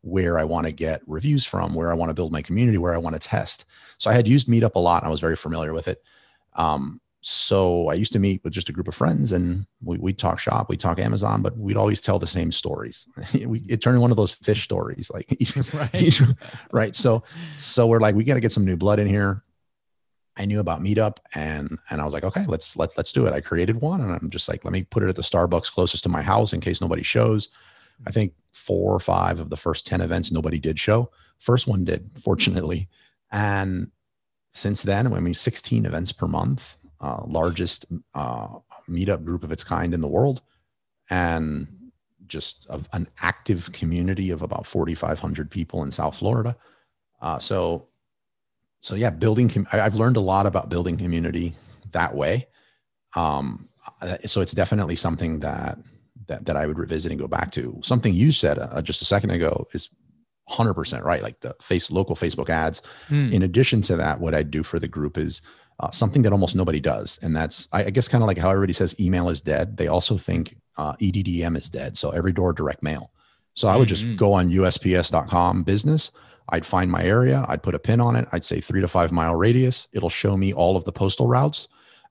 where 0.00 0.36
I 0.36 0.42
want 0.42 0.66
to 0.66 0.72
get 0.72 1.00
reviews 1.06 1.46
from, 1.46 1.74
where 1.76 1.92
I 1.92 1.94
want 1.94 2.10
to 2.10 2.14
build 2.14 2.32
my 2.32 2.42
community, 2.42 2.76
where 2.76 2.94
I 2.94 2.98
want 2.98 3.14
to 3.14 3.20
test. 3.20 3.66
So 3.98 4.10
I 4.10 4.14
had 4.14 4.26
used 4.26 4.48
Meetup 4.48 4.74
a 4.74 4.80
lot. 4.80 5.04
And 5.04 5.06
I 5.06 5.12
was 5.12 5.20
very 5.20 5.36
familiar 5.36 5.72
with 5.72 5.86
it. 5.86 6.02
Um, 6.54 7.00
so 7.26 7.88
I 7.88 7.94
used 7.94 8.12
to 8.12 8.18
meet 8.18 8.44
with 8.44 8.52
just 8.52 8.68
a 8.68 8.72
group 8.72 8.86
of 8.86 8.94
friends 8.94 9.32
and 9.32 9.64
we, 9.82 9.96
we'd 9.96 10.18
talk 10.18 10.38
shop, 10.38 10.68
we'd 10.68 10.78
talk 10.78 10.98
Amazon, 10.98 11.40
but 11.40 11.56
we'd 11.56 11.78
always 11.78 12.02
tell 12.02 12.18
the 12.18 12.26
same 12.26 12.52
stories. 12.52 13.08
we, 13.46 13.60
it 13.60 13.80
turned 13.80 13.94
into 13.94 14.02
one 14.02 14.10
of 14.10 14.18
those 14.18 14.32
fish 14.32 14.62
stories, 14.62 15.10
like, 15.10 15.34
right. 15.74 16.20
right. 16.70 16.94
So, 16.94 17.22
so 17.56 17.86
we're 17.86 18.00
like, 18.00 18.14
we 18.14 18.24
got 18.24 18.34
to 18.34 18.40
get 18.40 18.52
some 18.52 18.66
new 18.66 18.76
blood 18.76 18.98
in 18.98 19.06
here. 19.06 19.42
I 20.36 20.44
knew 20.44 20.60
about 20.60 20.82
Meetup 20.82 21.16
and, 21.34 21.78
and 21.88 22.02
I 22.02 22.04
was 22.04 22.12
like, 22.12 22.24
okay, 22.24 22.44
let's, 22.46 22.76
let, 22.76 22.90
let's 22.98 23.10
do 23.10 23.24
it. 23.24 23.32
I 23.32 23.40
created 23.40 23.80
one 23.80 24.02
and 24.02 24.12
I'm 24.12 24.28
just 24.28 24.46
like, 24.46 24.62
let 24.62 24.72
me 24.72 24.82
put 24.82 25.02
it 25.02 25.08
at 25.08 25.16
the 25.16 25.22
Starbucks 25.22 25.72
closest 25.72 26.02
to 26.02 26.10
my 26.10 26.20
house 26.20 26.52
in 26.52 26.60
case 26.60 26.82
nobody 26.82 27.02
shows. 27.02 27.48
I 28.06 28.10
think 28.10 28.34
four 28.52 28.94
or 28.94 29.00
five 29.00 29.40
of 29.40 29.48
the 29.48 29.56
first 29.56 29.86
10 29.86 30.02
events, 30.02 30.30
nobody 30.30 30.58
did 30.58 30.78
show. 30.78 31.10
First 31.38 31.68
one 31.68 31.86
did, 31.86 32.10
fortunately. 32.22 32.90
And 33.32 33.90
since 34.52 34.82
then, 34.82 35.10
I 35.10 35.20
mean, 35.20 35.32
16 35.32 35.86
events 35.86 36.12
per 36.12 36.28
month 36.28 36.76
uh, 37.04 37.22
largest 37.26 37.84
uh, 38.14 38.48
meetup 38.88 39.24
group 39.24 39.44
of 39.44 39.52
its 39.52 39.62
kind 39.62 39.92
in 39.92 40.00
the 40.00 40.08
world, 40.08 40.40
and 41.10 41.66
just 42.26 42.66
a, 42.70 42.80
an 42.94 43.06
active 43.20 43.70
community 43.72 44.30
of 44.30 44.40
about 44.40 44.66
4,500 44.66 45.50
people 45.50 45.82
in 45.82 45.90
South 45.90 46.16
Florida. 46.16 46.56
Uh, 47.20 47.38
so, 47.38 47.88
so 48.80 48.94
yeah, 48.94 49.10
building. 49.10 49.50
Com- 49.50 49.68
I, 49.70 49.76
have 49.76 49.96
learned 49.96 50.16
a 50.16 50.22
lot 50.22 50.46
about 50.46 50.70
building 50.70 50.96
community 50.96 51.54
that 51.92 52.14
way. 52.14 52.48
Um, 53.14 53.68
uh, 54.00 54.16
so 54.24 54.40
it's 54.40 54.54
definitely 54.54 54.96
something 54.96 55.40
that 55.40 55.78
that 56.28 56.46
that 56.46 56.56
I 56.56 56.66
would 56.66 56.78
revisit 56.78 57.12
and 57.12 57.20
go 57.20 57.28
back 57.28 57.52
to. 57.52 57.78
Something 57.82 58.14
you 58.14 58.32
said 58.32 58.58
uh, 58.58 58.80
just 58.80 59.02
a 59.02 59.04
second 59.04 59.30
ago 59.30 59.68
is 59.74 59.90
100% 60.48 61.04
right. 61.04 61.22
Like 61.22 61.40
the 61.40 61.54
face 61.60 61.90
local 61.90 62.16
Facebook 62.16 62.48
ads. 62.48 62.80
Mm. 63.10 63.32
In 63.32 63.42
addition 63.42 63.82
to 63.82 63.96
that, 63.96 64.20
what 64.20 64.34
I 64.34 64.42
do 64.42 64.62
for 64.62 64.78
the 64.78 64.88
group 64.88 65.18
is 65.18 65.42
uh, 65.80 65.90
something 65.90 66.22
that 66.22 66.32
almost 66.32 66.56
nobody 66.56 66.80
does. 66.80 67.18
And 67.22 67.34
that's, 67.34 67.68
I, 67.72 67.84
I 67.84 67.90
guess, 67.90 68.08
kind 68.08 68.22
of 68.22 68.28
like 68.28 68.38
how 68.38 68.50
everybody 68.50 68.72
says 68.72 68.98
email 69.00 69.28
is 69.28 69.40
dead. 69.40 69.76
They 69.76 69.88
also 69.88 70.16
think 70.16 70.56
uh, 70.76 70.94
EDDM 70.94 71.56
is 71.56 71.70
dead. 71.70 71.96
So 71.96 72.10
every 72.10 72.32
door 72.32 72.52
direct 72.52 72.82
mail. 72.82 73.10
So 73.54 73.68
I 73.68 73.76
would 73.76 73.88
just 73.88 74.04
mm-hmm. 74.04 74.16
go 74.16 74.32
on 74.32 74.50
USPS.com 74.50 75.62
business. 75.62 76.10
I'd 76.48 76.66
find 76.66 76.90
my 76.90 77.04
area. 77.04 77.44
I'd 77.48 77.62
put 77.62 77.74
a 77.74 77.78
pin 77.78 78.00
on 78.00 78.16
it. 78.16 78.28
I'd 78.32 78.44
say 78.44 78.60
three 78.60 78.80
to 78.80 78.88
five 78.88 79.12
mile 79.12 79.34
radius. 79.34 79.88
It'll 79.92 80.10
show 80.10 80.36
me 80.36 80.52
all 80.52 80.76
of 80.76 80.84
the 80.84 80.92
postal 80.92 81.26
routes. 81.26 81.68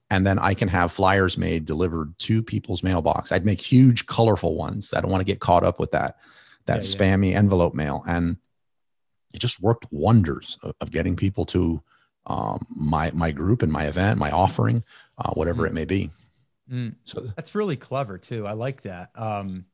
And 0.10 0.26
then 0.26 0.40
I 0.40 0.54
can 0.54 0.68
have 0.68 0.92
flyers 0.92 1.38
made 1.38 1.66
delivered 1.66 2.18
to 2.20 2.44
people's 2.44 2.84
mailbox. 2.84 3.32
I'd 3.32 3.46
make 3.46 3.62
huge, 3.62 4.06
colorful 4.06 4.56
ones. 4.56 4.94
I 4.94 5.02
don't 5.02 5.12
want 5.12 5.22
to 5.22 5.32
get 5.32 5.40
caught 5.40 5.64
up 5.64 5.80
with 5.80 5.92
that, 5.92 6.18
that 6.66 6.78
yeah, 6.78 6.82
spammy 6.82 7.32
yeah. 7.32 7.38
envelope 7.38 7.74
mail. 7.74 8.04
And 8.08 8.38
it 9.34 9.40
just 9.40 9.62
worked 9.62 9.86
wonders 9.92 10.58
of, 10.62 10.76
of 10.82 10.92
getting 10.92 11.16
people 11.16 11.46
to 11.48 11.82
um, 12.28 12.66
my 12.70 13.12
my 13.12 13.32
group 13.32 13.62
and 13.62 13.72
my 13.72 13.86
event, 13.86 14.18
my 14.18 14.32
offering, 14.32 14.84
uh, 15.18 15.32
whatever 15.34 15.64
mm. 15.64 15.68
it 15.68 15.74
may 15.74 15.86
be. 15.86 16.10
Mm. 16.72 16.96
So 17.04 17.22
that's 17.36 17.56
really 17.56 17.76
clever 17.76 18.18
too. 18.18 18.48
I 18.48 18.54
like 18.54 18.82
that. 18.84 19.12
Um, 19.16 19.66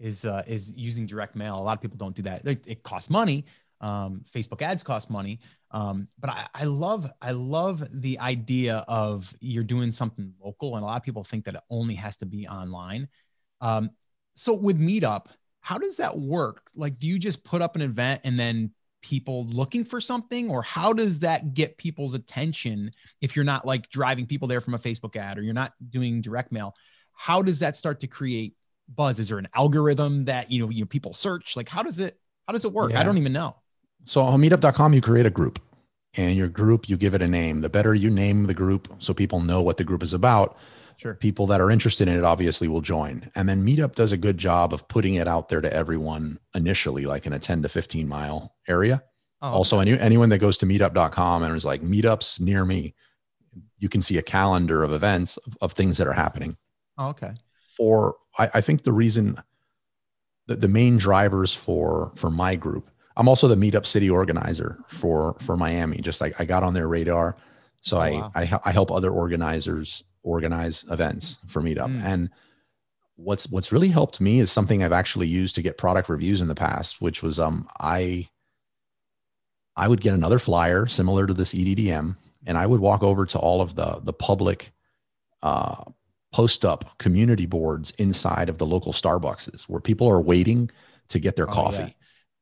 is 0.00 0.24
uh, 0.24 0.42
is 0.46 0.72
using 0.76 1.06
direct 1.06 1.36
mail. 1.36 1.58
A 1.58 1.62
lot 1.62 1.76
of 1.76 1.80
people 1.80 1.96
don't 1.96 2.14
do 2.14 2.22
that. 2.22 2.44
It, 2.44 2.64
it 2.66 2.82
costs 2.82 3.10
money. 3.10 3.44
Um, 3.80 4.22
Facebook 4.32 4.62
ads 4.62 4.82
cost 4.82 5.10
money. 5.10 5.40
Um, 5.70 6.08
but 6.20 6.30
I, 6.30 6.46
I 6.54 6.64
love 6.64 7.10
I 7.20 7.32
love 7.32 7.84
the 8.00 8.18
idea 8.20 8.84
of 8.86 9.34
you're 9.40 9.64
doing 9.64 9.90
something 9.90 10.32
local, 10.42 10.76
and 10.76 10.84
a 10.84 10.86
lot 10.86 10.96
of 10.96 11.02
people 11.02 11.24
think 11.24 11.44
that 11.46 11.54
it 11.54 11.62
only 11.70 11.94
has 11.94 12.16
to 12.18 12.26
be 12.26 12.46
online. 12.46 13.08
Um, 13.60 13.90
so 14.34 14.52
with 14.52 14.78
Meetup, 14.78 15.26
how 15.60 15.78
does 15.78 15.96
that 15.96 16.16
work? 16.16 16.70
Like, 16.74 16.98
do 16.98 17.08
you 17.08 17.18
just 17.18 17.42
put 17.44 17.62
up 17.62 17.76
an 17.76 17.82
event 17.82 18.20
and 18.24 18.38
then 18.38 18.70
people 19.04 19.46
looking 19.48 19.84
for 19.84 20.00
something 20.00 20.50
or 20.50 20.62
how 20.62 20.92
does 20.92 21.18
that 21.18 21.52
get 21.52 21.76
people's 21.76 22.14
attention 22.14 22.90
if 23.20 23.36
you're 23.36 23.44
not 23.44 23.66
like 23.66 23.90
driving 23.90 24.26
people 24.26 24.48
there 24.48 24.62
from 24.62 24.72
a 24.72 24.78
facebook 24.78 25.14
ad 25.14 25.36
or 25.36 25.42
you're 25.42 25.52
not 25.52 25.74
doing 25.90 26.22
direct 26.22 26.50
mail? 26.50 26.74
How 27.12 27.42
does 27.42 27.58
that 27.60 27.76
start 27.76 28.00
to 28.00 28.06
create 28.06 28.56
buzz 28.88 29.18
is 29.20 29.28
there 29.28 29.38
an 29.38 29.48
algorithm 29.54 30.24
that 30.26 30.50
you 30.50 30.58
know 30.58 30.70
you 30.70 30.80
know, 30.80 30.86
people 30.86 31.12
search? 31.12 31.54
Like 31.54 31.68
how 31.68 31.82
does 31.82 32.00
it 32.00 32.18
how 32.48 32.52
does 32.52 32.64
it 32.64 32.72
work? 32.72 32.92
Yeah. 32.92 33.00
i 33.00 33.04
don't 33.04 33.18
even 33.18 33.32
know. 33.32 33.56
So 34.06 34.22
on 34.22 34.40
meetup.com 34.40 34.94
you 34.94 35.02
create 35.02 35.26
a 35.26 35.30
group 35.30 35.60
and 36.14 36.34
your 36.34 36.48
group 36.48 36.88
you 36.88 36.96
give 36.96 37.12
it 37.12 37.20
a 37.20 37.28
name. 37.28 37.60
The 37.60 37.68
better 37.68 37.94
you 37.94 38.08
name 38.08 38.44
the 38.44 38.54
group 38.54 38.92
so 38.98 39.12
people 39.12 39.40
know 39.40 39.60
what 39.60 39.76
the 39.76 39.84
group 39.84 40.02
is 40.02 40.14
about 40.14 40.56
Sure. 40.96 41.14
People 41.14 41.46
that 41.48 41.60
are 41.60 41.70
interested 41.70 42.08
in 42.08 42.16
it 42.16 42.24
obviously 42.24 42.68
will 42.68 42.80
join. 42.80 43.30
And 43.34 43.48
then 43.48 43.64
Meetup 43.64 43.94
does 43.94 44.12
a 44.12 44.16
good 44.16 44.38
job 44.38 44.72
of 44.72 44.86
putting 44.88 45.14
it 45.14 45.28
out 45.28 45.48
there 45.48 45.60
to 45.60 45.72
everyone 45.72 46.38
initially, 46.54 47.06
like 47.06 47.26
in 47.26 47.32
a 47.32 47.38
10 47.38 47.62
to 47.62 47.68
15 47.68 48.08
mile 48.08 48.54
area. 48.68 49.02
Oh, 49.42 49.50
also, 49.50 49.80
okay. 49.80 49.90
any, 49.90 50.00
anyone 50.00 50.30
that 50.30 50.38
goes 50.38 50.56
to 50.58 50.66
meetup.com 50.66 51.42
and 51.42 51.54
is 51.54 51.64
like 51.64 51.82
meetups 51.82 52.40
near 52.40 52.64
me, 52.64 52.94
you 53.78 53.88
can 53.88 54.00
see 54.00 54.18
a 54.18 54.22
calendar 54.22 54.82
of 54.82 54.92
events 54.92 55.36
of, 55.38 55.56
of 55.60 55.72
things 55.72 55.98
that 55.98 56.06
are 56.06 56.12
happening. 56.12 56.56
Oh, 56.96 57.08
okay. 57.08 57.34
For 57.76 58.16
I, 58.38 58.50
I 58.54 58.60
think 58.60 58.82
the 58.82 58.92
reason 58.92 59.36
that 60.46 60.60
the 60.60 60.68
main 60.68 60.96
drivers 60.96 61.54
for 61.54 62.12
for 62.14 62.30
my 62.30 62.56
group, 62.56 62.90
I'm 63.16 63.28
also 63.28 63.48
the 63.48 63.56
meetup 63.56 63.86
city 63.86 64.08
organizer 64.08 64.78
for 64.88 65.36
for 65.40 65.56
Miami. 65.56 65.98
Just 65.98 66.20
like 66.20 66.34
I 66.38 66.44
got 66.44 66.62
on 66.62 66.74
their 66.74 66.88
radar. 66.88 67.36
So 67.84 67.98
oh, 67.98 68.00
I, 68.00 68.10
wow. 68.10 68.30
I 68.34 68.60
I 68.64 68.72
help 68.72 68.90
other 68.90 69.10
organizers 69.10 70.02
organize 70.22 70.84
events 70.90 71.38
for 71.46 71.60
Meetup. 71.60 71.92
Mm. 71.92 72.02
And 72.02 72.30
what's 73.16 73.48
what's 73.50 73.72
really 73.72 73.90
helped 73.90 74.20
me 74.20 74.40
is 74.40 74.50
something 74.50 74.82
I've 74.82 74.92
actually 74.92 75.28
used 75.28 75.54
to 75.56 75.62
get 75.62 75.76
product 75.76 76.08
reviews 76.08 76.40
in 76.40 76.48
the 76.48 76.54
past, 76.54 77.02
which 77.02 77.22
was 77.22 77.38
um 77.38 77.68
I 77.78 78.28
I 79.76 79.86
would 79.86 80.00
get 80.00 80.14
another 80.14 80.38
flyer 80.38 80.86
similar 80.86 81.26
to 81.26 81.34
this 81.34 81.52
EDDM, 81.52 82.16
and 82.46 82.58
I 82.58 82.66
would 82.66 82.80
walk 82.80 83.02
over 83.02 83.26
to 83.26 83.38
all 83.38 83.60
of 83.60 83.74
the 83.74 84.00
the 84.02 84.14
public 84.14 84.72
uh, 85.42 85.84
post 86.32 86.64
up 86.64 86.96
community 86.98 87.44
boards 87.44 87.92
inside 87.98 88.48
of 88.48 88.56
the 88.56 88.66
local 88.66 88.94
Starbuckses 88.94 89.64
where 89.64 89.80
people 89.80 90.08
are 90.08 90.22
waiting 90.22 90.70
to 91.08 91.18
get 91.18 91.36
their 91.36 91.50
oh, 91.50 91.52
coffee. 91.52 91.94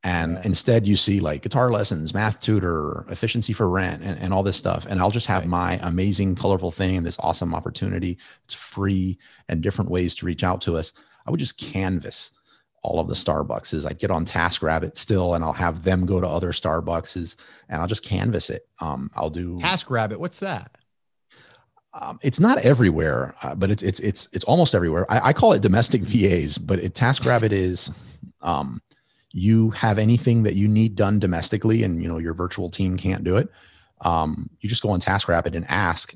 And 0.04 0.34
yeah. 0.34 0.42
instead, 0.44 0.86
you 0.86 0.96
see 0.96 1.20
like 1.20 1.42
guitar 1.42 1.70
lessons, 1.70 2.12
math 2.12 2.40
tutor, 2.40 3.04
efficiency 3.08 3.52
for 3.52 3.68
rent, 3.68 4.02
and, 4.02 4.18
and 4.18 4.32
all 4.32 4.42
this 4.42 4.56
stuff. 4.56 4.86
And 4.88 5.00
I'll 5.00 5.10
just 5.10 5.28
have 5.28 5.42
right. 5.42 5.48
my 5.48 5.80
amazing, 5.82 6.34
colorful 6.34 6.72
thing 6.72 6.96
and 6.96 7.06
this 7.06 7.18
awesome 7.20 7.54
opportunity. 7.54 8.18
It's 8.44 8.54
free 8.54 9.18
and 9.48 9.62
different 9.62 9.90
ways 9.90 10.14
to 10.16 10.26
reach 10.26 10.42
out 10.42 10.60
to 10.62 10.76
us. 10.76 10.92
I 11.26 11.30
would 11.30 11.40
just 11.40 11.58
canvas 11.58 12.32
all 12.82 12.98
of 12.98 13.06
the 13.06 13.14
Starbuckses. 13.14 13.88
I'd 13.88 13.98
get 13.98 14.10
on 14.10 14.24
TaskRabbit 14.24 14.96
still, 14.96 15.34
and 15.34 15.44
I'll 15.44 15.52
have 15.52 15.84
them 15.84 16.04
go 16.04 16.20
to 16.20 16.26
other 16.26 16.50
Starbuckses, 16.50 17.36
and 17.68 17.80
I'll 17.80 17.86
just 17.86 18.04
canvas 18.04 18.50
it. 18.50 18.66
Um, 18.80 19.08
I'll 19.14 19.30
do 19.30 19.58
TaskRabbit. 19.58 20.16
What's 20.16 20.40
that? 20.40 20.76
Um, 21.94 22.18
it's 22.22 22.40
not 22.40 22.58
everywhere, 22.58 23.34
uh, 23.42 23.54
but 23.54 23.70
it's 23.70 23.82
it's 23.82 24.00
it's 24.00 24.28
it's 24.32 24.44
almost 24.44 24.74
everywhere. 24.74 25.10
I, 25.10 25.28
I 25.28 25.32
call 25.32 25.52
it 25.52 25.62
domestic 25.62 26.02
VAs, 26.04 26.58
but 26.58 26.80
it, 26.80 26.94
TaskRabbit 26.94 27.52
is. 27.52 27.92
Um, 28.40 28.82
you 29.33 29.71
have 29.71 29.99
anything 29.99 30.42
that 30.42 30.55
you 30.55 30.68
need 30.68 30.95
done 30.95 31.18
domestically 31.18 31.83
and 31.83 32.03
you 32.03 32.09
know 32.09 32.18
your 32.18 32.35
virtual 32.35 32.68
team 32.68 32.97
can't 32.97 33.25
do 33.25 33.37
it 33.37 33.49
um, 34.03 34.51
you 34.61 34.68
just 34.68 34.83
go 34.83 34.90
on 34.90 35.01
taskrabbit 35.01 35.55
and 35.55 35.64
ask 35.68 36.14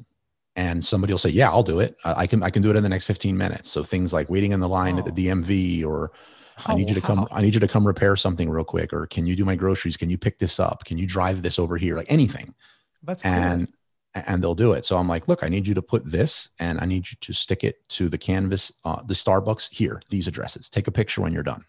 and 0.57 0.85
somebody 0.85 1.13
will 1.13 1.19
say 1.19 1.31
yeah 1.31 1.51
i'll 1.51 1.63
do 1.63 1.81
it. 1.81 1.97
I 2.05 2.27
can 2.27 2.43
i 2.43 2.51
can 2.51 2.63
do 2.63 2.71
it 2.71 2.77
in 2.77 2.83
the 2.83 2.89
next 2.89 3.05
15 3.05 3.37
minutes. 3.37 3.71
So 3.71 3.83
things 3.83 4.13
like 4.13 4.29
waiting 4.29 4.53
in 4.53 4.61
the 4.61 4.69
line 4.69 4.97
oh. 4.97 4.99
at 4.99 5.05
the 5.05 5.29
dmv 5.29 5.85
or 5.85 6.13
i 6.67 6.75
need 6.75 6.87
oh, 6.87 6.89
you 6.89 6.95
to 6.95 7.01
come 7.01 7.29
i 7.31 7.43
need 7.43 7.55
you 7.55 7.61
to 7.61 7.69
come 7.69 7.87
repair 7.87 8.17
something 8.17 8.49
real 8.49 8.65
quick 8.65 8.93
or 8.93 9.07
can 9.07 9.27
you 9.27 9.37
do 9.37 9.45
my 9.45 9.55
groceries? 9.55 9.97
Can 9.97 10.11
you 10.11 10.19
pick 10.19 10.39
this 10.39 10.59
up? 10.59 10.85
Can 10.85 10.99
you 10.99 11.07
drive 11.07 11.43
this 11.43 11.59
over 11.59 11.77
here? 11.77 11.97
Like 11.97 12.11
anything. 12.11 12.55
That's 13.03 13.23
and 13.25 13.69
cool. 14.15 14.25
and 14.27 14.43
they'll 14.43 14.55
do 14.55 14.73
it. 14.73 14.85
So 14.85 14.97
i'm 14.97 15.09
like 15.09 15.29
look 15.29 15.45
i 15.45 15.49
need 15.49 15.67
you 15.67 15.75
to 15.75 15.83
put 15.83 16.11
this 16.11 16.49
and 16.59 16.81
i 16.81 16.87
need 16.87 17.11
you 17.11 17.17
to 17.21 17.33
stick 17.33 17.63
it 17.63 17.87
to 17.91 18.09
the 18.09 18.19
canvas 18.19 18.73
uh, 18.85 19.03
the 19.03 19.15
starbucks 19.15 19.73
here 19.73 20.03
these 20.09 20.27
addresses. 20.27 20.69
Take 20.71 20.89
a 20.89 20.93
picture 20.93 21.21
when 21.21 21.33
you're 21.33 21.43
done 21.43 21.65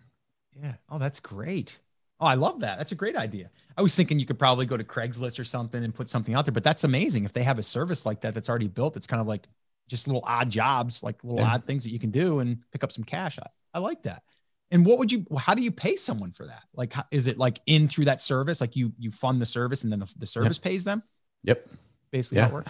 yeah. 0.61 0.73
Oh, 0.89 0.97
that's 0.97 1.19
great. 1.19 1.79
Oh, 2.19 2.25
I 2.25 2.33
love 2.33 2.59
that. 2.61 2.77
That's 2.77 2.91
a 2.91 2.95
great 2.95 3.15
idea. 3.15 3.49
I 3.77 3.81
was 3.81 3.95
thinking 3.95 4.17
you 4.17 4.25
could 4.25 4.39
probably 4.39 4.65
go 4.65 4.75
to 4.75 4.83
Craigslist 4.83 5.39
or 5.39 5.43
something 5.43 5.83
and 5.83 5.93
put 5.93 6.09
something 6.09 6.33
out 6.33 6.45
there, 6.45 6.51
but 6.51 6.63
that's 6.63 6.83
amazing. 6.83 7.25
If 7.25 7.33
they 7.33 7.43
have 7.43 7.59
a 7.59 7.63
service 7.63 8.05
like 8.05 8.21
that 8.21 8.33
that's 8.33 8.49
already 8.49 8.67
built, 8.67 8.97
it's 8.97 9.05
kind 9.05 9.21
of 9.21 9.27
like 9.27 9.47
just 9.87 10.07
little 10.07 10.23
odd 10.25 10.49
jobs, 10.49 11.03
like 11.03 11.23
little 11.23 11.39
yeah. 11.39 11.53
odd 11.53 11.65
things 11.65 11.83
that 11.83 11.91
you 11.91 11.99
can 11.99 12.09
do 12.09 12.39
and 12.39 12.57
pick 12.71 12.83
up 12.83 12.91
some 12.91 13.03
cash. 13.03 13.37
I, 13.37 13.47
I 13.75 13.79
like 13.79 14.01
that. 14.03 14.23
And 14.71 14.85
what 14.85 14.97
would 14.97 15.11
you? 15.11 15.25
How 15.37 15.53
do 15.53 15.61
you 15.61 15.71
pay 15.71 15.95
someone 15.95 16.31
for 16.31 16.45
that? 16.47 16.63
Like, 16.73 16.91
how, 16.91 17.05
is 17.11 17.27
it 17.27 17.37
like 17.37 17.59
in 17.67 17.87
through 17.87 18.05
that 18.05 18.19
service? 18.19 18.59
Like 18.59 18.75
you 18.75 18.91
you 18.97 19.11
fund 19.11 19.39
the 19.39 19.45
service 19.45 19.83
and 19.83 19.91
then 19.91 19.99
the, 19.99 20.13
the 20.17 20.25
service 20.25 20.57
yep. 20.57 20.63
pays 20.63 20.83
them? 20.83 21.03
Yep. 21.43 21.69
Basically, 22.11 22.37
yeah. 22.37 22.61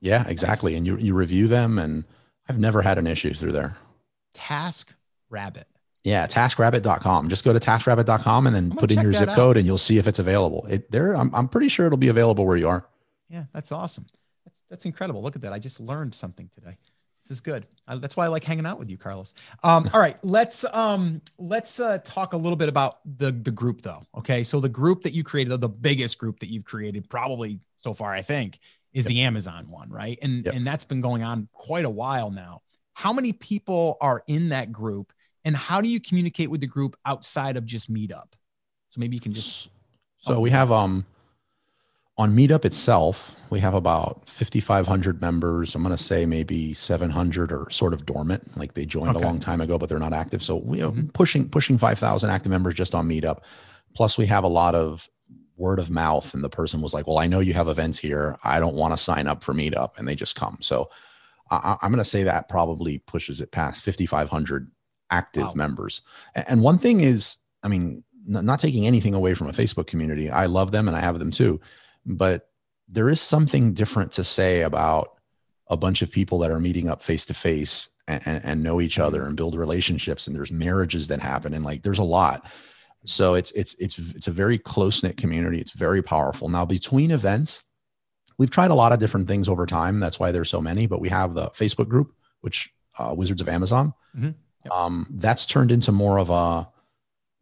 Yeah, 0.00 0.26
exactly. 0.26 0.72
Nice. 0.72 0.78
And 0.78 0.86
you 0.86 0.96
you 0.96 1.14
review 1.14 1.46
them, 1.46 1.78
and 1.78 2.04
I've 2.48 2.58
never 2.58 2.82
had 2.82 2.98
an 2.98 3.06
issue 3.06 3.34
through 3.34 3.52
there. 3.52 3.76
Task 4.32 4.92
Rabbit. 5.30 5.68
Yeah, 6.04 6.26
taskrabbit.com. 6.26 7.28
Just 7.30 7.44
go 7.44 7.52
to 7.52 7.58
taskrabbit.com 7.58 8.46
and 8.46 8.54
then 8.54 8.70
put 8.70 8.92
in 8.92 9.00
your 9.00 9.12
zip 9.14 9.30
out. 9.30 9.36
code 9.36 9.56
and 9.56 9.64
you'll 9.66 9.78
see 9.78 9.96
if 9.98 10.06
it's 10.06 10.18
available. 10.18 10.66
It 10.68 10.90
there 10.90 11.14
I'm, 11.16 11.34
I'm 11.34 11.48
pretty 11.48 11.68
sure 11.68 11.86
it'll 11.86 11.98
be 11.98 12.08
available 12.08 12.46
where 12.46 12.58
you 12.58 12.68
are. 12.68 12.86
Yeah, 13.30 13.44
that's 13.54 13.72
awesome. 13.72 14.06
That's 14.44 14.62
that's 14.68 14.84
incredible. 14.84 15.22
Look 15.22 15.34
at 15.34 15.42
that. 15.42 15.52
I 15.54 15.58
just 15.58 15.80
learned 15.80 16.14
something 16.14 16.48
today. 16.54 16.76
This 17.22 17.30
is 17.30 17.40
good. 17.40 17.66
I, 17.88 17.96
that's 17.96 18.18
why 18.18 18.26
I 18.26 18.28
like 18.28 18.44
hanging 18.44 18.66
out 18.66 18.78
with 18.78 18.90
you, 18.90 18.98
Carlos. 18.98 19.32
Um, 19.62 19.88
all 19.94 20.00
right, 20.00 20.18
let's 20.22 20.66
um, 20.74 21.22
let's 21.38 21.80
uh, 21.80 21.98
talk 22.04 22.34
a 22.34 22.36
little 22.36 22.56
bit 22.56 22.68
about 22.68 22.98
the 23.16 23.32
the 23.32 23.50
group, 23.50 23.80
though. 23.80 24.02
Okay, 24.14 24.42
so 24.44 24.60
the 24.60 24.68
group 24.68 25.02
that 25.04 25.14
you 25.14 25.24
created, 25.24 25.58
the 25.58 25.68
biggest 25.70 26.18
group 26.18 26.38
that 26.40 26.50
you've 26.50 26.64
created, 26.66 27.08
probably 27.08 27.60
so 27.78 27.94
far, 27.94 28.12
I 28.12 28.20
think, 28.20 28.58
is 28.92 29.06
the 29.06 29.22
Amazon 29.22 29.70
one, 29.70 29.88
right? 29.88 30.18
And 30.20 30.44
Yep. 30.44 30.54
and 30.54 30.66
that's 30.66 30.84
been 30.84 31.00
going 31.00 31.22
on 31.22 31.48
quite 31.54 31.86
a 31.86 31.90
while 31.90 32.30
now. 32.30 32.60
How 32.92 33.12
many 33.14 33.32
people 33.32 33.96
are 34.02 34.22
in 34.26 34.50
that 34.50 34.70
group, 34.70 35.12
and 35.44 35.56
how 35.56 35.80
do 35.80 35.88
you 35.88 36.00
communicate 36.00 36.50
with 36.50 36.60
the 36.60 36.66
group 36.66 36.96
outside 37.04 37.56
of 37.56 37.64
just 37.64 37.92
Meetup? 37.92 38.32
So 38.90 38.98
maybe 39.00 39.16
you 39.16 39.20
can 39.20 39.32
just 39.32 39.68
So 40.22 40.40
we 40.40 40.50
have 40.50 40.70
um 40.72 41.04
on 42.16 42.32
Meetup 42.36 42.64
itself, 42.64 43.34
we 43.50 43.58
have 43.58 43.74
about 43.74 44.28
5,500 44.28 45.20
members. 45.20 45.74
I'm 45.74 45.82
going 45.82 45.96
to 45.96 46.00
say 46.00 46.26
maybe 46.26 46.72
700 46.72 47.50
are 47.50 47.68
sort 47.70 47.92
of 47.92 48.06
dormant, 48.06 48.56
like 48.56 48.74
they 48.74 48.86
joined 48.86 49.16
Okay. 49.16 49.24
a 49.24 49.26
long 49.26 49.40
time 49.40 49.60
ago, 49.60 49.78
but 49.78 49.88
they're 49.88 49.98
not 49.98 50.12
active. 50.12 50.40
So 50.40 50.58
we 50.58 50.80
are 50.80 50.92
Mhm. 50.92 51.12
pushing 51.12 51.48
pushing 51.48 51.76
5,000 51.76 52.30
active 52.30 52.50
members 52.50 52.74
just 52.74 52.94
on 52.94 53.08
Meetup. 53.08 53.38
Plus, 53.94 54.16
we 54.16 54.26
have 54.26 54.44
a 54.44 54.48
lot 54.48 54.76
of 54.76 55.10
word 55.56 55.80
of 55.80 55.90
mouth, 55.90 56.34
and 56.34 56.42
the 56.44 56.48
person 56.48 56.80
was 56.80 56.94
like, 56.94 57.06
"Well, 57.08 57.18
I 57.18 57.26
know 57.26 57.40
you 57.40 57.54
have 57.54 57.66
events 57.68 57.98
here. 57.98 58.36
I 58.44 58.60
don't 58.60 58.74
want 58.76 58.92
to 58.92 58.96
sign 58.96 59.26
up 59.26 59.42
for 59.42 59.52
Meetup," 59.52 59.98
and 59.98 60.06
they 60.06 60.14
just 60.14 60.36
come. 60.36 60.58
So 60.60 60.90
I, 61.50 61.76
I'm 61.82 61.90
going 61.90 62.02
to 62.02 62.08
say 62.08 62.22
that 62.22 62.48
probably 62.48 62.98
pushes 62.98 63.40
it 63.40 63.50
past 63.52 63.84
5,500 63.84 64.70
active 65.18 65.48
Wow. 65.48 65.54
members. 65.54 66.02
And 66.34 66.62
one 66.62 66.78
thing 66.78 67.00
is, 67.00 67.36
I 67.62 67.68
mean, 67.68 68.02
not 68.26 68.60
taking 68.60 68.86
anything 68.86 69.14
away 69.14 69.34
from 69.34 69.48
a 69.48 69.52
Facebook 69.52 69.86
community. 69.86 70.30
I 70.30 70.46
love 70.46 70.70
them 70.72 70.88
and 70.88 70.96
I 70.96 71.00
have 71.00 71.18
them 71.18 71.30
too. 71.30 71.60
But 72.06 72.48
there 72.88 73.08
is 73.08 73.20
something 73.20 73.74
different 73.74 74.12
to 74.12 74.24
say 74.24 74.62
about 74.62 75.08
a 75.68 75.76
bunch 75.76 76.02
of 76.02 76.10
people 76.10 76.38
that 76.40 76.50
are 76.50 76.60
meeting 76.60 76.88
up 76.88 77.02
face 77.02 77.24
to 77.26 77.34
face 77.34 77.88
and, 78.08 78.22
and 78.44 78.62
know 78.62 78.80
each 78.80 78.98
other 78.98 79.24
and 79.26 79.36
build 79.36 79.54
relationships. 79.54 80.26
And 80.26 80.34
there's 80.36 80.52
marriages 80.52 81.08
that 81.08 81.20
happen 81.20 81.54
and 81.54 81.64
like 81.64 81.82
there's 81.82 81.98
a 81.98 82.04
lot. 82.18 82.46
So 83.06 83.34
it's 83.34 83.50
it's 83.52 83.74
it's 83.78 83.98
it's 83.98 84.28
a 84.28 84.32
very 84.32 84.58
close 84.58 85.02
knit 85.02 85.16
community. 85.18 85.58
It's 85.60 85.72
very 85.72 86.02
powerful. 86.02 86.48
Now 86.48 86.64
between 86.64 87.10
events, 87.10 87.62
we've 88.38 88.50
tried 88.50 88.70
a 88.70 88.74
lot 88.82 88.92
of 88.92 88.98
different 88.98 89.28
things 89.28 89.48
over 89.48 89.66
time. 89.66 90.00
That's 90.00 90.18
why 90.20 90.32
there's 90.32 90.48
so 90.50 90.60
many. 90.60 90.86
But 90.86 91.00
we 91.00 91.10
have 91.10 91.34
the 91.34 91.50
Facebook 91.50 91.88
group, 91.88 92.12
which 92.40 92.70
uh, 92.98 93.12
Wizards 93.16 93.42
of 93.42 93.48
Amazon. 93.48 93.92
Mhm. 94.16 94.34
Yep. 94.64 94.72
Um, 94.72 95.06
that's 95.10 95.46
turned 95.46 95.70
into 95.72 95.92
more 95.92 96.18
of 96.18 96.30
a 96.30 96.68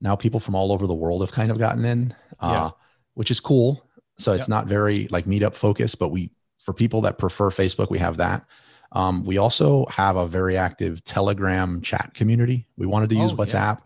now 0.00 0.16
people 0.16 0.40
from 0.40 0.54
all 0.56 0.72
over 0.72 0.86
the 0.86 0.94
world 0.94 1.20
have 1.20 1.30
kind 1.32 1.50
of 1.52 1.58
gotten 1.58 1.84
in, 1.84 2.14
uh, 2.40 2.48
Yeah. 2.50 2.70
which 3.14 3.30
is 3.30 3.38
cool. 3.40 3.86
So 4.18 4.32
it's 4.32 4.42
Yep. 4.44 4.48
not 4.48 4.66
very 4.66 5.06
like 5.08 5.26
meetup 5.26 5.54
focused, 5.54 5.98
but 5.98 6.08
we 6.08 6.30
for 6.58 6.72
people 6.72 7.00
that 7.02 7.18
prefer 7.18 7.50
Facebook, 7.50 7.90
we 7.90 7.98
have 7.98 8.16
that. 8.18 8.44
Um, 8.92 9.24
we 9.24 9.38
also 9.38 9.86
have 9.86 10.16
a 10.16 10.26
very 10.28 10.56
active 10.56 11.02
Telegram 11.04 11.80
chat 11.80 12.12
community. 12.14 12.66
We 12.76 12.86
wanted 12.86 13.10
to 13.10 13.16
use 13.16 13.32
Oh. 13.32 13.36
WhatsApp, 13.36 13.78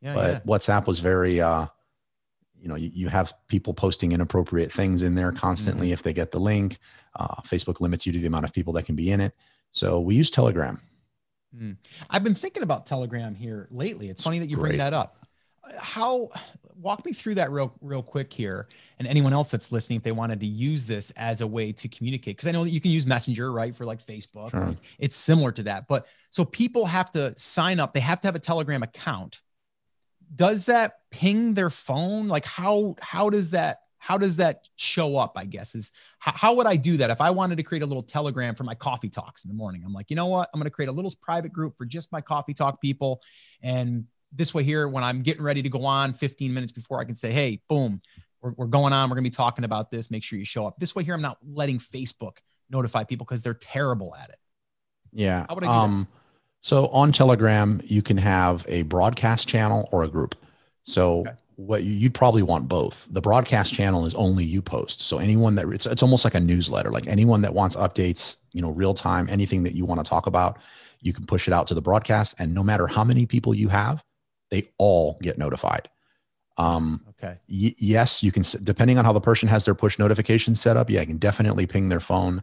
yeah, 0.00 0.14
but 0.14 0.30
yeah. 0.32 0.40
WhatsApp 0.46 0.86
was 0.86 1.00
very, 1.00 1.40
uh, 1.40 1.66
you 2.60 2.68
know, 2.68 2.76
you, 2.76 2.90
you 2.94 3.08
have 3.08 3.34
people 3.48 3.74
posting 3.74 4.12
inappropriate 4.12 4.70
things 4.72 5.02
in 5.02 5.14
there 5.16 5.32
constantly 5.32 5.88
Mm-hmm. 5.88 5.92
if 5.94 6.02
they 6.04 6.12
get 6.12 6.30
the 6.30 6.38
link. 6.38 6.78
Uh, 7.16 7.40
Facebook 7.42 7.80
limits 7.80 8.06
you 8.06 8.12
to 8.12 8.18
the 8.18 8.26
amount 8.26 8.44
of 8.44 8.52
people 8.52 8.72
that 8.74 8.84
can 8.84 8.94
be 8.94 9.10
in 9.10 9.20
it. 9.20 9.34
So 9.72 10.00
we 10.00 10.14
use 10.14 10.30
Telegram. 10.30 10.80
Mm. 11.56 11.76
I've 12.10 12.24
been 12.24 12.34
thinking 12.34 12.62
about 12.62 12.86
Telegram 12.86 13.34
here 13.34 13.68
lately. 13.70 14.08
It's 14.08 14.22
funny 14.22 14.38
that 14.38 14.48
you 14.48 14.56
bring 14.56 14.78
that 14.78 14.92
up. 14.94 15.26
How 15.78 16.30
walk 16.76 17.04
me 17.04 17.12
through 17.12 17.36
that 17.36 17.50
real 17.50 17.72
real 17.80 18.02
quick 18.02 18.32
here, 18.32 18.68
and 18.98 19.06
anyone 19.06 19.32
else 19.32 19.50
that's 19.50 19.70
listening, 19.70 19.98
if 19.98 20.02
they 20.02 20.12
wanted 20.12 20.40
to 20.40 20.46
use 20.46 20.86
this 20.86 21.12
as 21.12 21.40
a 21.40 21.46
way 21.46 21.72
to 21.72 21.88
communicate, 21.88 22.36
because 22.36 22.48
I 22.48 22.52
know 22.52 22.64
that 22.64 22.70
you 22.70 22.80
can 22.80 22.90
use 22.90 23.06
Messenger, 23.06 23.52
right, 23.52 23.74
for 23.74 23.84
like 23.84 24.04
Facebook. 24.04 24.50
Sure. 24.50 24.66
like, 24.66 24.78
it's 24.98 25.16
similar 25.16 25.52
to 25.52 25.62
that, 25.64 25.86
but 25.88 26.06
so 26.30 26.44
people 26.44 26.86
have 26.86 27.10
to 27.12 27.36
sign 27.38 27.80
up. 27.80 27.94
They 27.94 28.00
have 28.00 28.20
to 28.22 28.28
have 28.28 28.34
a 28.34 28.40
Telegram 28.40 28.82
account. 28.82 29.40
Does 30.34 30.66
that 30.66 30.94
ping 31.10 31.54
their 31.54 31.70
phone? 31.70 32.28
Like 32.28 32.44
how 32.44 32.96
how 33.00 33.30
does 33.30 33.50
that 33.50 33.81
how 34.02 34.18
does 34.18 34.36
that 34.38 34.68
show 34.74 35.16
up? 35.16 35.34
I 35.36 35.44
guess 35.44 35.76
is 35.76 35.92
how, 36.18 36.32
how 36.34 36.54
would 36.54 36.66
I 36.66 36.74
do 36.74 36.96
that 36.96 37.10
if 37.10 37.20
I 37.20 37.30
wanted 37.30 37.54
to 37.58 37.62
create 37.62 37.84
a 37.84 37.86
little 37.86 38.02
Telegram 38.02 38.56
for 38.56 38.64
my 38.64 38.74
coffee 38.74 39.08
talks 39.08 39.44
in 39.44 39.48
the 39.48 39.54
morning? 39.54 39.84
I'm 39.86 39.92
like, 39.92 40.10
you 40.10 40.16
know 40.16 40.26
what? 40.26 40.50
I'm 40.52 40.58
going 40.58 40.64
to 40.64 40.72
create 40.72 40.88
a 40.88 40.92
little 40.92 41.12
private 41.22 41.52
group 41.52 41.78
for 41.78 41.86
just 41.86 42.10
my 42.10 42.20
coffee 42.20 42.52
talk 42.52 42.80
people, 42.80 43.22
and 43.62 44.04
this 44.32 44.52
way 44.52 44.64
here, 44.64 44.88
when 44.88 45.04
I'm 45.04 45.22
getting 45.22 45.44
ready 45.44 45.62
to 45.62 45.68
go 45.68 45.84
on 45.84 46.14
15 46.14 46.52
minutes 46.52 46.72
before, 46.72 47.00
I 47.00 47.04
can 47.04 47.14
say, 47.14 47.30
hey, 47.30 47.60
boom, 47.68 48.02
we're, 48.40 48.54
we're 48.56 48.66
going 48.66 48.92
on. 48.92 49.08
We're 49.08 49.14
going 49.14 49.24
to 49.24 49.30
be 49.30 49.34
talking 49.34 49.64
about 49.64 49.92
this. 49.92 50.10
Make 50.10 50.24
sure 50.24 50.36
you 50.36 50.44
show 50.44 50.66
up. 50.66 50.80
This 50.80 50.96
way 50.96 51.04
here, 51.04 51.14
I'm 51.14 51.22
not 51.22 51.38
letting 51.46 51.78
Facebook 51.78 52.38
notify 52.70 53.04
people 53.04 53.24
because 53.24 53.42
they're 53.42 53.54
terrible 53.54 54.16
at 54.16 54.30
it. 54.30 54.38
Yeah. 55.12 55.46
How 55.48 55.54
would 55.54 55.62
I 55.62 55.66
do 55.66 55.72
that? 55.72 55.78
Um, 55.78 56.08
so 56.60 56.88
on 56.88 57.12
Telegram, 57.12 57.80
you 57.84 58.02
can 58.02 58.16
have 58.16 58.64
a 58.68 58.82
broadcast 58.82 59.46
channel 59.46 59.88
or 59.92 60.02
a 60.02 60.08
group. 60.08 60.34
So 60.82 61.20
Okay. 61.20 61.32
What 61.66 61.84
you, 61.84 61.92
you'd 61.92 62.14
probably 62.14 62.42
want 62.42 62.68
both. 62.68 63.08
The 63.10 63.20
broadcast 63.20 63.74
channel 63.74 64.06
is 64.06 64.14
only 64.14 64.44
you 64.44 64.62
post. 64.62 65.02
So 65.02 65.18
anyone 65.18 65.54
that 65.56 65.68
it's 65.68 65.86
it's 65.86 66.02
almost 66.02 66.24
like 66.24 66.34
a 66.34 66.40
newsletter. 66.40 66.90
Like 66.90 67.06
anyone 67.06 67.42
that 67.42 67.54
wants 67.54 67.76
updates, 67.76 68.38
you 68.52 68.62
know, 68.62 68.70
real 68.70 68.94
time, 68.94 69.28
anything 69.30 69.62
that 69.64 69.74
you 69.74 69.84
want 69.84 70.04
to 70.04 70.08
talk 70.08 70.26
about, 70.26 70.58
you 71.00 71.12
can 71.12 71.24
push 71.26 71.48
it 71.48 71.54
out 71.54 71.66
to 71.68 71.74
the 71.74 71.82
broadcast. 71.82 72.34
And 72.38 72.54
no 72.54 72.62
matter 72.62 72.86
how 72.86 73.04
many 73.04 73.26
people 73.26 73.54
you 73.54 73.68
have, 73.68 74.04
they 74.50 74.68
all 74.78 75.18
get 75.22 75.38
notified. 75.38 75.88
Um, 76.58 77.02
Okay. 77.10 77.38
y- 77.48 77.74
yes, 77.78 78.22
you 78.22 78.32
can, 78.32 78.44
depending 78.62 78.98
on 78.98 79.04
how 79.04 79.12
the 79.12 79.20
person 79.20 79.48
has 79.48 79.64
their 79.64 79.74
push 79.74 79.98
notifications 79.98 80.60
set 80.60 80.76
up. 80.76 80.90
Yeah, 80.90 81.00
I 81.00 81.04
can 81.06 81.18
definitely 81.18 81.66
ping 81.66 81.88
their 81.88 82.00
phone. 82.00 82.42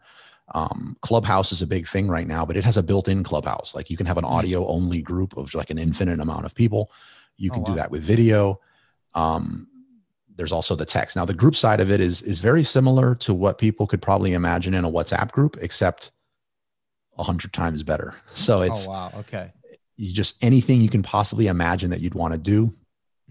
Um, 0.55 0.97
Clubhouse 1.01 1.51
is 1.51 1.61
a 1.61 1.67
big 1.67 1.87
thing 1.87 2.07
right 2.09 2.27
now, 2.27 2.45
but 2.45 2.57
it 2.57 2.65
has 2.65 2.77
a 2.77 2.83
built 2.83 3.07
in 3.07 3.23
Clubhouse. 3.23 3.75
Like 3.75 3.89
you 3.89 3.97
can 3.97 4.07
have 4.07 4.17
an 4.17 4.25
Mm. 4.25 4.31
audio 4.31 4.67
only 4.67 5.01
group 5.01 5.37
of 5.37 5.53
like 5.53 5.69
an 5.69 5.77
infinite 5.77 6.19
amount 6.19 6.45
of 6.45 6.55
people. 6.55 6.91
You 7.37 7.51
Oh, 7.51 7.55
can 7.55 7.63
do 7.63 7.73
that 7.75 7.91
with 7.91 8.03
video. 8.03 8.59
Um, 9.15 9.67
there's 10.35 10.51
also 10.51 10.75
the 10.75 10.85
text. 10.85 11.15
Now, 11.15 11.25
the 11.25 11.33
group 11.33 11.55
side 11.55 11.81
of 11.81 11.91
it 11.91 11.99
is 11.99 12.21
is 12.21 12.39
very 12.39 12.63
similar 12.63 13.15
to 13.15 13.33
what 13.33 13.57
people 13.57 13.87
could 13.87 14.01
probably 14.01 14.33
imagine 14.33 14.73
in 14.73 14.85
a 14.85 14.91
WhatsApp 14.91 15.31
group, 15.31 15.57
except 15.61 16.11
a 17.17 17.23
hundred 17.23 17.51
times 17.53 17.83
better. 17.83 18.15
So 18.33 18.61
it's 18.61 18.87
oh, 18.87 18.91
wow. 18.91 19.11
Okay. 19.17 19.51
you 19.97 20.13
just 20.13 20.41
anything 20.43 20.79
you 20.81 20.89
can 20.89 21.03
possibly 21.03 21.47
imagine 21.47 21.89
that 21.89 21.99
you'd 21.99 22.15
want 22.15 22.33
to 22.33 22.37
do 22.39 22.73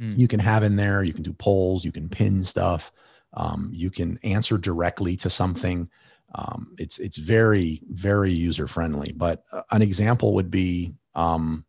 Mm. 0.00 0.16
you 0.16 0.28
can 0.28 0.38
have 0.38 0.62
in 0.62 0.76
there 0.76 1.02
you 1.02 1.12
can 1.12 1.24
do 1.24 1.32
polls 1.32 1.84
you 1.84 1.90
can 1.90 2.08
pin 2.08 2.40
stuff 2.40 2.92
um, 3.34 3.68
you 3.72 3.90
can 3.90 4.16
answer 4.22 4.56
directly 4.56 5.16
to 5.16 5.28
something 5.28 5.90
um, 6.36 6.72
it's 6.78 7.00
it's 7.00 7.16
very 7.16 7.82
very 7.90 8.30
user 8.30 8.68
friendly 8.68 9.12
but 9.16 9.42
uh, 9.50 9.62
an 9.72 9.82
example 9.82 10.34
would 10.34 10.52
be 10.52 10.94
um, 11.16 11.64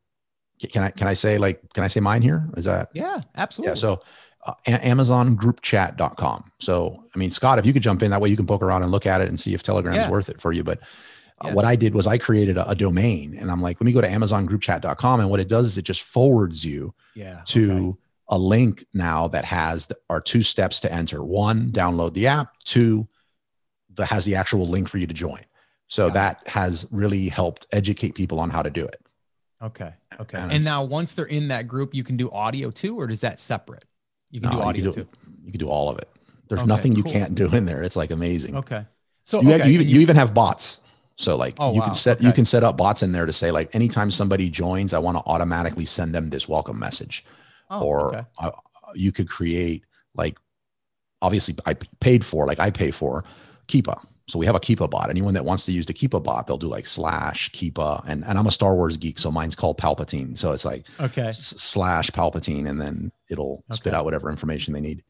can 0.72 0.84
i 0.84 0.90
can 0.90 1.08
i 1.08 1.14
say 1.14 1.38
like 1.38 1.62
can 1.74 1.84
i 1.84 1.88
say 1.88 2.00
mine 2.00 2.22
here 2.22 2.50
is 2.58 2.66
that 2.66 2.90
Yeah, 2.94 3.22
absolutely. 3.36 3.72
yeah 3.72 3.76
so 3.76 4.02
uh, 4.46 4.54
amazongroupchat.com 4.68 6.52
so 6.60 7.04
i 7.14 7.18
mean 7.18 7.30
scott 7.30 7.60
if 7.60 7.66
you 7.66 7.74
could 7.74 7.84
jump 7.84 8.04
in 8.04 8.12
that 8.12 8.22
way 8.22 8.30
you 8.30 8.36
can 8.36 8.46
poke 8.48 8.62
around 8.62 8.84
and 8.84 8.92
look 8.92 9.06
at 9.06 9.22
it 9.22 9.30
and 9.30 9.40
see 9.40 9.54
if 9.54 9.64
telegram's 9.64 9.98
Yeah. 9.98 10.10
worth 10.10 10.30
it 10.30 10.42
for 10.42 10.52
you 10.52 10.64
but 10.64 10.80
uh, 11.44 11.48
Yeah. 11.48 11.54
what 11.54 11.66
i 11.66 11.76
did 11.76 11.94
was 11.94 12.08
i 12.08 12.18
created 12.18 12.58
a, 12.58 12.70
a 12.70 12.76
domain 12.76 13.38
and 13.40 13.52
i'm 13.52 13.62
like 13.62 13.80
let 13.80 13.86
me 13.86 13.92
go 13.92 14.02
to 14.02 14.08
amazongroupchat.com 14.10 15.20
and 15.20 15.30
what 15.30 15.40
it 15.40 15.48
does 15.48 15.68
is 15.68 15.78
it 15.78 15.84
just 15.84 16.02
forwards 16.02 16.66
you 16.66 16.94
yeah. 17.16 17.42
to 17.46 17.72
okay. 17.72 17.98
a 18.30 18.38
link 18.38 18.86
now 18.94 19.28
that 19.28 19.46
has 19.46 19.88
the, 19.88 19.96
our 20.10 20.22
two 20.22 20.44
steps 20.44 20.80
to 20.82 20.92
enter 20.92 21.24
one 21.24 21.72
download 21.72 22.14
the 22.14 22.28
app 22.28 22.54
two 22.64 23.08
that 23.96 24.08
has 24.08 24.26
the 24.26 24.36
actual 24.36 24.68
link 24.68 24.88
for 24.88 24.98
you 24.98 25.08
to 25.08 25.14
join 25.14 25.42
so 25.88 26.08
it. 26.08 26.14
that 26.14 26.48
has 26.48 26.88
really 26.92 27.28
helped 27.30 27.66
educate 27.72 28.16
people 28.16 28.40
on 28.40 28.50
how 28.50 28.62
to 28.62 28.70
do 28.70 28.86
it 28.86 29.02
Okay. 29.62 29.94
Okay. 30.20 30.38
And 30.38 30.52
And, 30.52 30.64
now 30.64 30.84
once 30.84 31.14
they're 31.14 31.26
in 31.26 31.50
that 31.50 31.68
group, 31.68 31.94
you 31.94 32.04
can 32.04 32.18
do 32.18 32.32
audio 32.32 32.72
too, 32.72 33.00
or 33.00 33.08
does 33.08 33.22
that 33.22 33.40
separate? 33.40 33.86
You 34.32 34.40
can 34.42 34.50
No, 34.52 34.58
do 34.58 34.62
audio 34.62 34.86
you, 34.86 34.92
too. 34.92 35.06
can 35.06 35.12
do, 35.14 35.38
you 35.46 35.52
can 35.52 35.60
do 35.60 35.70
all 35.70 35.90
of 35.90 35.98
it 36.00 36.10
there's 36.48 36.62
Okay, 36.62 36.68
nothing 36.68 36.96
you 36.96 37.04
cool. 37.04 37.12
can't 37.12 37.36
do 37.36 37.48
in 37.54 37.66
there 37.66 37.82
it's 37.84 37.96
like 37.96 38.12
amazing 38.12 38.56
Okay. 38.56 38.86
So 39.24 39.42
you, 39.42 39.50
okay. 39.50 39.58
have, 39.60 39.68
you, 39.68 39.74
even, 39.74 39.88
and 39.88 39.96
you 39.96 40.02
even 40.02 40.16
have 40.16 40.34
bots 40.34 40.80
so 41.16 41.36
like 41.36 41.56
Oh, 41.60 41.74
you 41.74 41.80
wow. 41.80 41.86
can 41.86 41.94
set 41.94 42.22
you 42.22 42.32
can 42.34 42.46
set 42.46 42.64
up 42.64 42.78
bots 42.78 43.04
in 43.04 43.12
there 43.12 43.26
to 43.26 43.34
say 43.34 43.52
like 43.52 43.74
anytime 43.76 44.10
somebody 44.12 44.50
joins 44.50 44.94
i 44.94 45.00
want 45.00 45.18
to 45.18 45.24
automatically 45.26 45.86
send 45.86 46.14
them 46.14 46.30
this 46.30 46.48
welcome 46.48 46.80
message 46.80 47.26
oh, 47.70 47.82
or 47.84 48.16
okay. 48.16 48.26
uh, 48.40 48.52
you 48.96 49.12
could 49.12 49.30
create 49.30 49.84
like 50.16 50.38
obviously 51.22 51.56
I 51.66 51.74
paid 52.00 52.26
for 52.26 52.46
like 52.46 52.60
I 52.60 52.72
pay 52.72 52.92
for 52.92 53.24
Keepa. 53.68 54.00
So 54.30 54.38
we 54.40 54.46
have 54.46 54.56
a 54.56 54.60
Keepa 54.60 54.90
bot. 54.90 55.10
Anyone 55.10 55.34
that 55.34 55.44
wants 55.44 55.66
to 55.66 55.72
use 55.72 55.86
the 55.88 55.94
Keepa 55.94 56.22
bot, 56.24 56.46
they'll 56.48 56.58
do 56.58 56.68
like 56.68 56.86
slash 56.86 57.50
Keepa, 57.52 58.04
and 58.08 58.24
and 58.26 58.38
I'm 58.38 58.48
a 58.48 58.52
Star 58.52 58.76
Wars 58.76 58.96
geek, 58.98 59.18
so 59.20 59.32
mine's 59.32 59.56
called 59.56 59.78
Palpatine. 59.78 60.38
So 60.38 60.52
it's 60.52 60.66
like 60.66 60.86
Okay. 61.00 61.30
s- 61.30 61.56
slash 61.58 62.12
Palpatine, 62.12 62.70
and 62.70 62.80
then 62.80 63.12
it'll 63.30 63.64
spit 63.72 63.94
out 63.94 64.06
whatever 64.06 64.30
information 64.30 64.74
they 64.74 64.82
need. 64.82 65.04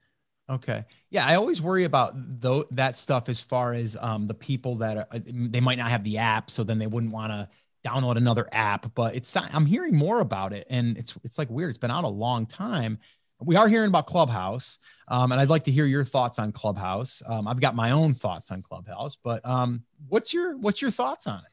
Okay. 0.49 0.85
Yeah, 1.11 1.27
I 1.27 1.35
always 1.35 1.61
worry 1.61 1.83
about 1.83 2.13
though 2.41 2.65
that 2.71 2.97
stuff 2.97 3.29
as 3.29 3.39
far 3.39 3.73
as 3.73 3.95
um, 3.99 4.25
the 4.27 4.33
people 4.33 4.75
that 4.77 4.97
are, 4.97 5.07
uh, 5.11 5.19
they 5.25 5.59
might 5.59 5.77
not 5.77 5.91
have 5.91 6.03
the 6.03 6.17
app, 6.17 6.49
so 6.49 6.63
then 6.63 6.79
they 6.79 6.87
wouldn't 6.87 7.11
want 7.11 7.31
to 7.31 7.49
download 7.87 8.17
another 8.17 8.47
app, 8.51 8.93
but 8.95 9.15
it's 9.15 9.35
I'm 9.37 9.65
hearing 9.65 9.95
more 9.95 10.21
about 10.21 10.53
it, 10.53 10.65
and 10.69 10.97
it's 10.97 11.17
it's 11.23 11.37
like 11.37 11.49
weird. 11.49 11.69
It's 11.69 11.77
been 11.77 11.91
out 11.91 12.03
a 12.03 12.07
long 12.09 12.45
time. 12.45 12.97
We 13.41 13.55
are 13.55 13.67
hearing 13.67 13.89
about 13.89 14.07
Clubhouse, 14.07 14.79
um, 15.07 15.31
and 15.31 15.39
I'd 15.39 15.49
like 15.49 15.63
to 15.63 15.71
hear 15.71 15.85
your 15.85 16.03
thoughts 16.03 16.39
on 16.39 16.51
Clubhouse. 16.51 17.21
Um, 17.25 17.47
I've 17.47 17.61
got 17.61 17.75
my 17.75 17.91
own 17.91 18.13
thoughts 18.13 18.51
on 18.51 18.61
Clubhouse, 18.61 19.17
but 19.23 19.45
um, 19.45 19.83
what's 20.09 20.33
your 20.33 20.57
what's 20.57 20.81
your 20.81 20.91
thoughts 20.91 21.25
on 21.25 21.39
it? 21.39 21.51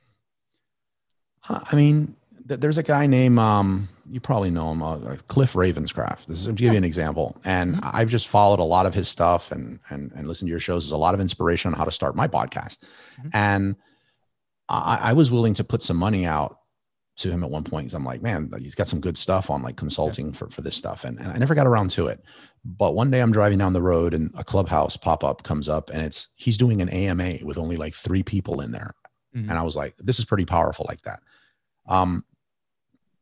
I 1.49 1.77
mean, 1.77 2.17
there's 2.45 2.79
a 2.79 2.83
guy 2.83 3.07
named 3.07 3.39
um, 3.39 3.89
you 4.11 4.21
probably 4.21 4.51
know 4.51 4.73
him, 4.73 4.83
uh, 4.83 5.17
Cliff 5.29 5.53
Ravenscraft. 5.55 6.27
This 6.27 6.41
is 6.41 6.47
to 6.47 6.53
give 6.53 6.73
you 6.73 6.79
an 6.79 6.85
example, 6.85 7.37
and 7.45 7.75
mm-hmm. 7.75 7.91
I've 7.93 8.09
just 8.09 8.29
followed 8.29 8.61
a 8.61 8.65
lot 8.65 8.87
of 8.87 8.95
his 8.95 9.09
stuff 9.09 9.53
and 9.53 9.79
and 9.91 10.13
and 10.15 10.27
listened 10.27 10.49
to 10.49 10.51
your 10.51 10.61
shows. 10.61 10.85
There's 10.85 10.93
a 10.93 10.97
lot 10.97 11.15
of 11.15 11.21
inspiration 11.21 11.73
on 11.73 11.79
how 11.79 11.85
to 11.85 11.91
start 11.91 12.17
my 12.17 12.29
podcast, 12.29 12.79
mm-hmm. 13.19 13.29
and 13.33 13.77
I, 14.69 14.99
I, 15.03 15.13
was 15.13 15.31
willing 15.31 15.55
to 15.55 15.65
put 15.65 15.83
some 15.83 15.97
money 15.97 16.27
out 16.27 16.59
to 17.17 17.31
him 17.31 17.43
at 17.43 17.51
one 17.51 17.65
point 17.65 17.85
because 17.87 17.95
I'm 17.95 18.05
like, 18.05 18.23
man, 18.23 18.51
he's 18.59 18.75
got 18.75 18.89
some 18.89 19.01
good 19.01 19.17
stuff 19.17 19.51
on 19.51 19.63
like 19.63 19.77
consulting 19.77 20.27
yeah. 20.27 20.33
for 20.33 20.51
for 20.51 20.61
this 20.61 20.77
stuff, 20.77 21.05
and, 21.05 21.19
and 21.19 21.29
I 21.29 21.39
never 21.39 21.55
got 21.55 21.67
around 21.67 21.91
to 21.91 22.09
it. 22.09 22.23
But 22.65 22.95
one 22.95 23.11
day 23.11 23.21
I'm 23.21 23.33
driving 23.33 23.59
down 23.59 23.73
the 23.73 23.83
road 23.83 24.13
and 24.13 24.31
a 24.37 24.45
clubhouse 24.45 24.97
pop 24.97 25.25
up 25.25 25.43
comes 25.43 25.69
up, 25.69 25.91
and 25.91 26.03
it's 26.03 26.29
he's 26.37 26.59
doing 26.59 26.83
an 26.83 26.89
AMA 26.89 27.39
with 27.43 27.59
only 27.59 27.77
like 27.77 27.95
three 27.95 28.23
people 28.23 28.61
in 28.61 28.73
there, 28.73 28.95
mm-hmm. 29.35 29.49
and 29.49 29.59
I 29.59 29.63
was 29.63 29.77
like, 29.77 29.95
this 29.99 30.19
is 30.19 30.25
pretty 30.25 30.45
powerful 30.45 30.87
like 30.89 31.03
that. 31.03 31.21
Um, 31.87 32.25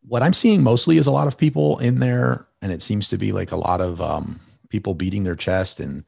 what 0.07 0.23
I'm 0.23 0.35
seeing 0.35 0.63
mostly 0.63 0.99
is 0.99 1.07
a 1.07 1.13
lot 1.13 1.29
of 1.29 1.39
people 1.39 1.79
in 1.79 2.01
there, 2.01 2.47
and 2.63 2.73
it 2.73 2.83
seems 2.83 3.09
to 3.11 3.19
be 3.19 3.33
like 3.33 3.53
a 3.53 3.57
lot 3.57 3.81
of 3.81 4.01
um, 4.01 4.41
people 4.69 4.95
beating 4.95 5.23
their 5.23 5.37
chest 5.37 5.79
and 5.79 6.05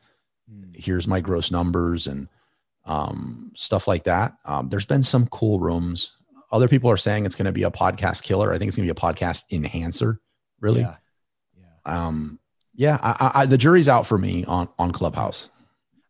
mm. 0.52 0.74
here's 0.76 1.06
my 1.06 1.20
gross 1.20 1.50
numbers 1.50 2.06
and 2.08 2.28
um, 2.84 3.52
stuff 3.54 3.86
like 3.86 4.04
that. 4.04 4.36
Um, 4.44 4.68
there's 4.68 4.86
been 4.86 5.02
some 5.02 5.26
cool 5.28 5.60
rooms. 5.60 6.15
Other 6.52 6.68
people 6.68 6.90
are 6.90 6.96
saying 6.96 7.26
it's 7.26 7.34
going 7.34 7.46
to 7.46 7.52
be 7.52 7.64
a 7.64 7.70
podcast 7.70 8.22
killer. 8.22 8.52
I 8.52 8.58
think 8.58 8.68
it's 8.68 8.76
going 8.76 8.86
to 8.86 8.94
be 8.94 8.98
a 8.98 9.02
podcast 9.02 9.44
enhancer. 9.50 10.20
Really, 10.60 10.80
yeah, 10.80 10.96
yeah. 11.58 11.66
Um, 12.06 12.38
yeah 12.74 12.98
I, 13.02 13.42
I, 13.42 13.46
the 13.46 13.58
jury's 13.58 13.88
out 13.88 14.06
for 14.06 14.18
me 14.18 14.44
on 14.44 14.68
on 14.78 14.92
Clubhouse. 14.92 15.48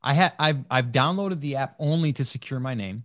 I 0.02 0.14
had 0.14 0.34
I've 0.38 0.64
I've 0.70 0.86
downloaded 0.86 1.40
the 1.40 1.56
app 1.56 1.74
only 1.78 2.12
to 2.14 2.24
secure 2.24 2.60
my 2.60 2.74
name, 2.74 3.04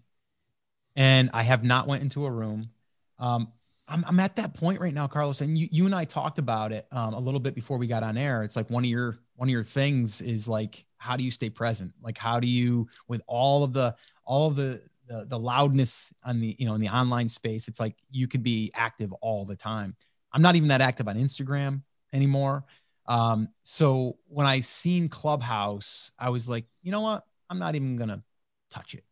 and 0.95 1.29
I 1.33 1.43
have 1.43 1.63
not 1.63 1.87
went 1.87 2.03
into 2.03 2.25
a 2.25 2.31
room. 2.31 2.69
Um, 3.17 3.51
I'm, 3.87 4.05
I'm 4.07 4.19
at 4.19 4.37
that 4.37 4.53
point 4.53 4.79
right 4.79 4.93
now, 4.93 5.07
Carlos, 5.07 5.41
and 5.41 5.57
you, 5.57 5.67
you 5.69 5.85
and 5.85 5.93
I 5.93 6.05
talked 6.05 6.39
about 6.39 6.71
it 6.71 6.87
um, 6.91 7.13
a 7.13 7.19
little 7.19 7.39
bit 7.39 7.55
before 7.55 7.77
we 7.77 7.87
got 7.87 8.03
on 8.03 8.17
air. 8.17 8.43
It's 8.43 8.55
like 8.55 8.69
one 8.69 8.83
of 8.83 8.89
your 8.89 9.19
one 9.35 9.49
of 9.49 9.51
your 9.51 9.63
things 9.63 10.21
is 10.21 10.47
like 10.47 10.85
how 10.97 11.17
do 11.17 11.23
you 11.23 11.31
stay 11.31 11.49
present? 11.49 11.91
Like 12.01 12.17
how 12.17 12.39
do 12.39 12.47
you 12.47 12.87
with 13.07 13.21
all 13.27 13.63
of 13.63 13.73
the 13.73 13.95
all 14.23 14.47
of 14.47 14.55
the 14.55 14.81
the, 15.11 15.25
the 15.25 15.39
loudness 15.39 16.13
on 16.23 16.39
the 16.39 16.55
you 16.57 16.65
know 16.65 16.75
in 16.75 16.81
the 16.81 16.89
online 16.89 17.27
space? 17.27 17.67
It's 17.67 17.79
like 17.79 17.95
you 18.09 18.27
could 18.27 18.43
be 18.43 18.71
active 18.73 19.11
all 19.13 19.45
the 19.45 19.55
time. 19.55 19.95
I'm 20.31 20.41
not 20.41 20.55
even 20.55 20.69
that 20.69 20.81
active 20.81 21.07
on 21.07 21.17
Instagram 21.17 21.81
anymore. 22.13 22.63
Um, 23.07 23.49
so 23.63 24.17
when 24.27 24.47
I 24.47 24.61
seen 24.61 25.09
Clubhouse, 25.09 26.11
I 26.17 26.29
was 26.29 26.47
like, 26.47 26.65
you 26.81 26.91
know 26.91 27.01
what? 27.01 27.25
I'm 27.49 27.59
not 27.59 27.75
even 27.75 27.97
gonna 27.97 28.23
touch 28.69 28.93
it. 28.93 29.03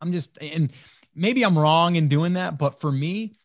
I'm 0.00 0.12
just 0.12 0.38
and 0.40 0.72
maybe 1.14 1.42
I'm 1.44 1.58
wrong 1.58 1.96
in 1.96 2.08
doing 2.08 2.34
that, 2.34 2.56
but 2.58 2.80
for 2.80 2.90
me, 2.90 3.36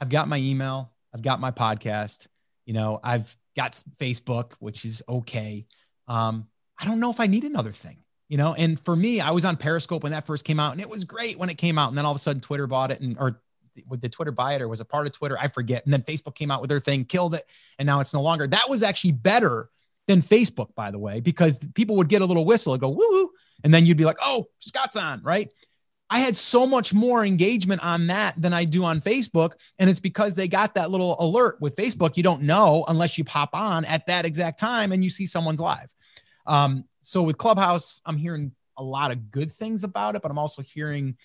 I've 0.00 0.08
got 0.08 0.28
my 0.28 0.38
email, 0.38 0.92
I've 1.14 1.22
got 1.22 1.40
my 1.40 1.50
podcast, 1.50 2.26
you 2.64 2.72
know, 2.72 3.00
I've 3.04 3.34
got 3.54 3.72
Facebook, 3.98 4.52
which 4.60 4.84
is 4.84 5.02
okay. 5.08 5.66
Um, 6.08 6.48
I 6.78 6.86
don't 6.86 7.00
know 7.00 7.10
if 7.10 7.20
I 7.20 7.26
need 7.26 7.44
another 7.44 7.72
thing, 7.72 7.98
you 8.30 8.38
know. 8.38 8.54
And 8.54 8.82
for 8.86 8.96
me, 8.96 9.20
I 9.20 9.32
was 9.32 9.44
on 9.44 9.58
Periscope 9.58 10.02
when 10.02 10.12
that 10.12 10.24
first 10.24 10.46
came 10.46 10.58
out, 10.58 10.72
and 10.72 10.80
it 10.80 10.88
was 10.88 11.04
great 11.04 11.38
when 11.38 11.50
it 11.50 11.58
came 11.58 11.76
out. 11.76 11.90
And 11.90 11.98
then 11.98 12.06
all 12.06 12.12
of 12.12 12.16
a 12.16 12.20
sudden, 12.20 12.40
Twitter 12.40 12.66
bought 12.66 12.90
it, 12.90 13.00
and 13.00 13.18
or 13.18 13.42
would 13.88 14.00
the 14.00 14.08
Twitter 14.08 14.32
buy 14.32 14.54
it, 14.54 14.62
or 14.62 14.68
was 14.68 14.80
a 14.80 14.86
part 14.86 15.06
of 15.06 15.12
Twitter? 15.12 15.36
I 15.38 15.48
forget. 15.48 15.84
And 15.84 15.92
then 15.92 16.02
Facebook 16.02 16.34
came 16.34 16.50
out 16.50 16.62
with 16.62 16.70
their 16.70 16.80
thing, 16.80 17.04
killed 17.04 17.34
it, 17.34 17.46
and 17.78 17.84
now 17.84 18.00
it's 18.00 18.14
no 18.14 18.22
longer. 18.22 18.46
That 18.46 18.70
was 18.70 18.82
actually 18.82 19.12
better 19.12 19.68
than 20.06 20.22
Facebook, 20.22 20.74
by 20.74 20.90
the 20.90 20.98
way, 20.98 21.20
because 21.20 21.58
people 21.74 21.96
would 21.96 22.08
get 22.08 22.22
a 22.22 22.26
little 22.26 22.46
whistle 22.46 22.72
and 22.72 22.80
go 22.80 22.88
woo 22.88 23.30
and 23.64 23.72
then 23.72 23.86
you'd 23.86 23.96
be 23.96 24.04
like, 24.04 24.18
oh, 24.22 24.46
Scott's 24.58 24.96
on, 24.96 25.22
right? 25.22 25.52
I 26.08 26.18
had 26.20 26.36
so 26.36 26.66
much 26.66 26.92
more 26.92 27.24
engagement 27.24 27.84
on 27.84 28.08
that 28.08 28.34
than 28.40 28.52
I 28.52 28.64
do 28.64 28.84
on 28.84 29.00
Facebook. 29.00 29.52
And 29.78 29.88
it's 29.88 30.00
because 30.00 30.34
they 30.34 30.48
got 30.48 30.74
that 30.74 30.90
little 30.90 31.16
alert 31.20 31.60
with 31.60 31.76
Facebook. 31.76 32.16
You 32.16 32.24
don't 32.24 32.42
know 32.42 32.84
unless 32.88 33.16
you 33.16 33.24
pop 33.24 33.50
on 33.52 33.84
at 33.84 34.06
that 34.06 34.24
exact 34.24 34.58
time 34.58 34.90
and 34.90 35.04
you 35.04 35.10
see 35.10 35.26
someone's 35.26 35.60
live. 35.60 35.94
Um, 36.46 36.84
so 37.02 37.22
with 37.22 37.38
Clubhouse, 37.38 38.00
I'm 38.04 38.16
hearing 38.16 38.52
a 38.76 38.82
lot 38.82 39.10
of 39.10 39.30
good 39.30 39.52
things 39.52 39.84
about 39.84 40.16
it, 40.16 40.22
but 40.22 40.30
I'm 40.30 40.38
also 40.38 40.62
hearing, 40.62 41.16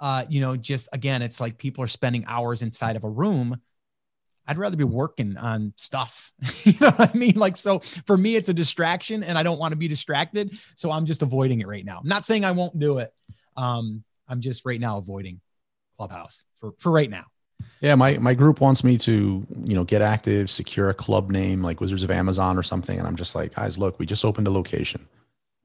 uh, 0.00 0.24
you 0.28 0.40
know, 0.40 0.56
just 0.56 0.88
again, 0.92 1.22
it's 1.22 1.40
like 1.40 1.58
people 1.58 1.82
are 1.84 1.88
spending 1.88 2.24
hours 2.26 2.62
inside 2.62 2.96
of 2.96 3.04
a 3.04 3.08
room. 3.08 3.60
I'd 4.48 4.58
rather 4.58 4.76
be 4.76 4.84
working 4.84 5.36
on 5.36 5.72
stuff. 5.76 6.30
you 6.64 6.74
know 6.80 6.90
what 6.90 7.14
I 7.14 7.18
mean? 7.18 7.34
Like, 7.36 7.56
so 7.56 7.80
for 8.06 8.16
me, 8.16 8.36
it's 8.36 8.48
a 8.48 8.54
distraction 8.54 9.24
and 9.24 9.36
I 9.36 9.42
don't 9.42 9.58
want 9.58 9.72
to 9.72 9.76
be 9.76 9.88
distracted. 9.88 10.58
So 10.76 10.90
I'm 10.90 11.06
just 11.06 11.22
avoiding 11.22 11.60
it 11.60 11.66
right 11.66 11.84
now. 11.84 11.98
I'm 11.98 12.08
not 12.08 12.24
saying 12.24 12.44
I 12.44 12.52
won't 12.52 12.78
do 12.78 12.98
it. 12.98 13.12
Um, 13.56 14.04
I'm 14.28 14.40
just 14.40 14.64
right 14.64 14.80
now 14.80 14.98
avoiding 14.98 15.40
Clubhouse 15.96 16.44
for 16.56 16.72
for 16.78 16.92
right 16.92 17.10
now. 17.10 17.24
Yeah, 17.80 17.94
my 17.94 18.18
my 18.18 18.34
group 18.34 18.60
wants 18.60 18.84
me 18.84 18.98
to, 18.98 19.46
you 19.64 19.74
know, 19.74 19.84
get 19.84 20.02
active, 20.02 20.50
secure 20.50 20.90
a 20.90 20.94
club 20.94 21.30
name 21.30 21.62
like 21.62 21.80
Wizards 21.80 22.02
of 22.02 22.10
Amazon 22.10 22.58
or 22.58 22.62
something 22.62 22.98
and 22.98 23.06
I'm 23.06 23.16
just 23.16 23.34
like, 23.34 23.54
guys, 23.54 23.78
look, 23.78 23.98
we 23.98 24.06
just 24.06 24.24
opened 24.24 24.46
a 24.46 24.50
location. 24.50 25.06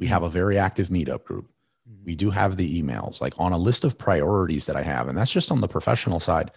We 0.02 0.08
have 0.08 0.24
a 0.24 0.30
very 0.30 0.58
active 0.58 0.90
meetup 0.90 1.24
group. 1.24 1.46
Mm-hmm. 1.90 2.06
We 2.06 2.16
do 2.16 2.30
have 2.30 2.58
the 2.58 2.82
emails 2.82 3.22
like 3.22 3.34
on 3.38 3.54
a 3.54 3.58
list 3.58 3.86
of 3.86 3.98
priorities 3.98 4.66
that 4.66 4.76
I 4.76 4.82
have 4.82 5.08
and 5.08 5.18
that's 5.18 5.32
just 5.32 5.52
on 5.52 5.62
the 5.62 5.70
professional 5.70 6.20
side. 6.20 6.52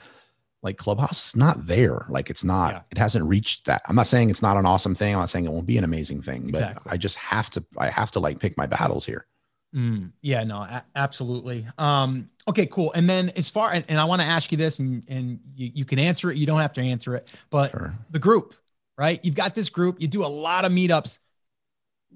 Like 0.62 0.78
Clubhouse 0.78 1.28
is 1.28 1.36
not 1.36 1.66
there. 1.66 2.07
Like 2.09 2.30
it's 2.30 2.42
not, 2.42 2.72
yeah. 2.72 2.80
it 2.90 2.99
hasn't 2.99 3.26
reached 3.26 3.66
that. 3.66 3.82
I'm 3.86 3.95
not 3.95 4.09
saying 4.09 4.30
it's 4.30 4.42
not 4.42 4.57
an 4.57 4.66
awesome 4.66 4.97
thing. 4.97 5.14
I'm 5.14 5.20
not 5.20 5.28
saying 5.28 5.45
it 5.45 5.53
won't 5.53 5.66
be 5.66 5.78
an 5.78 5.84
amazing 5.84 6.22
thing, 6.22 6.49
exactly. 6.49 6.82
but 6.84 6.92
I 6.92 6.97
just 6.97 7.16
have 7.18 7.51
to, 7.51 7.64
I 7.76 7.90
have 7.90 8.11
to 8.12 8.20
like 8.20 8.40
pick 8.40 8.57
my 8.57 8.66
battles 8.66 9.05
here. 9.05 9.26
Mm, 9.74 10.12
yeah, 10.22 10.45
no, 10.45 10.59
a- 10.59 10.84
absolutely. 10.95 11.66
Um, 11.78 12.30
okay, 12.49 12.66
cool. 12.66 12.92
And 12.92 13.11
then 13.11 13.30
as 13.30 13.51
far 13.51 13.72
and, 13.72 13.84
and 13.88 13.99
I 13.99 14.05
want 14.05 14.22
to 14.22 14.26
ask 14.26 14.53
you 14.53 14.59
this, 14.59 14.78
and 14.78 15.03
and 15.09 15.40
you, 15.57 15.70
you 15.74 15.84
can 15.84 15.99
answer 15.99 16.30
it. 16.30 16.36
You 16.36 16.47
don't 16.47 16.61
have 16.61 16.72
to 16.74 16.80
answer 16.80 17.16
it, 17.16 17.28
but 17.51 17.72
sure. 17.72 17.95
the 18.11 18.20
group, 18.20 18.55
right? 18.97 19.18
You've 19.24 19.34
got 19.34 19.55
this 19.55 19.68
group. 19.70 20.01
You 20.01 20.07
do 20.07 20.24
a 20.24 20.28
lot 20.28 20.64
of 20.64 20.70
meetups. 20.70 21.18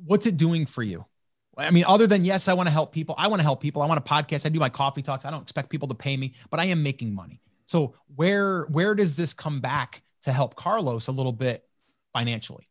What's 0.05 0.27
it 0.27 0.37
doing 0.37 0.67
for 0.67 0.85
you? 0.85 1.05
I 1.59 1.71
mean, 1.71 1.85
other 1.87 2.07
than 2.07 2.25
yes, 2.25 2.49
I 2.49 2.55
want 2.55 2.69
to 2.69 2.73
help 2.73 2.93
people. 2.93 3.15
I 3.19 3.27
want 3.29 3.41
to 3.41 3.45
help 3.45 3.61
people. 3.61 3.83
I 3.83 3.87
want 3.87 3.99
a 3.99 4.03
podcast. 4.03 4.47
I 4.47 4.49
do 4.49 4.61
my 4.61 4.69
coffee 4.69 5.03
talks. 5.03 5.25
I 5.25 5.31
don't 5.31 5.43
expect 5.43 5.71
people 5.71 5.89
to 5.89 5.95
pay 5.95 6.17
me, 6.17 6.35
but 6.51 6.61
I 6.61 6.67
am 6.67 6.83
making 6.83 7.15
money. 7.15 7.41
So 7.67 7.95
where 8.15 8.65
where 8.67 8.95
does 8.95 9.17
this 9.17 9.35
come 9.35 9.61
back 9.61 10.03
to 10.23 10.33
help 10.33 10.55
Carlos 10.55 11.09
a 11.09 11.13
little 11.13 11.33
bit 11.33 11.65
financially? 12.13 12.69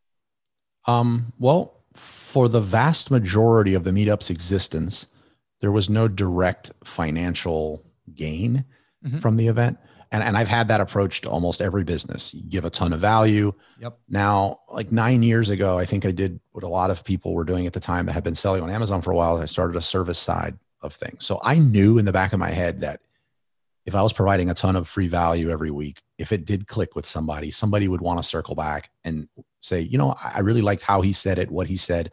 Um, 0.86 1.34
well, 1.38 1.84
for 1.94 2.48
the 2.48 2.62
vast 2.62 3.12
majority 3.12 3.74
of 3.74 3.84
the 3.84 3.92
meetup's 3.92 4.30
existence, 4.30 5.08
there 5.60 5.72
was 5.72 5.90
no 5.90 6.08
direct 6.08 6.72
financial 6.84 7.84
gain 8.14 8.66
mm-hmm. 9.06 9.18
from 9.20 9.36
the 9.36 9.48
event. 9.48 9.78
And, 10.12 10.24
and 10.24 10.38
I've 10.38 10.48
had 10.48 10.70
that 10.70 10.80
approach 10.80 11.22
to 11.22 11.30
almost 11.30 11.62
every 11.62 11.84
business. 11.84 12.34
You 12.34 12.44
give 12.44 12.66
a 12.66 12.70
ton 12.70 12.94
of 12.94 13.00
value. 13.00 13.54
Yep. 13.80 14.00
Now, 14.10 14.62
like 14.70 14.92
nine 14.92 15.22
years 15.22 15.50
ago, 15.50 15.78
I 15.78 15.86
think 15.86 16.06
I 16.06 16.12
did 16.12 16.40
what 16.52 16.64
a 16.64 16.68
lot 16.68 16.92
of 16.92 17.04
people 17.04 17.34
were 17.34 17.44
doing 17.44 17.68
at 17.68 17.74
the 17.74 17.80
time 17.80 18.06
that 18.06 18.14
had 18.14 18.24
been 18.24 18.36
selling 18.36 18.64
on 18.64 18.70
Amazon 18.70 19.02
for 19.02 19.12
a 19.12 19.16
while. 19.16 19.38
I 19.38 19.46
started 19.46 19.76
a 19.76 19.82
service 19.82 20.20
side 20.20 20.58
of 20.82 20.94
things. 20.94 21.26
So 21.26 21.40
I 21.44 21.58
knew 21.60 21.98
in 21.98 22.06
the 22.06 22.12
back 22.12 22.34
of 22.34 22.40
my 22.40 22.52
head 22.52 22.82
that 22.82 23.02
if 23.86 23.96
I 23.96 24.02
was 24.02 24.14
providing 24.14 24.50
a 24.50 24.54
ton 24.54 24.76
of 24.76 24.88
free 24.88 25.08
value 25.08 25.50
every 25.50 25.72
week, 25.72 26.02
if 26.18 26.32
it 26.32 26.46
did 26.46 26.68
click 26.68 26.96
with 26.96 27.06
somebody, 27.06 27.52
somebody 27.52 27.88
would 27.88 28.02
want 28.02 28.20
to 28.20 28.24
circle 28.24 28.56
back 28.56 28.90
and 29.04 29.28
say, 29.62 29.82
you 29.82 29.98
know, 29.98 30.16
I 30.22 30.40
really 30.40 30.62
liked 30.62 30.82
how 30.82 31.02
he 31.02 31.14
said 31.14 31.38
it, 31.40 31.52
what 31.52 31.68
he 31.68 31.78
said. 31.78 32.12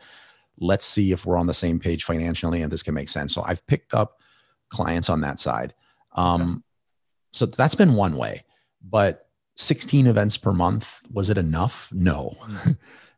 Let's 0.58 0.84
see 0.84 1.12
if 1.12 1.26
we're 1.26 1.36
on 1.36 1.46
the 1.46 1.54
same 1.54 1.78
page 1.80 2.04
financially 2.04 2.62
and 2.62 2.72
this 2.72 2.82
can 2.82 2.94
make 2.94 3.08
sense. 3.08 3.34
So 3.34 3.42
I've 3.44 3.66
picked 3.66 3.94
up 3.94 4.20
clients 4.68 5.08
on 5.08 5.20
that 5.20 5.38
side. 5.38 5.74
Um. 6.12 6.64
So 7.34 7.46
that's 7.46 7.74
been 7.74 7.94
one 7.94 8.16
way, 8.16 8.44
but 8.80 9.28
16 9.56 10.06
events 10.06 10.36
per 10.36 10.52
month, 10.52 11.02
was 11.10 11.30
it 11.30 11.36
enough? 11.36 11.90
No. 11.92 12.36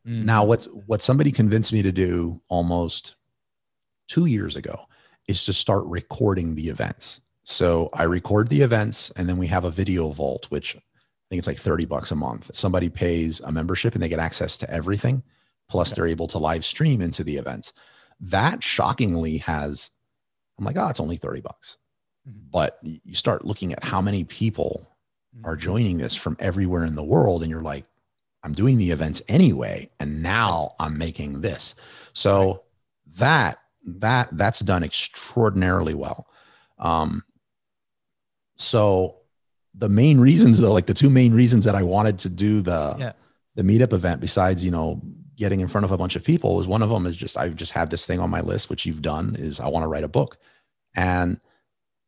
Mm-hmm. 0.06 0.24
now, 0.24 0.44
what's 0.44 0.66
what 0.86 1.02
somebody 1.02 1.30
convinced 1.30 1.72
me 1.72 1.82
to 1.82 1.92
do 1.92 2.40
almost 2.48 3.16
two 4.08 4.26
years 4.26 4.56
ago 4.56 4.86
is 5.28 5.44
to 5.44 5.52
start 5.52 5.84
recording 5.86 6.54
the 6.54 6.68
events. 6.68 7.20
So 7.44 7.90
I 7.92 8.04
record 8.04 8.48
the 8.48 8.62
events 8.62 9.10
and 9.16 9.28
then 9.28 9.36
we 9.36 9.48
have 9.48 9.64
a 9.64 9.70
video 9.70 10.10
vault, 10.10 10.46
which 10.48 10.76
I 10.76 10.80
think 11.28 11.38
it's 11.38 11.48
like 11.48 11.58
30 11.58 11.84
bucks 11.84 12.10
a 12.10 12.16
month. 12.16 12.50
Somebody 12.54 12.88
pays 12.88 13.40
a 13.40 13.52
membership 13.52 13.94
and 13.94 14.02
they 14.02 14.08
get 14.08 14.20
access 14.20 14.56
to 14.58 14.70
everything. 14.70 15.22
Plus, 15.68 15.92
okay. 15.92 15.96
they're 15.96 16.08
able 16.08 16.28
to 16.28 16.38
live 16.38 16.64
stream 16.64 17.02
into 17.02 17.24
the 17.24 17.36
events. 17.36 17.72
That 18.20 18.62
shockingly 18.62 19.38
has, 19.38 19.90
I'm 20.58 20.64
like, 20.64 20.76
oh, 20.78 20.88
it's 20.88 21.00
only 21.00 21.16
30 21.16 21.40
bucks. 21.40 21.76
Mm-hmm. 22.28 22.50
But 22.50 22.78
you 22.82 23.14
start 23.14 23.44
looking 23.44 23.72
at 23.72 23.84
how 23.84 24.00
many 24.00 24.24
people 24.24 24.88
mm-hmm. 25.36 25.46
are 25.46 25.56
joining 25.56 25.98
this 25.98 26.14
from 26.14 26.36
everywhere 26.38 26.84
in 26.84 26.94
the 26.94 27.04
world, 27.04 27.42
and 27.42 27.50
you're 27.50 27.62
like, 27.62 27.84
I'm 28.42 28.52
doing 28.52 28.78
the 28.78 28.90
events 28.90 29.22
anyway, 29.28 29.90
and 29.98 30.22
now 30.22 30.74
I'm 30.78 30.96
making 30.98 31.40
this. 31.40 31.74
So 32.12 32.46
right. 32.46 32.60
that 33.16 33.58
that 33.86 34.28
that's 34.32 34.60
done 34.60 34.82
extraordinarily 34.82 35.94
well. 35.94 36.28
Um, 36.78 37.24
so 38.56 39.16
the 39.74 39.88
main 39.88 40.20
reasons 40.20 40.60
though, 40.60 40.72
like 40.72 40.86
the 40.86 40.94
two 40.94 41.10
main 41.10 41.34
reasons 41.34 41.64
that 41.64 41.74
I 41.74 41.82
wanted 41.82 42.18
to 42.20 42.28
do 42.28 42.62
the 42.62 42.96
Yeah. 42.98 43.12
the 43.54 43.62
meetup 43.62 43.92
event, 43.92 44.20
besides 44.20 44.64
you 44.64 44.70
know 44.70 45.02
getting 45.36 45.60
in 45.60 45.68
front 45.68 45.84
of 45.84 45.92
a 45.92 45.98
bunch 45.98 46.16
of 46.16 46.24
people, 46.24 46.60
is 46.60 46.66
one 46.66 46.82
of 46.82 46.88
them 46.88 47.06
is 47.06 47.16
just 47.16 47.36
I've 47.36 47.56
just 47.56 47.72
had 47.72 47.90
this 47.90 48.06
thing 48.06 48.20
on 48.20 48.30
my 48.30 48.40
list, 48.40 48.70
which 48.70 48.86
you've 48.86 49.02
done, 49.02 49.36
is 49.36 49.60
I 49.60 49.68
want 49.68 49.84
to 49.84 49.88
write 49.88 50.04
a 50.04 50.08
book, 50.08 50.38
and 50.94 51.40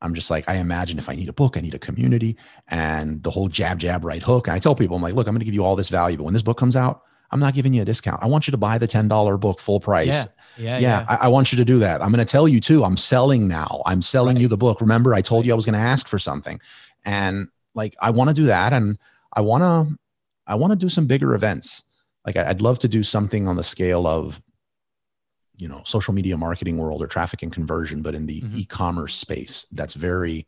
I'm 0.00 0.14
just 0.14 0.30
like 0.30 0.48
I 0.48 0.56
imagine 0.56 0.98
if 0.98 1.08
I 1.08 1.14
need 1.14 1.28
a 1.28 1.32
book, 1.32 1.56
I 1.56 1.60
need 1.60 1.74
a 1.74 1.78
community, 1.78 2.36
and 2.68 3.22
the 3.22 3.30
whole 3.30 3.48
jab 3.48 3.78
jab 3.78 4.04
right 4.04 4.22
hook. 4.22 4.46
And 4.46 4.54
I 4.54 4.58
tell 4.58 4.74
people, 4.74 4.96
I'm 4.96 5.02
like, 5.02 5.14
look, 5.14 5.26
I'm 5.26 5.34
going 5.34 5.40
to 5.40 5.44
give 5.44 5.54
you 5.54 5.64
all 5.64 5.76
this 5.76 5.88
value, 5.88 6.16
but 6.16 6.24
when 6.24 6.34
this 6.34 6.42
book 6.42 6.56
comes 6.56 6.76
out, 6.76 7.02
I'm 7.30 7.40
not 7.40 7.54
giving 7.54 7.72
you 7.74 7.82
a 7.82 7.84
discount. 7.84 8.22
I 8.22 8.26
want 8.26 8.46
you 8.46 8.52
to 8.52 8.56
buy 8.58 8.78
the 8.78 8.86
ten 8.86 9.08
dollar 9.08 9.36
book 9.36 9.58
full 9.60 9.80
price. 9.80 10.06
Yeah. 10.08 10.24
Yeah. 10.56 10.78
Yeah, 10.78 11.06
I, 11.08 11.16
I 11.22 11.28
want 11.28 11.52
you 11.52 11.58
to 11.58 11.64
do 11.64 11.78
that. 11.78 12.02
I'm 12.02 12.10
going 12.10 12.24
to 12.24 12.30
tell 12.30 12.48
you 12.48 12.58
too. 12.58 12.82
I'm 12.84 12.96
selling 12.96 13.46
now. 13.46 13.82
I'm 13.86 14.02
selling 14.02 14.34
Right. 14.36 14.42
you 14.42 14.48
the 14.48 14.56
book. 14.56 14.80
Remember, 14.80 15.14
I 15.14 15.20
told 15.20 15.46
you 15.46 15.52
I 15.52 15.56
was 15.56 15.64
going 15.64 15.74
to 15.74 15.78
ask 15.80 16.08
for 16.08 16.18
something, 16.18 16.60
and 17.04 17.48
like 17.74 17.94
I 18.00 18.10
want 18.10 18.28
to 18.30 18.34
do 18.34 18.44
that, 18.46 18.72
and 18.72 18.98
I 19.32 19.40
want 19.40 19.62
to, 19.62 19.96
I 20.46 20.54
want 20.56 20.72
to 20.72 20.76
do 20.76 20.88
some 20.88 21.06
bigger 21.06 21.34
events. 21.34 21.84
Like 22.26 22.36
I'd 22.36 22.60
love 22.60 22.78
to 22.80 22.88
do 22.88 23.02
something 23.02 23.46
on 23.46 23.56
the 23.56 23.62
scale 23.64 24.06
of, 24.06 24.40
you 25.58 25.68
know, 25.68 25.82
social 25.84 26.14
media 26.14 26.36
marketing 26.36 26.78
world 26.78 27.02
or 27.02 27.06
traffic 27.06 27.42
and 27.42 27.52
conversion, 27.52 28.00
but 28.00 28.14
in 28.14 28.26
the 28.26 28.40
Mhm. 28.42 28.58
e-commerce 28.58 29.14
space. 29.14 29.66
That's 29.72 29.94
very, 29.94 30.46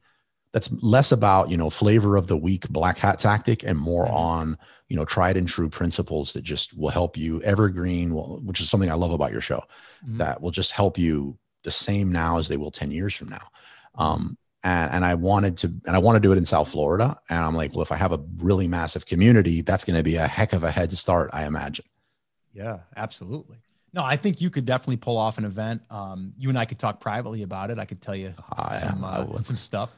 that's 0.53 0.71
less 0.83 1.13
about 1.13 1.51
you 1.51 1.57
know 1.57 1.71
flavor 1.71 2.17
of 2.17 2.27
the 2.27 2.37
week 2.37 2.69
black 2.71 2.99
hat 2.99 3.19
tactic 3.19 3.63
and 3.63 3.79
more 3.79 4.07
Mhm. 4.07 4.15
on 4.15 4.59
you 4.89 4.97
know 4.97 5.05
tried 5.05 5.37
and 5.37 5.47
true 5.49 5.69
principles 5.69 6.33
that 6.33 6.43
just 6.43 6.77
will 6.77 6.89
help 6.91 7.17
you 7.17 7.43
evergreen, 7.43 8.15
will- 8.15 8.41
which 8.45 8.61
is 8.61 8.69
something 8.71 8.91
I 8.91 8.95
love 8.95 9.13
about 9.13 9.33
your 9.33 9.41
show 9.41 9.63
Mhm. 10.07 10.19
that 10.19 10.41
will 10.41 10.51
just 10.51 10.73
help 10.73 10.97
you 10.99 11.39
the 11.63 11.71
same 11.71 12.11
now 12.11 12.39
as 12.39 12.49
they 12.49 12.57
will 12.57 12.71
10 12.71 12.91
years 12.91 13.15
from 13.15 13.29
now. 13.29 13.47
Um, 13.97 14.37
and, 14.65 14.93
and 14.93 15.05
I 15.05 15.15
wanted 15.15 15.57
to, 15.59 15.67
and 15.87 15.95
I 15.97 15.99
want 15.99 16.17
to 16.17 16.21
do 16.21 16.33
it 16.33 16.39
in 16.39 16.45
South 16.45 16.69
Florida. 16.71 17.19
And 17.29 17.39
I'm 17.39 17.55
like, 17.55 17.73
well, 17.75 17.83
if 17.83 17.93
I 17.93 17.97
have 17.97 18.13
a 18.13 18.21
really 18.39 18.67
massive 18.69 19.07
community, 19.07 19.61
that's 19.63 19.85
going 19.85 19.97
to 19.97 20.03
be 20.03 20.17
a 20.17 20.27
heck 20.27 20.53
of 20.53 20.65
a 20.65 20.71
head 20.71 20.91
start, 20.97 21.31
I 21.33 21.45
imagine. 21.47 21.85
Yeah, 22.53 22.81
absolutely. 22.97 23.59
No, 23.93 24.05
I 24.05 24.17
think 24.17 24.41
you 24.41 24.51
could 24.51 24.65
definitely 24.65 24.99
pull 24.99 25.17
off 25.17 25.39
an 25.39 25.45
event. 25.45 25.83
Um, 25.91 26.33
you 26.39 26.49
and 26.49 26.59
I 26.59 26.65
could 26.65 26.79
talk 26.79 27.01
privately 27.01 27.43
about 27.43 27.71
it. 27.71 27.79
I 27.79 27.85
could 27.85 28.01
tell 28.01 28.15
you 28.15 28.33
I, 28.57 28.79
some, 28.79 29.05
uh, 29.05 29.43
some 29.43 29.57
stuff. 29.57 29.91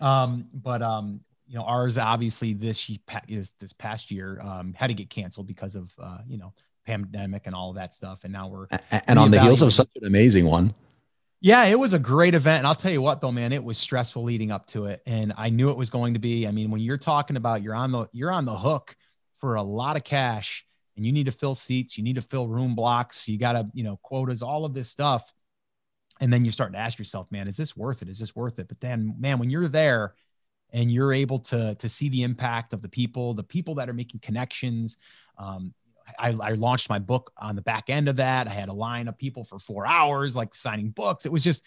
Um, 0.00 0.48
but 0.52 0.82
um, 0.82 1.20
you 1.46 1.56
know, 1.56 1.64
ours 1.64 1.96
obviously 1.96 2.54
this 2.54 2.90
is 3.28 3.52
this 3.60 3.72
past 3.72 4.10
year 4.10 4.40
um, 4.42 4.74
had 4.74 4.88
to 4.88 4.94
get 4.94 5.10
canceled 5.10 5.46
because 5.46 5.76
of 5.76 5.92
uh, 5.98 6.18
you 6.26 6.38
know 6.38 6.52
pandemic 6.84 7.46
and 7.46 7.54
all 7.54 7.70
of 7.70 7.76
that 7.76 7.94
stuff. 7.94 8.24
And 8.24 8.32
now 8.32 8.48
we're 8.48 8.66
and 9.06 9.18
on 9.18 9.30
the 9.30 9.40
heels 9.40 9.62
of 9.62 9.72
such 9.72 9.88
an 9.96 10.06
amazing 10.06 10.46
one, 10.46 10.74
yeah, 11.40 11.64
it 11.66 11.78
was 11.78 11.92
a 11.92 11.98
great 11.98 12.34
event. 12.34 12.58
And 12.58 12.66
I'll 12.66 12.74
tell 12.74 12.90
you 12.90 13.02
what 13.02 13.20
though, 13.20 13.32
man, 13.32 13.52
it 13.52 13.62
was 13.62 13.78
stressful 13.78 14.22
leading 14.22 14.50
up 14.50 14.66
to 14.68 14.86
it. 14.86 15.02
And 15.06 15.32
I 15.36 15.50
knew 15.50 15.70
it 15.70 15.76
was 15.76 15.90
going 15.90 16.14
to 16.14 16.20
be. 16.20 16.46
I 16.46 16.50
mean, 16.50 16.70
when 16.70 16.80
you're 16.80 16.98
talking 16.98 17.36
about 17.36 17.62
you're 17.62 17.74
on 17.74 17.92
the 17.92 18.08
you're 18.12 18.32
on 18.32 18.44
the 18.44 18.56
hook 18.56 18.96
for 19.36 19.54
a 19.54 19.62
lot 19.62 19.96
of 19.96 20.04
cash 20.04 20.66
and 20.96 21.04
you 21.04 21.12
need 21.12 21.26
to 21.26 21.32
fill 21.32 21.54
seats, 21.54 21.96
you 21.96 22.04
need 22.04 22.16
to 22.16 22.22
fill 22.22 22.48
room 22.48 22.74
blocks, 22.74 23.28
you 23.28 23.38
gotta, 23.38 23.68
you 23.74 23.84
know, 23.84 23.98
quotas, 24.02 24.42
all 24.42 24.64
of 24.64 24.74
this 24.74 24.88
stuff. 24.88 25.32
And 26.20 26.32
then 26.32 26.44
you 26.44 26.50
start 26.50 26.72
to 26.72 26.78
ask 26.78 26.98
yourself, 26.98 27.30
man, 27.30 27.46
is 27.46 27.56
this 27.56 27.76
worth 27.76 28.00
it? 28.00 28.08
Is 28.08 28.18
this 28.18 28.34
worth 28.34 28.58
it? 28.58 28.68
But 28.68 28.80
then, 28.80 29.14
man, 29.18 29.38
when 29.38 29.50
you're 29.50 29.68
there 29.68 30.14
and 30.72 30.90
you're 30.90 31.12
able 31.12 31.38
to 31.38 31.74
to 31.74 31.88
see 31.88 32.08
the 32.08 32.22
impact 32.22 32.72
of 32.72 32.80
the 32.80 32.88
people, 32.88 33.34
the 33.34 33.42
people 33.42 33.74
that 33.74 33.88
are 33.88 33.94
making 33.94 34.20
connections, 34.20 34.96
um, 35.38 35.74
I, 36.18 36.30
I 36.30 36.50
launched 36.52 36.88
my 36.88 36.98
book 36.98 37.32
on 37.36 37.56
the 37.56 37.62
back 37.62 37.90
end 37.90 38.08
of 38.08 38.16
that. 38.16 38.46
I 38.46 38.50
had 38.50 38.68
a 38.68 38.72
line 38.72 39.08
of 39.08 39.18
people 39.18 39.44
for 39.44 39.58
four 39.58 39.86
hours, 39.86 40.36
like 40.36 40.54
signing 40.54 40.90
books. 40.90 41.26
It 41.26 41.32
was 41.32 41.44
just 41.44 41.64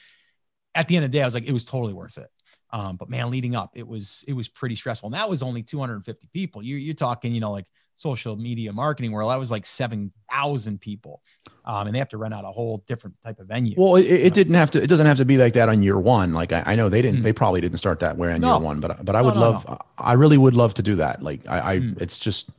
at 0.76 0.88
the 0.88 0.96
end 0.96 1.06
of 1.06 1.12
the 1.12 1.18
day, 1.18 1.22
I 1.22 1.26
was 1.26 1.34
like, 1.34 1.48
it 1.48 1.54
was 1.54 1.66
totally 1.66 1.94
worth 1.94 2.18
it. 2.18 2.30
Um, 2.72 2.98
but 2.98 3.10
man, 3.10 3.32
leading 3.32 3.56
up, 3.56 3.76
it 3.76 3.88
was 3.88 4.24
it 4.28 4.34
was 4.34 4.48
pretty 4.48 4.76
stressful. 4.76 5.08
And 5.08 5.16
that 5.16 5.30
was 5.30 5.42
only 5.42 5.64
250 5.64 6.30
people. 6.34 6.64
You, 6.64 6.76
you're 6.78 6.94
talking, 6.94 7.34
you 7.34 7.42
know, 7.42 7.52
like 7.52 7.66
social 8.00 8.38
media 8.38 8.72
marketing 8.72 9.12
world. 9.12 9.30
That 9.30 9.40
was 9.40 9.52
like 9.52 9.66
7,000 9.66 10.80
people, 10.80 11.22
um, 11.66 11.88
and 11.88 11.94
they 11.94 12.00
have 12.00 12.08
to 12.10 12.18
rent 12.18 12.34
out 12.34 12.46
a 12.46 12.48
whole 12.48 12.82
different 12.88 13.20
type 13.22 13.40
of 13.40 13.48
venue. 13.48 13.76
well, 13.78 13.98
it, 13.98 14.06
it 14.06 14.34
didn't 14.34 14.54
have 14.54 14.72
to, 14.72 14.82
it 14.82 14.88
doesn't 14.88 15.06
have 15.06 15.18
to 15.18 15.26
be 15.26 15.38
like 15.38 15.52
that 15.54 15.68
on 15.68 15.84
year 15.84 16.00
one. 16.00 16.32
Like 16.34 16.54
I, 16.54 16.64
I 16.66 16.76
know 16.76 16.88
they 16.88 17.02
didn't, 17.02 17.18
Hmm. 17.20 17.24
they 17.24 17.34
probably 17.34 17.60
didn't 17.60 17.78
start 17.78 18.00
that 18.00 18.16
way 18.18 18.32
on 18.32 18.40
No. 18.40 18.54
year 18.56 18.64
one, 18.64 18.80
but, 18.80 19.04
but 19.04 19.16
I 19.18 19.22
would 19.22 19.34
no, 19.36 19.42
love, 19.42 19.82
I 19.98 20.14
really 20.14 20.38
would 20.38 20.54
love 20.54 20.74
to 20.76 20.82
do 20.82 20.96
that. 20.96 21.22
Like 21.22 21.42
I, 21.50 21.74
I 21.74 21.80
Hmm. 21.80 21.94
it's 22.00 22.18
just, 22.18 22.50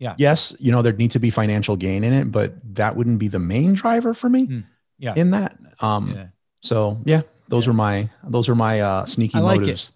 Yeah. 0.00 0.14
yes, 0.18 0.56
you 0.58 0.72
know, 0.72 0.82
there'd 0.82 0.98
need 0.98 1.12
to 1.12 1.20
be 1.20 1.30
financial 1.30 1.76
gain 1.76 2.02
in 2.02 2.12
it, 2.12 2.32
but 2.32 2.54
that 2.74 2.96
wouldn't 2.96 3.20
be 3.20 3.28
the 3.28 3.38
main 3.38 3.74
driver 3.74 4.14
for 4.14 4.28
me 4.28 4.46
Hmm. 4.46 4.60
Yeah. 4.98 5.14
in 5.14 5.30
that. 5.30 5.56
Um, 5.80 6.10
yeah. 6.16 6.26
So 6.60 7.00
yeah, 7.04 7.22
those 7.48 7.66
Yeah. 7.66 7.70
are 7.70 7.74
my 7.74 8.10
those 8.28 8.48
are 8.48 8.56
my 8.56 8.80
uh, 8.80 9.04
sneaky 9.04 9.38
I 9.38 9.42
like 9.42 9.62
it. 9.68 9.90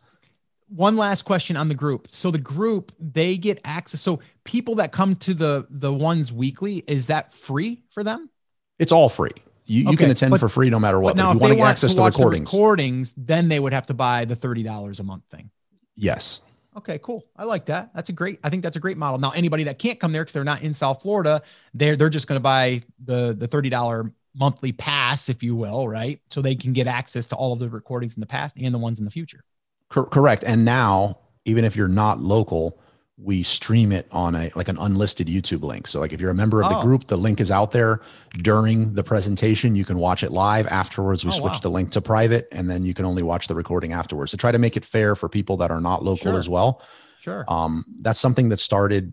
One 0.68 0.96
last 0.96 1.22
question 1.22 1.56
on 1.56 1.68
the 1.68 1.74
group. 1.74 2.08
So 2.10 2.30
the 2.30 2.38
group 2.38 2.92
they 2.98 3.36
get 3.36 3.60
access. 3.64 4.00
So 4.00 4.20
people 4.44 4.74
that 4.76 4.92
come 4.92 5.14
to 5.16 5.34
the 5.34 5.66
the 5.70 5.92
ones 5.92 6.32
weekly 6.32 6.82
is 6.86 7.06
that 7.08 7.32
free 7.32 7.82
for 7.90 8.02
them? 8.02 8.30
It's 8.78 8.92
all 8.92 9.08
free. 9.08 9.30
You, 9.68 9.90
you 9.90 9.96
can 9.96 10.10
attend 10.10 10.30
but- 10.30 10.40
for 10.40 10.48
free 10.48 10.70
no 10.70 10.78
matter 10.78 11.00
what. 11.00 11.16
but 11.16 11.22
now 11.22 11.34
But 11.34 11.46
if 11.46 11.52
if 11.52 11.56
you 11.58 11.58
want 11.58 11.58
to 11.58 11.62
get 11.64 11.70
access 11.70 11.90
to 11.92 11.96
to 11.96 12.02
watch 12.02 12.14
recordings, 12.16 12.50
the 12.50 12.56
recordings, 12.56 13.14
then 13.16 13.48
they 13.48 13.58
would 13.60 13.72
have 13.72 13.86
to 13.86 13.94
buy 13.94 14.24
the 14.24 14.36
thirty 14.36 14.62
dollars 14.62 15.00
a 15.00 15.04
month 15.04 15.24
thing. 15.30 15.50
yes, 15.96 16.40
Okay, 16.76 16.98
cool. 17.02 17.24
I 17.36 17.44
like 17.44 17.64
that. 17.66 17.90
That's 17.94 18.10
a 18.10 18.12
great. 18.12 18.38
I 18.44 18.50
think 18.50 18.62
that's 18.62 18.76
a 18.76 18.80
great 18.80 18.98
model. 18.98 19.18
Now, 19.18 19.30
anybody 19.30 19.64
that 19.64 19.78
can't 19.78 19.98
come 19.98 20.12
there 20.12 20.22
because 20.22 20.34
they're 20.34 20.44
not 20.44 20.60
in 20.60 20.74
South 20.74 21.00
Florida, 21.00 21.40
they're 21.72 21.96
they're 21.96 22.10
just 22.10 22.28
going 22.28 22.36
to 22.36 22.42
buy 22.42 22.82
the 23.02 23.34
the 23.38 23.48
thirty 23.48 23.70
dollar 23.70 24.12
monthly 24.34 24.72
pass, 24.72 25.30
if 25.30 25.42
you 25.42 25.56
will, 25.56 25.88
right? 25.88 26.20
So 26.28 26.42
they 26.42 26.54
can 26.54 26.74
get 26.74 26.86
access 26.86 27.24
to 27.28 27.36
all 27.36 27.54
of 27.54 27.58
the 27.60 27.70
recordings 27.70 28.14
in 28.14 28.20
the 28.20 28.26
past 28.26 28.58
and 28.60 28.74
the 28.74 28.78
ones 28.78 28.98
in 28.98 29.06
the 29.06 29.10
future. 29.10 29.42
Cor- 29.88 30.06
correct. 30.06 30.44
And 30.46 30.64
now, 30.64 31.18
even 31.44 31.64
if 31.64 31.76
you're 31.76 31.88
not 31.88 32.20
local, 32.20 32.78
we 33.18 33.42
stream 33.42 33.92
it 33.92 34.06
on 34.12 34.34
a 34.34 34.50
like 34.54 34.68
an 34.68 34.76
unlisted 34.78 35.26
YouTube 35.26 35.62
link. 35.62 35.86
So 35.86 36.00
like 36.00 36.12
if 36.12 36.20
you're 36.20 36.30
a 36.30 36.34
member 36.34 36.62
of 36.62 36.68
the 36.68 36.76
Oh. 36.78 36.82
group, 36.82 37.06
the 37.06 37.16
link 37.16 37.40
is 37.40 37.50
out 37.50 37.72
there 37.72 38.00
during 38.42 38.92
the 38.92 39.02
presentation. 39.02 39.74
You 39.74 39.86
can 39.86 39.96
watch 39.98 40.22
it 40.22 40.32
live. 40.32 40.66
Afterwards, 40.66 41.24
we 41.24 41.30
Oh, 41.30 41.34
switch 41.34 41.52
wow. 41.54 41.58
the 41.62 41.70
link 41.70 41.92
to 41.92 42.02
private, 42.02 42.46
and 42.52 42.68
then 42.68 42.84
you 42.84 42.92
can 42.92 43.06
only 43.06 43.22
watch 43.22 43.48
the 43.48 43.54
recording 43.54 43.92
afterwards. 43.94 44.32
To 44.32 44.36
try 44.36 44.52
to 44.52 44.58
make 44.58 44.76
it 44.76 44.84
fair 44.84 45.16
for 45.16 45.30
people 45.30 45.56
that 45.58 45.70
are 45.70 45.80
not 45.80 46.04
local 46.04 46.32
Sure. 46.32 46.38
as 46.38 46.48
well. 46.48 46.82
Sure. 47.20 47.44
um, 47.48 47.84
that's 48.02 48.20
something 48.20 48.50
that 48.50 48.58
started 48.58 49.12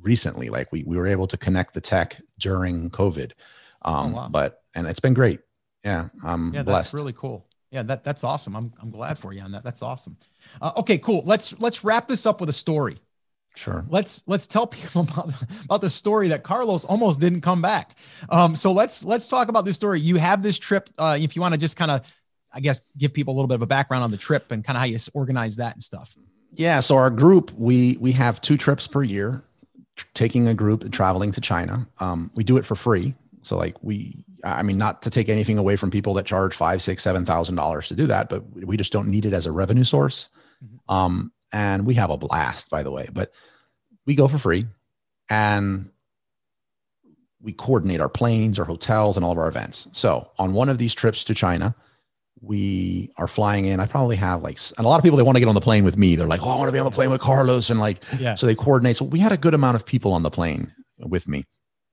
recently 0.00 0.48
like 0.48 0.70
we, 0.70 0.84
we 0.84 0.96
were 0.96 1.08
able 1.08 1.26
to 1.26 1.36
connect 1.36 1.74
the 1.74 1.80
tech 1.80 2.20
during 2.38 2.88
covid 2.90 3.32
um, 3.82 4.12
Oh, 4.12 4.16
wow. 4.16 4.28
but 4.30 4.62
and 4.76 4.86
it's 4.86 5.00
been 5.00 5.12
great 5.12 5.40
yeah 5.84 6.08
i'm 6.22 6.54
yeah, 6.54 6.62
blessed 6.62 6.92
that's 6.92 6.94
really 6.94 7.12
cool. 7.14 7.47
Yeah, 7.70 7.82
that 7.82 8.04
that's 8.04 8.24
awesome. 8.24 8.56
I'm 8.56 8.72
I'm 8.80 8.90
glad 8.90 9.18
for 9.18 9.32
you 9.32 9.42
on 9.42 9.52
that. 9.52 9.62
That's 9.64 9.82
awesome. 9.82 10.16
Uh, 10.62 10.72
okay, 10.78 10.98
cool. 10.98 11.22
Let's 11.24 11.58
let's 11.60 11.84
wrap 11.84 12.08
this 12.08 12.24
up 12.26 12.40
with 12.40 12.48
a 12.48 12.52
story. 12.54 12.98
sure 13.56 13.84
let's 13.88 14.22
let's 14.26 14.46
tell 14.46 14.66
people 14.66 15.02
about, 15.10 15.32
about 15.64 15.80
the 15.80 15.90
story 15.90 16.28
that 16.28 16.42
Carlos 16.44 16.84
almost 16.84 17.20
didn't 17.20 17.42
come 17.42 17.60
back. 17.60 17.96
Um, 18.30 18.56
so 18.56 18.72
let's 18.72 19.04
let's 19.04 19.28
talk 19.28 19.48
about 19.48 19.64
this 19.64 19.76
story. 19.76 20.00
You 20.00 20.16
have 20.16 20.42
this 20.42 20.58
trip. 20.58 20.88
Uh, 20.96 21.18
if 21.20 21.36
you 21.36 21.42
want 21.42 21.54
to 21.54 21.60
just 21.60 21.76
kind 21.76 21.90
of, 21.90 22.00
I 22.52 22.60
guess, 22.60 22.82
give 22.96 23.12
people 23.12 23.34
a 23.34 23.36
little 23.36 23.48
bit 23.48 23.56
of 23.56 23.62
a 23.62 23.66
background 23.66 24.02
on 24.04 24.10
the 24.10 24.16
trip 24.16 24.50
and 24.52 24.64
kind 24.64 24.76
of 24.76 24.80
how 24.80 24.86
you 24.86 24.96
organize 25.12 25.56
that 25.56 25.74
and 25.74 25.82
stuff. 25.82 26.16
yeah 26.54 26.80
so 26.80 26.96
our 26.96 27.10
group 27.10 27.52
we 27.52 27.96
we 28.00 28.12
have 28.12 28.40
two 28.40 28.56
trips 28.56 28.86
per 28.86 29.02
year 29.02 29.44
taking 30.14 30.48
a 30.48 30.54
group 30.54 30.82
and 30.82 30.92
traveling 30.94 31.30
to 31.32 31.40
china 31.40 31.86
um, 32.00 32.30
we 32.34 32.42
do 32.42 32.56
it 32.56 32.64
for 32.64 32.74
free 32.74 33.14
so 33.42 33.56
like 33.58 33.76
we 33.82 34.24
i 34.44 34.62
mean 34.62 34.78
not 34.78 35.02
to 35.02 35.10
take 35.10 35.28
anything 35.28 35.58
away 35.58 35.76
from 35.76 35.90
people 35.90 36.14
that 36.14 36.26
charge 36.26 36.54
five 36.54 36.80
six 36.82 37.02
seven 37.02 37.24
thousand 37.24 37.54
dollars 37.56 37.88
to 37.88 37.94
do 37.94 38.06
that 38.06 38.28
but 38.28 38.42
we 38.64 38.76
just 38.76 38.92
don't 38.92 39.08
need 39.08 39.26
it 39.26 39.32
as 39.32 39.46
a 39.46 39.52
revenue 39.52 39.84
source 39.84 40.28
Mhm. 40.64 40.92
um, 40.94 41.32
and 41.52 41.86
we 41.86 41.94
have 41.94 42.10
a 42.10 42.16
blast 42.16 42.68
by 42.70 42.82
the 42.82 42.90
way 42.90 43.08
but 43.12 43.32
we 44.06 44.14
go 44.14 44.26
for 44.28 44.38
free 44.38 44.66
and 45.30 45.90
we 47.40 47.52
coordinate 47.52 48.00
our 48.00 48.08
planes 48.08 48.58
our 48.58 48.64
hotels 48.64 49.16
and 49.16 49.24
all 49.24 49.32
of 49.32 49.38
our 49.38 49.48
events 49.48 49.86
so 49.92 50.30
on 50.38 50.52
one 50.52 50.68
of 50.68 50.78
these 50.78 50.94
trips 50.94 51.22
to 51.24 51.34
china 51.34 51.74
we 52.40 53.10
are 53.16 53.28
flying 53.28 53.66
in 53.66 53.80
i 53.80 53.86
probably 53.86 54.16
have 54.16 54.42
like 54.42 54.58
and 54.76 54.84
a 54.84 54.88
lot 54.88 54.96
of 54.98 55.02
people 55.04 55.16
they 55.16 55.22
want 55.22 55.36
to 55.36 55.40
get 55.40 55.48
on 55.48 55.54
the 55.54 55.60
plane 55.60 55.84
with 55.84 55.96
me 55.96 56.16
they're 56.16 56.26
like 56.26 56.42
oh 56.42 56.50
i 56.50 56.56
want 56.56 56.68
to 56.68 56.72
be 56.72 56.78
on 56.78 56.84
the 56.84 56.90
plane 56.90 57.10
with 57.10 57.20
carlos 57.20 57.70
and 57.70 57.78
like 57.80 58.02
Yeah. 58.18 58.34
so 58.34 58.46
they 58.46 58.54
coordinate 58.54 58.96
so 58.96 59.04
we 59.04 59.18
had 59.20 59.32
a 59.32 59.36
good 59.36 59.54
amount 59.54 59.76
of 59.76 59.84
people 59.86 60.12
on 60.12 60.22
the 60.22 60.30
plane 60.30 60.72
with 60.98 61.28
me 61.28 61.44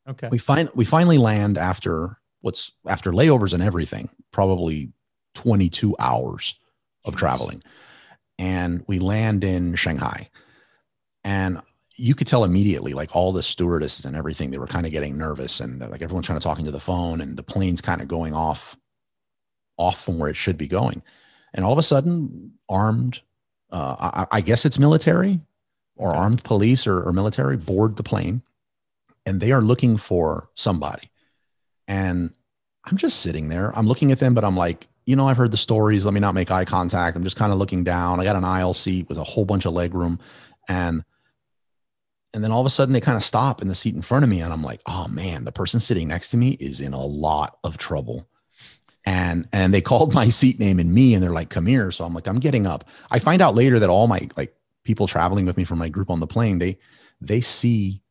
Okay. 0.07 0.27
we 0.31 0.37
find 0.37 0.69
we 0.75 0.85
finally 0.85 1.17
land 1.17 1.57
after 1.57 2.17
what's 2.45 2.73
after 2.87 3.11
layovers 3.11 3.55
and 3.55 3.63
everything 3.63 4.07
probably 4.31 4.91
22 5.33 5.95
hours 5.97 6.53
of 7.03 7.15
traveling. 7.15 7.63
And 8.37 8.83
we 8.85 8.99
land 8.99 9.43
in 9.43 9.73
shanghai. 9.73 10.29
And 11.23 11.59
you 11.95 12.13
could 12.13 12.27
tell 12.27 12.43
immediately 12.43 12.93
like 12.93 13.15
all 13.15 13.31
the 13.31 13.41
stewardesses 13.41 14.05
and 14.05 14.15
everything 14.15 14.51
they 14.51 14.59
were 14.59 14.67
kind 14.67 14.85
of 14.85 14.91
getting 14.91 15.17
nervous 15.17 15.59
and 15.59 15.79
like 15.79 16.03
everyone's 16.03 16.27
trying 16.27 16.37
to 16.37 16.43
talk 16.43 16.59
into 16.59 16.69
the 16.69 16.79
phone 16.79 17.19
and 17.19 17.35
the 17.35 17.41
plane's 17.41 17.81
kind 17.81 17.99
of 17.99 18.07
going 18.07 18.35
off 18.35 18.77
off 19.77 20.05
from 20.05 20.19
where 20.19 20.29
it 20.29 20.35
should 20.35 20.57
be 20.57 20.67
going. 20.67 21.01
And 21.51 21.65
all 21.65 21.71
of 21.71 21.79
a 21.79 21.83
sudden 21.83 22.53
armed 22.69 23.21
uh, 23.71 23.95
I, 24.31 24.37
I 24.37 24.41
guess 24.41 24.65
it's 24.65 24.77
military 24.77 25.39
or 25.95 26.13
armed 26.13 26.43
police 26.43 26.85
or, 26.85 27.01
or 27.01 27.11
military 27.11 27.57
board 27.57 27.95
the 27.95 28.03
plane 28.03 28.43
and 29.25 29.41
they 29.41 29.51
are 29.51 29.61
looking 29.61 29.97
for 29.97 30.49
somebody 30.53 31.09
and 31.87 32.31
i'm 32.85 32.97
just 32.97 33.21
sitting 33.21 33.49
there 33.49 33.71
i'm 33.77 33.87
looking 33.87 34.11
at 34.11 34.19
them 34.19 34.33
but 34.33 34.43
i'm 34.43 34.57
like 34.57 34.87
you 35.05 35.15
know, 35.15 35.27
I've 35.27 35.37
heard 35.37 35.51
the 35.51 35.57
stories. 35.57 36.05
Let 36.05 36.13
me 36.13 36.19
not 36.19 36.33
make 36.33 36.51
eye 36.51 36.65
contact. 36.65 37.15
I'm 37.15 37.23
just 37.23 37.37
kind 37.37 37.51
of 37.51 37.59
looking 37.59 37.83
down. 37.83 38.19
I 38.19 38.23
got 38.23 38.35
an 38.35 38.43
aisle 38.43 38.73
seat 38.73 39.07
with 39.07 39.17
a 39.17 39.23
whole 39.23 39.45
bunch 39.45 39.65
of 39.65 39.73
leg 39.73 39.93
room. 39.93 40.19
And 40.67 41.03
and 42.33 42.43
then 42.43 42.51
all 42.51 42.59
of 42.59 42.65
a 42.65 42.71
sudden 42.71 42.91
they 42.91 43.01
kind 43.01 43.15
of 43.15 43.23
stop 43.23 43.61
in 43.61 43.69
the 43.69 43.75
seat 43.75 43.95
in 43.95 44.01
front 44.01 44.23
of 44.23 44.29
me. 44.29 44.41
And 44.41 44.51
I'm 44.51 44.63
like, 44.63 44.81
oh 44.87 45.07
man, 45.07 45.45
the 45.45 45.51
person 45.51 45.79
sitting 45.79 46.07
next 46.09 46.31
to 46.31 46.37
me 46.37 46.51
is 46.59 46.81
in 46.81 46.93
a 46.93 47.05
lot 47.05 47.59
of 47.63 47.77
trouble. 47.77 48.27
And 49.05 49.47
and 49.53 49.73
they 49.73 49.81
called 49.89 50.13
my 50.13 50.29
seat 50.29 50.59
name 50.59 50.79
and 50.79 50.93
me 50.93 51.13
and 51.13 51.21
they're 51.21 51.31
like, 51.31 51.49
come 51.49 51.67
here. 51.67 51.91
So 51.91 52.03
I'm 52.03 52.13
like, 52.13 52.27
I'm 52.27 52.39
getting 52.39 52.65
up. 52.65 52.85
I 53.11 53.19
find 53.19 53.41
out 53.41 53.55
later 53.55 53.79
that 53.79 53.89
all 53.89 54.07
my 54.07 54.27
like 54.35 54.55
people 54.83 55.07
traveling 55.07 55.45
with 55.45 55.57
me 55.57 55.63
from 55.63 55.79
my 55.79 55.89
group 55.89 56.09
on 56.09 56.19
the 56.19 56.27
plane, 56.27 56.57
they 56.57 56.79
they 57.21 57.41
see 57.41 58.01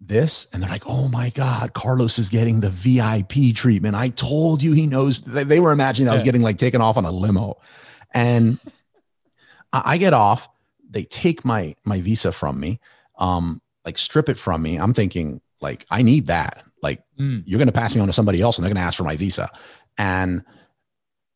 this 0.00 0.46
and 0.52 0.62
they're 0.62 0.70
like, 0.70 0.86
oh 0.86 1.08
my 1.08 1.30
God, 1.30 1.74
Carlos 1.74 2.18
is 2.18 2.28
getting 2.28 2.60
the 2.60 2.70
VIP 2.70 3.54
treatment. 3.54 3.94
I 3.94 4.08
told 4.08 4.62
you 4.62 4.72
he 4.72 4.86
knows. 4.86 5.20
They 5.22 5.60
were 5.60 5.72
imagining 5.72 6.08
I 6.08 6.14
was 6.14 6.22
getting 6.22 6.42
like 6.42 6.58
taken 6.58 6.80
off 6.80 6.96
on 6.96 7.04
a 7.04 7.10
limo. 7.10 7.60
And 8.12 8.58
I 9.72 9.98
get 9.98 10.14
off, 10.14 10.48
they 10.88 11.04
take 11.04 11.44
my 11.44 11.76
my 11.84 12.00
visa 12.00 12.32
from 12.32 12.58
me, 12.58 12.80
um, 13.18 13.60
like 13.84 13.98
strip 13.98 14.28
it 14.28 14.38
from 14.38 14.62
me. 14.62 14.78
I'm 14.78 14.94
thinking, 14.94 15.40
like, 15.60 15.86
I 15.90 16.02
need 16.02 16.26
that. 16.26 16.64
Like, 16.82 17.02
mm. 17.18 17.42
you're 17.46 17.58
gonna 17.58 17.70
pass 17.70 17.94
me 17.94 18.00
on 18.00 18.08
to 18.08 18.12
somebody 18.12 18.40
else 18.40 18.56
and 18.56 18.64
they're 18.64 18.72
gonna 18.72 18.84
ask 18.84 18.96
for 18.96 19.04
my 19.04 19.16
visa. 19.16 19.50
And 19.98 20.42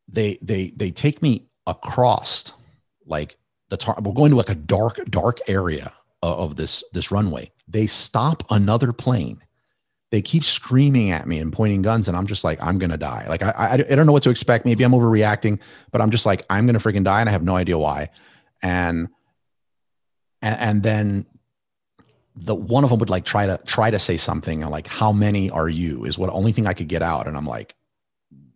they 0.08 0.38
they 0.42 0.72
they 0.76 0.90
take 0.90 1.22
me 1.22 1.46
across 1.66 2.52
like 3.06 3.36
the 3.68 3.76
tar- 3.76 3.98
we're 4.02 4.12
going 4.12 4.30
to 4.30 4.36
like 4.36 4.50
a 4.50 4.54
dark, 4.54 5.04
dark 5.06 5.38
area 5.46 5.92
of 6.32 6.56
this 6.56 6.84
this 6.92 7.10
runway 7.10 7.50
they 7.68 7.86
stop 7.86 8.42
another 8.50 8.92
plane. 8.92 9.42
They 10.10 10.22
keep 10.22 10.44
screaming 10.44 11.10
at 11.10 11.26
me 11.26 11.38
and 11.38 11.52
pointing 11.52 11.82
guns, 11.82 12.06
and 12.06 12.16
I'm 12.16 12.26
just 12.26 12.44
like, 12.44 12.62
I'm 12.62 12.78
gonna 12.78 12.96
die. 12.96 13.26
Like 13.28 13.42
I, 13.42 13.50
I, 13.50 13.72
I 13.72 13.76
don't 13.78 14.06
know 14.06 14.12
what 14.12 14.22
to 14.24 14.30
expect. 14.30 14.64
Maybe 14.64 14.84
I'm 14.84 14.92
overreacting, 14.92 15.60
but 15.90 16.00
I'm 16.00 16.10
just 16.10 16.24
like, 16.24 16.44
I'm 16.48 16.66
gonna 16.66 16.78
freaking 16.78 17.04
die, 17.04 17.20
and 17.20 17.28
I 17.28 17.32
have 17.32 17.42
no 17.42 17.56
idea 17.56 17.78
why. 17.78 18.10
And 18.62 19.08
and, 20.40 20.60
and 20.60 20.82
then 20.82 21.26
the 22.36 22.54
one 22.54 22.84
of 22.84 22.90
them 22.90 23.00
would 23.00 23.10
like 23.10 23.24
try 23.24 23.46
to 23.46 23.58
try 23.66 23.90
to 23.90 23.98
say 23.98 24.16
something 24.16 24.60
like, 24.60 24.86
"How 24.86 25.10
many 25.10 25.50
are 25.50 25.68
you?" 25.68 26.04
Is 26.04 26.16
what 26.16 26.30
only 26.30 26.52
thing 26.52 26.66
I 26.66 26.74
could 26.74 26.88
get 26.88 27.02
out, 27.02 27.26
and 27.26 27.36
I'm 27.36 27.46
like, 27.46 27.74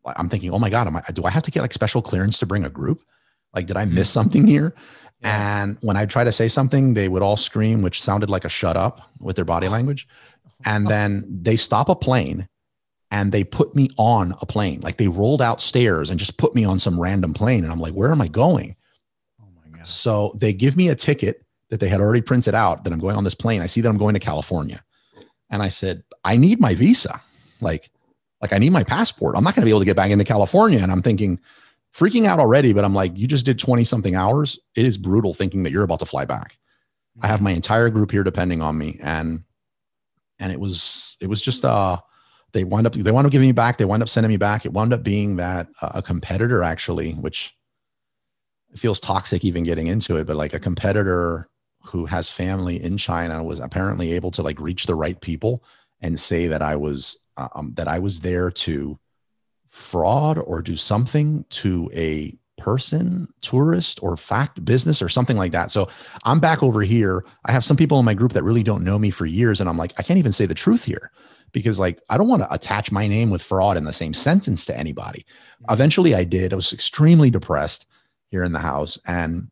I'm 0.05 0.29
thinking, 0.29 0.53
oh 0.53 0.59
my 0.59 0.71
god, 0.71 0.87
am 0.87 0.97
I? 0.97 1.03
Do 1.13 1.25
I 1.25 1.31
have 1.31 1.43
to 1.45 1.51
get 1.51 1.63
like 1.63 1.73
special 1.73 2.03
clearance 2.03 2.39
to 2.39 2.47
bring 2.47 2.65
a 2.65 2.71
group? 2.71 3.03
Like, 3.55 3.67
did 3.67 3.77
I 3.77 3.85
miss 3.85 4.09
mm-hmm. 4.11 4.21
something 4.21 4.47
here? 4.47 4.75
Yeah. 5.21 5.63
And 5.63 5.79
when 5.81 5.97
I 5.97 6.07
try 6.07 6.25
to 6.25 6.33
say 6.33 6.49
something, 6.49 6.95
they 6.95 7.09
would 7.09 7.23
all 7.23 7.37
scream, 7.37 7.83
which 7.83 8.01
sounded 8.01 8.31
like 8.31 8.45
a 8.45 8.49
shut 8.49 8.77
up 8.77 9.11
with 9.21 9.37
their 9.37 9.45
body 9.45 9.69
language. 9.69 10.07
And 10.65 10.87
then 10.91 11.25
they 11.29 11.57
stop 11.57 11.89
a 11.89 11.97
plane 11.97 12.49
and 13.11 13.33
they 13.33 13.45
put 13.45 13.75
me 13.75 13.89
on 13.97 14.35
a 14.41 14.47
plane. 14.47 14.81
Like 14.81 14.99
they 14.99 15.09
rolled 15.09 15.43
out 15.43 15.61
stairs 15.61 16.11
and 16.11 16.19
just 16.19 16.37
put 16.39 16.55
me 16.55 16.65
on 16.65 16.79
some 16.79 17.01
random 17.01 17.35
plane. 17.35 17.65
And 17.65 17.73
I'm 17.73 17.81
like, 17.81 17.95
where 17.95 18.13
am 18.13 18.21
I 18.21 18.29
going? 18.29 18.77
Oh 19.41 19.47
my 19.57 19.77
God. 19.77 19.87
So 19.87 20.37
they 20.37 20.53
give 20.53 20.77
me 20.77 20.89
a 20.89 20.95
ticket 20.95 21.43
that 21.71 21.81
they 21.81 21.89
had 21.89 22.01
already 22.01 22.21
printed 22.21 22.55
out 22.55 22.85
that 22.85 22.93
I'm 22.93 22.99
going 22.99 23.17
on 23.17 23.25
this 23.25 23.35
plane. 23.35 23.61
I 23.61 23.67
see 23.67 23.81
that 23.81 23.89
I'm 23.89 23.99
going 23.99 24.15
to 24.15 24.21
California. 24.21 24.83
And 25.51 25.63
I 25.63 25.69
said, 25.69 26.03
I 26.25 26.37
need 26.37 26.61
my 26.61 26.75
visa. 26.75 27.21
Like, 27.61 27.91
like 28.41 28.53
I 28.53 28.59
need 28.59 28.71
my 28.71 28.85
passport. 28.85 29.37
I'm 29.37 29.45
not 29.45 29.55
going 29.55 29.63
to 29.63 29.67
be 29.67 29.71
able 29.71 29.81
to 29.81 29.87
get 29.87 29.97
back 29.97 30.11
into 30.11 30.25
California. 30.25 30.81
And 30.81 30.93
I'm 30.93 31.03
thinking, 31.03 31.41
freaking 31.95 32.27
out 32.27 32.39
already, 32.39 32.73
but 32.73 32.85
I'm 32.85 32.95
like, 32.95 33.17
you 33.17 33.27
just 33.27 33.47
did 33.47 33.59
20 33.59 33.85
something 33.85 34.15
hours. 34.15 34.59
It 34.75 34.85
is 34.85 34.97
brutal 34.97 35.35
thinking 35.35 35.63
that 35.63 35.73
you're 35.73 35.85
about 35.85 36.01
to 36.01 36.07
fly 36.07 36.25
back. 36.25 36.53
Mm-hmm. 37.17 37.25
I 37.25 37.29
have 37.29 37.43
my 37.43 37.51
entire 37.51 37.89
group 37.89 38.11
here 38.11 38.25
depending 38.25 38.61
on 38.61 38.77
me. 38.79 38.99
And, 39.03 39.45
and 40.39 40.53
it 40.53 40.61
was, 40.61 41.17
it 41.21 41.27
was 41.27 41.41
just, 41.41 41.65
uh, 41.65 41.99
they 42.53 42.65
wind 42.65 42.87
up, 42.87 42.95
they 42.95 43.11
wound 43.11 43.27
up 43.27 43.33
giving 43.33 43.49
me 43.49 43.53
back. 43.53 43.77
They 43.77 43.85
wind 43.85 44.03
up 44.03 44.09
sending 44.09 44.31
me 44.31 44.37
back. 44.37 44.65
It 44.65 44.73
wound 44.73 44.93
up 44.93 45.03
being 45.03 45.37
that 45.37 45.69
uh, 45.83 45.93
a 45.97 46.03
competitor 46.03 46.63
actually, 46.63 47.13
which 47.13 47.55
feels 48.77 49.01
toxic 49.01 49.45
even 49.45 49.65
getting 49.65 49.87
into 49.87 50.17
it, 50.17 50.27
but 50.27 50.37
like 50.37 50.55
a 50.55 50.61
competitor 50.61 51.49
who 51.85 52.07
has 52.07 52.29
family 52.29 52.83
in 52.83 52.97
China 52.97 53.43
was 53.43 53.61
apparently 53.61 54.13
able 54.13 54.31
to 54.31 54.43
like 54.43 54.61
reach 54.61 54.87
the 54.87 54.95
right 54.95 55.21
people 55.21 55.63
and 56.01 56.19
say 56.19 56.47
that 56.47 56.63
I 56.63 56.77
was, 56.77 57.19
uh, 57.37 57.49
um, 57.55 57.73
that 57.75 57.89
I 57.89 57.99
was 57.99 58.21
there 58.21 58.51
to, 58.51 58.99
fraud 59.69 60.39
or 60.39 60.63
do 60.63 60.77
something 60.77 61.45
to 61.51 61.91
a 61.95 62.37
person, 62.59 63.33
tourist, 63.41 64.03
or 64.03 64.17
fact 64.17 64.65
business 64.65 65.01
or 65.01 65.09
something 65.09 65.37
like 65.37 65.53
that. 65.53 65.71
So 65.71 65.89
I'm 66.25 66.41
back 66.41 66.63
over 66.63 66.83
here. 66.83 67.25
I 67.45 67.53
have 67.53 67.65
some 67.65 67.77
people 67.77 67.99
in 67.99 68.05
my 68.05 68.15
group 68.15 68.33
that 68.33 68.43
really 68.43 68.63
don't 68.63 68.85
know 68.85 68.99
me 68.99 69.11
for 69.11 69.27
years. 69.27 69.61
And 69.61 69.71
I'm 69.71 69.77
like, 69.79 69.93
I 69.97 70.03
can't 70.03 70.19
even 70.19 70.33
say 70.33 70.45
the 70.45 70.55
truth 70.55 70.85
here 70.85 71.11
because, 71.53 71.79
like, 71.79 72.01
I 72.11 72.19
don't 72.19 72.29
want 72.29 72.43
to 72.43 72.53
attach 72.53 72.93
my 72.93 73.07
name 73.07 73.31
with 73.31 73.43
fraud 73.43 73.77
in 73.77 73.85
the 73.85 73.93
same 73.93 74.13
sentence 74.13 74.67
to 74.67 74.77
anybody. 74.77 75.25
Mm-hmm. 75.63 75.73
Eventually, 75.73 76.15
I 76.15 76.25
did. 76.25 76.53
I 76.53 76.57
was 76.57 76.73
extremely 76.73 77.31
depressed 77.31 77.87
here 78.31 78.45
in 78.45 78.53
the 78.53 78.59
house. 78.59 78.99
And 79.07 79.51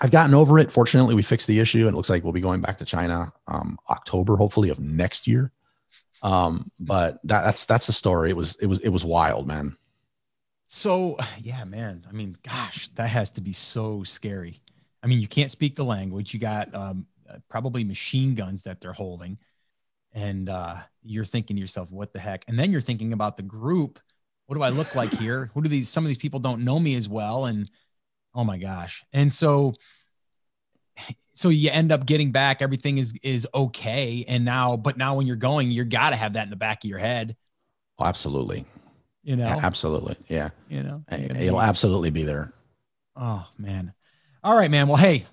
I've 0.00 0.10
gotten 0.10 0.34
over 0.34 0.58
it. 0.58 0.72
Fortunately, 0.72 1.14
we 1.14 1.22
fixed 1.22 1.48
the 1.48 1.60
issue. 1.60 1.86
And 1.86 1.94
it 1.94 1.96
looks 1.96 2.10
like 2.10 2.22
we'll 2.22 2.32
be 2.32 2.40
going 2.40 2.60
back 2.60 2.78
to 2.78 2.84
China 2.84 3.32
um, 3.48 3.78
October, 3.90 4.36
hopefully, 4.36 4.70
of 4.70 4.80
next 4.80 5.26
year. 5.26 5.52
Um, 6.26 6.72
but 6.80 7.20
that, 7.22 7.44
that's 7.44 7.66
that's 7.66 7.86
the 7.86 7.92
story. 7.92 8.30
It 8.30 8.36
was 8.36 8.56
it 8.56 8.66
was 8.66 8.80
it 8.80 8.88
was 8.88 9.04
wild, 9.04 9.46
man. 9.46 9.76
So 10.66 11.16
yeah, 11.40 11.62
man. 11.64 12.04
I 12.08 12.12
mean, 12.12 12.36
gosh, 12.42 12.88
that 12.96 13.06
has 13.08 13.30
to 13.32 13.40
be 13.40 13.52
so 13.52 14.02
scary. 14.02 14.60
I 15.04 15.06
mean, 15.06 15.20
you 15.20 15.28
can't 15.28 15.52
speak 15.52 15.76
the 15.76 15.84
language. 15.84 16.34
You 16.34 16.40
got 16.40 16.74
um, 16.74 17.06
probably 17.48 17.84
machine 17.84 18.34
guns 18.34 18.62
that 18.64 18.80
they're 18.80 18.92
holding, 18.92 19.38
and 20.14 20.48
uh, 20.48 20.78
you're 21.04 21.24
thinking 21.24 21.54
to 21.54 21.60
yourself, 21.60 21.92
"What 21.92 22.12
the 22.12 22.18
heck?" 22.18 22.44
And 22.48 22.58
then 22.58 22.72
you're 22.72 22.80
thinking 22.80 23.12
about 23.12 23.36
the 23.36 23.44
group. 23.44 24.00
What 24.46 24.56
do 24.56 24.62
I 24.62 24.70
look 24.70 24.96
like 24.96 25.12
here? 25.20 25.52
Who 25.54 25.62
do 25.62 25.68
these? 25.68 25.88
Some 25.88 26.04
of 26.04 26.08
these 26.08 26.18
people 26.18 26.40
don't 26.40 26.64
know 26.64 26.80
me 26.80 26.96
as 26.96 27.08
well, 27.08 27.44
and 27.44 27.70
oh 28.34 28.42
my 28.42 28.58
gosh. 28.58 29.04
And 29.12 29.32
so 29.32 29.74
so 31.36 31.50
you 31.50 31.70
end 31.70 31.92
up 31.92 32.06
getting 32.06 32.32
back 32.32 32.62
everything 32.62 32.98
is 32.98 33.14
is 33.22 33.46
okay. 33.54 34.24
And 34.26 34.44
now 34.44 34.76
but 34.76 34.96
now 34.96 35.16
when 35.16 35.26
you're 35.26 35.36
going 35.36 35.70
you 35.70 35.84
got 35.84 36.10
to 36.10 36.16
have 36.16 36.32
that 36.32 36.44
in 36.44 36.50
the 36.50 36.56
back 36.56 36.82
of 36.82 36.90
your 36.90 36.98
head. 36.98 37.36
Oh, 37.98 38.04
absolutely. 38.04 38.64
You 39.22 39.36
know? 39.36 39.46
Absolutely. 39.46 40.16
Yeah. 40.28 40.50
You 40.68 40.82
know? 40.82 41.04
It'll 41.10 41.60
absolutely 41.60 42.10
be 42.10 42.22
there. 42.22 42.52
Oh 43.16 43.46
man. 43.58 43.92
All 44.42 44.56
right 44.56 44.70
man. 44.70 44.88
Well 44.88 44.96
hey 44.96 45.26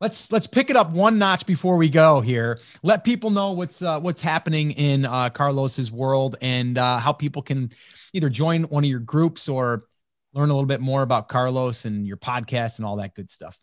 let's 0.00 0.32
let's 0.32 0.46
pick 0.46 0.70
it 0.70 0.76
up 0.76 0.90
one 0.90 1.18
notch 1.18 1.46
before 1.46 1.76
we 1.76 1.88
go 1.88 2.20
here. 2.20 2.60
Let 2.82 3.04
people 3.04 3.30
know 3.30 3.52
what's 3.52 3.82
uh, 3.82 4.00
what's 4.00 4.22
happening 4.22 4.72
in 4.72 5.04
uh, 5.04 5.30
carlos's 5.30 5.92
world 5.92 6.36
and 6.40 6.78
uh, 6.78 6.98
how 6.98 7.12
people 7.12 7.42
can 7.42 7.70
either 8.14 8.30
join 8.30 8.62
one 8.64 8.84
of 8.84 8.90
your 8.90 9.00
groups 9.00 9.48
or 9.48 9.84
learn 10.32 10.48
a 10.48 10.52
little 10.54 10.66
bit 10.66 10.80
more 10.80 11.02
about 11.02 11.28
carlos 11.28 11.84
and 11.84 12.06
your 12.06 12.16
podcast 12.16 12.78
and 12.78 12.86
all 12.86 12.96
that 12.96 13.14
good 13.14 13.30
stuff 13.30 13.58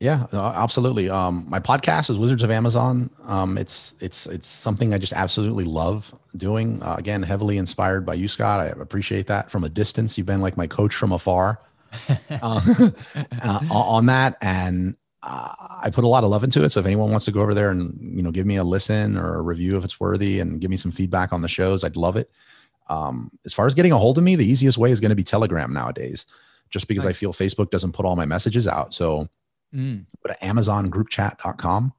yeah, 0.00 0.26
absolutely. 0.32 1.10
Um, 1.10 1.44
my 1.48 1.58
podcast 1.58 2.08
is 2.08 2.18
Wizards 2.18 2.44
of 2.44 2.52
Amazon. 2.52 3.10
Um, 3.24 3.58
it's 3.58 3.96
it's 3.98 4.26
it's 4.28 4.46
something 4.46 4.94
I 4.94 4.98
just 4.98 5.12
absolutely 5.12 5.64
love 5.64 6.14
doing. 6.36 6.80
Uh, 6.84 6.94
again, 6.96 7.20
heavily 7.20 7.58
inspired 7.58 8.06
by 8.06 8.14
you, 8.14 8.28
Scott. 8.28 8.60
I 8.60 8.66
appreciate 8.80 9.26
that 9.26 9.50
from 9.50 9.64
a 9.64 9.68
distance. 9.68 10.16
You've 10.16 10.26
been 10.26 10.40
like 10.40 10.56
my 10.56 10.68
coach 10.68 10.94
from 10.94 11.10
afar 11.10 11.60
uh, 12.30 12.90
uh, 13.42 13.60
on 13.72 14.06
that, 14.06 14.36
and 14.40 14.96
uh, 15.24 15.52
I 15.82 15.90
put 15.90 16.04
a 16.04 16.08
lot 16.08 16.22
of 16.22 16.30
love 16.30 16.44
into 16.44 16.62
it. 16.62 16.70
So 16.70 16.78
if 16.78 16.86
anyone 16.86 17.10
wants 17.10 17.24
to 17.24 17.32
go 17.32 17.40
over 17.40 17.52
there 17.52 17.70
and 17.70 17.98
you 18.16 18.22
know 18.22 18.30
give 18.30 18.46
me 18.46 18.54
a 18.54 18.64
listen 18.64 19.18
or 19.18 19.34
a 19.34 19.42
review 19.42 19.76
if 19.78 19.84
it's 19.84 19.98
worthy, 19.98 20.38
and 20.38 20.60
give 20.60 20.70
me 20.70 20.76
some 20.76 20.92
feedback 20.92 21.32
on 21.32 21.40
the 21.40 21.48
shows, 21.48 21.82
I'd 21.82 21.96
love 21.96 22.16
it. 22.16 22.30
Um, 22.86 23.32
as 23.44 23.52
far 23.52 23.66
as 23.66 23.74
getting 23.74 23.92
a 23.92 23.98
hold 23.98 24.16
of 24.16 24.22
me, 24.22 24.36
the 24.36 24.46
easiest 24.46 24.78
way 24.78 24.92
is 24.92 25.00
going 25.00 25.10
to 25.10 25.16
be 25.16 25.24
Telegram 25.24 25.72
nowadays, 25.72 26.26
just 26.70 26.86
because 26.86 27.04
nice. 27.04 27.16
I 27.16 27.18
feel 27.18 27.32
Facebook 27.32 27.72
doesn't 27.72 27.92
put 27.92 28.06
all 28.06 28.14
my 28.14 28.26
messages 28.26 28.68
out. 28.68 28.94
So 28.94 29.28
Mm. 29.74 30.06
Go 30.26 30.32
to 30.32 30.38
amazongroupchat.com. 30.40 31.92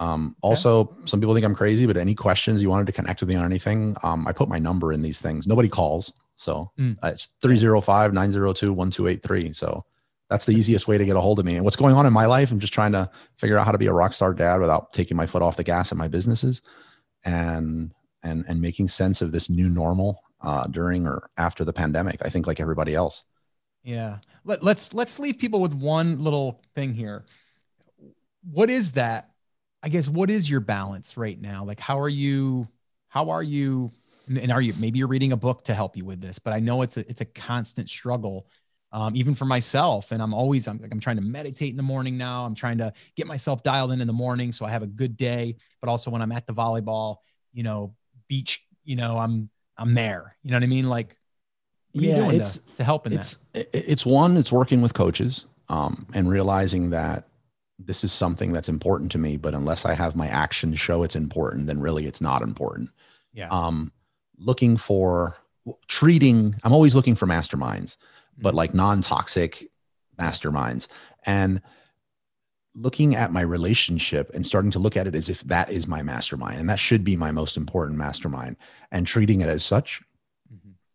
Um, 0.00 0.36
also, 0.42 0.80
okay. 0.80 0.94
some 1.06 1.20
people 1.20 1.34
think 1.34 1.44
I'm 1.44 1.54
crazy, 1.54 1.86
but 1.86 1.96
any 1.96 2.14
questions 2.14 2.62
you 2.62 2.70
wanted 2.70 2.86
to 2.86 2.92
connect 2.92 3.20
with 3.20 3.28
me 3.28 3.34
on 3.34 3.44
anything, 3.44 3.96
um, 4.02 4.26
I 4.28 4.32
put 4.32 4.48
my 4.48 4.58
number 4.58 4.92
in 4.92 5.02
these 5.02 5.20
things. 5.20 5.46
Nobody 5.46 5.68
calls. 5.68 6.12
So 6.36 6.70
mm. 6.78 6.96
uh, 7.02 7.08
it's 7.08 7.34
305 7.42 8.12
902 8.12 8.72
1283. 8.72 9.52
So 9.52 9.84
that's 10.30 10.46
the 10.46 10.52
easiest 10.52 10.86
way 10.86 10.98
to 10.98 11.04
get 11.04 11.16
a 11.16 11.20
hold 11.20 11.40
of 11.40 11.44
me. 11.44 11.56
And 11.56 11.64
what's 11.64 11.76
going 11.76 11.94
on 11.94 12.06
in 12.06 12.12
my 12.12 12.26
life, 12.26 12.52
I'm 12.52 12.60
just 12.60 12.72
trying 12.72 12.92
to 12.92 13.10
figure 13.36 13.58
out 13.58 13.66
how 13.66 13.72
to 13.72 13.78
be 13.78 13.86
a 13.86 13.92
rock 13.92 14.12
star 14.12 14.34
dad 14.34 14.60
without 14.60 14.92
taking 14.92 15.16
my 15.16 15.26
foot 15.26 15.42
off 15.42 15.56
the 15.56 15.64
gas 15.64 15.90
in 15.90 15.98
my 15.98 16.06
businesses 16.06 16.62
and, 17.24 17.92
and, 18.22 18.44
and 18.46 18.60
making 18.60 18.88
sense 18.88 19.20
of 19.20 19.32
this 19.32 19.50
new 19.50 19.68
normal 19.68 20.22
uh, 20.42 20.66
during 20.68 21.06
or 21.06 21.28
after 21.38 21.64
the 21.64 21.72
pandemic. 21.72 22.20
I 22.24 22.28
think 22.28 22.46
like 22.46 22.60
everybody 22.60 22.94
else. 22.94 23.24
Yeah. 23.88 24.18
Let, 24.44 24.62
let's 24.62 24.92
let's 24.92 25.18
leave 25.18 25.38
people 25.38 25.62
with 25.62 25.72
one 25.72 26.22
little 26.22 26.60
thing 26.74 26.92
here. 26.92 27.24
What 28.42 28.68
is 28.68 28.92
that? 28.92 29.30
I 29.82 29.88
guess 29.88 30.08
what 30.08 30.28
is 30.28 30.50
your 30.50 30.60
balance 30.60 31.16
right 31.16 31.40
now? 31.40 31.64
Like 31.64 31.80
how 31.80 31.98
are 31.98 32.08
you 32.08 32.68
how 33.08 33.30
are 33.30 33.42
you 33.42 33.90
and 34.28 34.52
are 34.52 34.60
you 34.60 34.74
maybe 34.78 34.98
you're 34.98 35.08
reading 35.08 35.32
a 35.32 35.38
book 35.38 35.64
to 35.64 35.74
help 35.74 35.96
you 35.96 36.04
with 36.04 36.20
this, 36.20 36.38
but 36.38 36.52
I 36.52 36.60
know 36.60 36.82
it's 36.82 36.98
a 36.98 37.08
it's 37.08 37.22
a 37.22 37.24
constant 37.24 37.88
struggle. 37.88 38.46
Um, 38.90 39.14
even 39.16 39.34
for 39.34 39.44
myself. 39.44 40.12
And 40.12 40.22
I'm 40.22 40.32
always, 40.32 40.66
I'm 40.66 40.78
like, 40.78 40.90
I'm 40.90 40.98
trying 40.98 41.16
to 41.16 41.22
meditate 41.22 41.68
in 41.72 41.76
the 41.76 41.82
morning 41.82 42.16
now. 42.16 42.46
I'm 42.46 42.54
trying 42.54 42.78
to 42.78 42.90
get 43.16 43.26
myself 43.26 43.62
dialed 43.62 43.92
in 43.92 44.00
in 44.00 44.06
the 44.06 44.14
morning 44.14 44.50
so 44.50 44.64
I 44.64 44.70
have 44.70 44.82
a 44.82 44.86
good 44.86 45.14
day. 45.18 45.56
But 45.82 45.90
also 45.90 46.10
when 46.10 46.22
I'm 46.22 46.32
at 46.32 46.46
the 46.46 46.54
volleyball, 46.54 47.16
you 47.52 47.64
know, 47.64 47.94
beach, 48.28 48.64
you 48.84 48.96
know, 48.96 49.18
I'm, 49.18 49.50
I'm 49.76 49.92
there. 49.92 50.38
You 50.42 50.52
know 50.52 50.56
what 50.56 50.62
I 50.62 50.68
mean? 50.68 50.88
Like, 50.88 51.17
What 51.92 52.04
yeah, 52.04 52.30
it's 52.30 52.58
to, 52.58 52.76
to 52.76 52.84
help 52.84 53.06
in 53.06 53.12
it's, 53.14 53.38
that? 53.52 53.68
It's 53.72 54.04
one, 54.04 54.36
it's 54.36 54.52
working 54.52 54.82
with 54.82 54.94
coaches 54.94 55.46
um, 55.68 56.06
and 56.14 56.28
realizing 56.28 56.90
that 56.90 57.28
this 57.78 58.04
is 58.04 58.12
something 58.12 58.52
that's 58.52 58.68
important 58.68 59.12
to 59.12 59.18
me, 59.18 59.36
but 59.36 59.54
unless 59.54 59.84
I 59.84 59.94
have 59.94 60.16
my 60.16 60.28
actions 60.28 60.80
show 60.80 61.02
it's 61.02 61.16
important, 61.16 61.66
then 61.66 61.80
really 61.80 62.06
it's 62.06 62.20
not 62.20 62.42
important. 62.42 62.90
Yeah. 63.32 63.48
Um, 63.48 63.92
looking 64.36 64.76
for 64.76 65.36
treating, 65.86 66.54
I'm 66.64 66.72
always 66.72 66.96
looking 66.96 67.14
for 67.14 67.26
masterminds, 67.26 67.96
mm-hmm. 67.96 68.42
but 68.42 68.54
like 68.54 68.74
non-toxic 68.74 69.70
masterminds. 70.18 70.88
And 71.24 71.62
looking 72.74 73.14
at 73.14 73.32
my 73.32 73.40
relationship 73.40 74.30
and 74.34 74.46
starting 74.46 74.70
to 74.72 74.78
look 74.78 74.96
at 74.96 75.06
it 75.06 75.14
as 75.14 75.28
if 75.28 75.42
that 75.42 75.70
is 75.70 75.88
my 75.88 76.02
mastermind 76.02 76.60
and 76.60 76.70
that 76.70 76.78
should 76.78 77.04
be 77.04 77.16
my 77.16 77.32
most 77.32 77.56
important 77.56 77.98
mastermind 77.98 78.56
and 78.90 79.06
treating 79.06 79.40
it 79.40 79.48
as 79.48 79.64
such. 79.64 80.02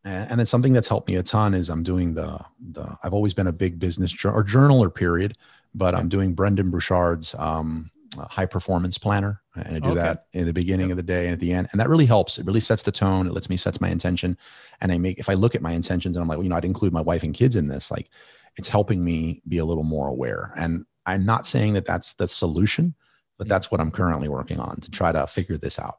And 0.06 0.40
then 0.40 0.46
something 0.46 0.74
that's 0.74 0.88
helped 0.88 1.08
me 1.08 1.16
a 1.16 1.24
ton 1.24 1.54
is 1.54 1.70
i'm 1.70 1.84
doing 1.84 2.14
the 2.14 2.40
the 2.72 2.86
i've 3.04 3.14
always 3.14 3.34
been 3.34 3.48
a 3.48 3.52
big 3.52 3.80
business 3.80 4.14
or 4.26 4.44
journaler 4.44 4.94
period 4.94 5.38
but 5.74 5.96
i'm 5.96 6.10
doing 6.10 6.34
brendon 6.34 6.70
burchard's 6.70 7.36
um, 7.38 7.90
high 8.30 8.46
performance 8.46 8.98
planner 8.98 9.42
and 9.56 9.76
i 9.76 9.80
do 9.80 9.90
okay. 9.90 10.00
that 10.00 10.26
in 10.34 10.46
the 10.46 10.54
beginning 10.54 10.90
yep. 10.90 10.92
of 10.92 10.98
the 10.98 11.04
day 11.04 11.26
and 11.26 11.34
at 11.34 11.40
the 11.40 11.52
end 11.52 11.68
and 11.72 11.80
that 11.80 11.90
really 11.90 12.06
helps 12.06 12.38
it 12.38 12.46
really 12.46 12.60
sets 12.60 12.84
the 12.84 12.92
tone 12.92 13.28
it 13.28 13.34
lets 13.34 13.50
me 13.50 13.58
sets 13.58 13.82
my 13.82 13.90
intention 13.90 14.38
and 14.82 14.92
i 14.92 14.98
make 14.98 15.18
if 15.18 15.30
i 15.30 15.34
look 15.34 15.56
at 15.56 15.62
my 15.62 15.72
intentions 15.72 16.16
and 16.16 16.22
i'm 16.22 16.28
like 16.28 16.38
well, 16.38 16.44
you 16.44 16.50
know 16.50 16.56
i'd 16.56 16.66
include 16.66 16.94
my 16.94 17.02
wife 17.02 17.24
and 17.24 17.34
kids 17.34 17.56
in 17.56 17.68
this 17.68 17.90
like 17.90 18.10
it's 18.56 18.70
helping 18.70 19.04
me 19.04 19.42
be 19.48 19.58
a 19.58 19.66
little 19.66 19.84
more 19.84 20.10
aware 20.10 20.54
and 20.58 20.86
I'm 21.06 21.26
not 21.26 21.46
saying 21.46 21.74
that 21.74 21.86
that's 21.86 22.14
the 22.16 22.28
solution, 22.28 22.96
but 23.38 23.48
that's 23.48 23.72
what 23.72 23.82
I'm 23.82 23.92
currently 23.92 24.30
working 24.30 24.60
on 24.60 24.80
to 24.82 24.92
try 24.92 25.12
to 25.12 25.28
figure 25.28 25.58
this 25.58 25.80
out. 25.80 25.98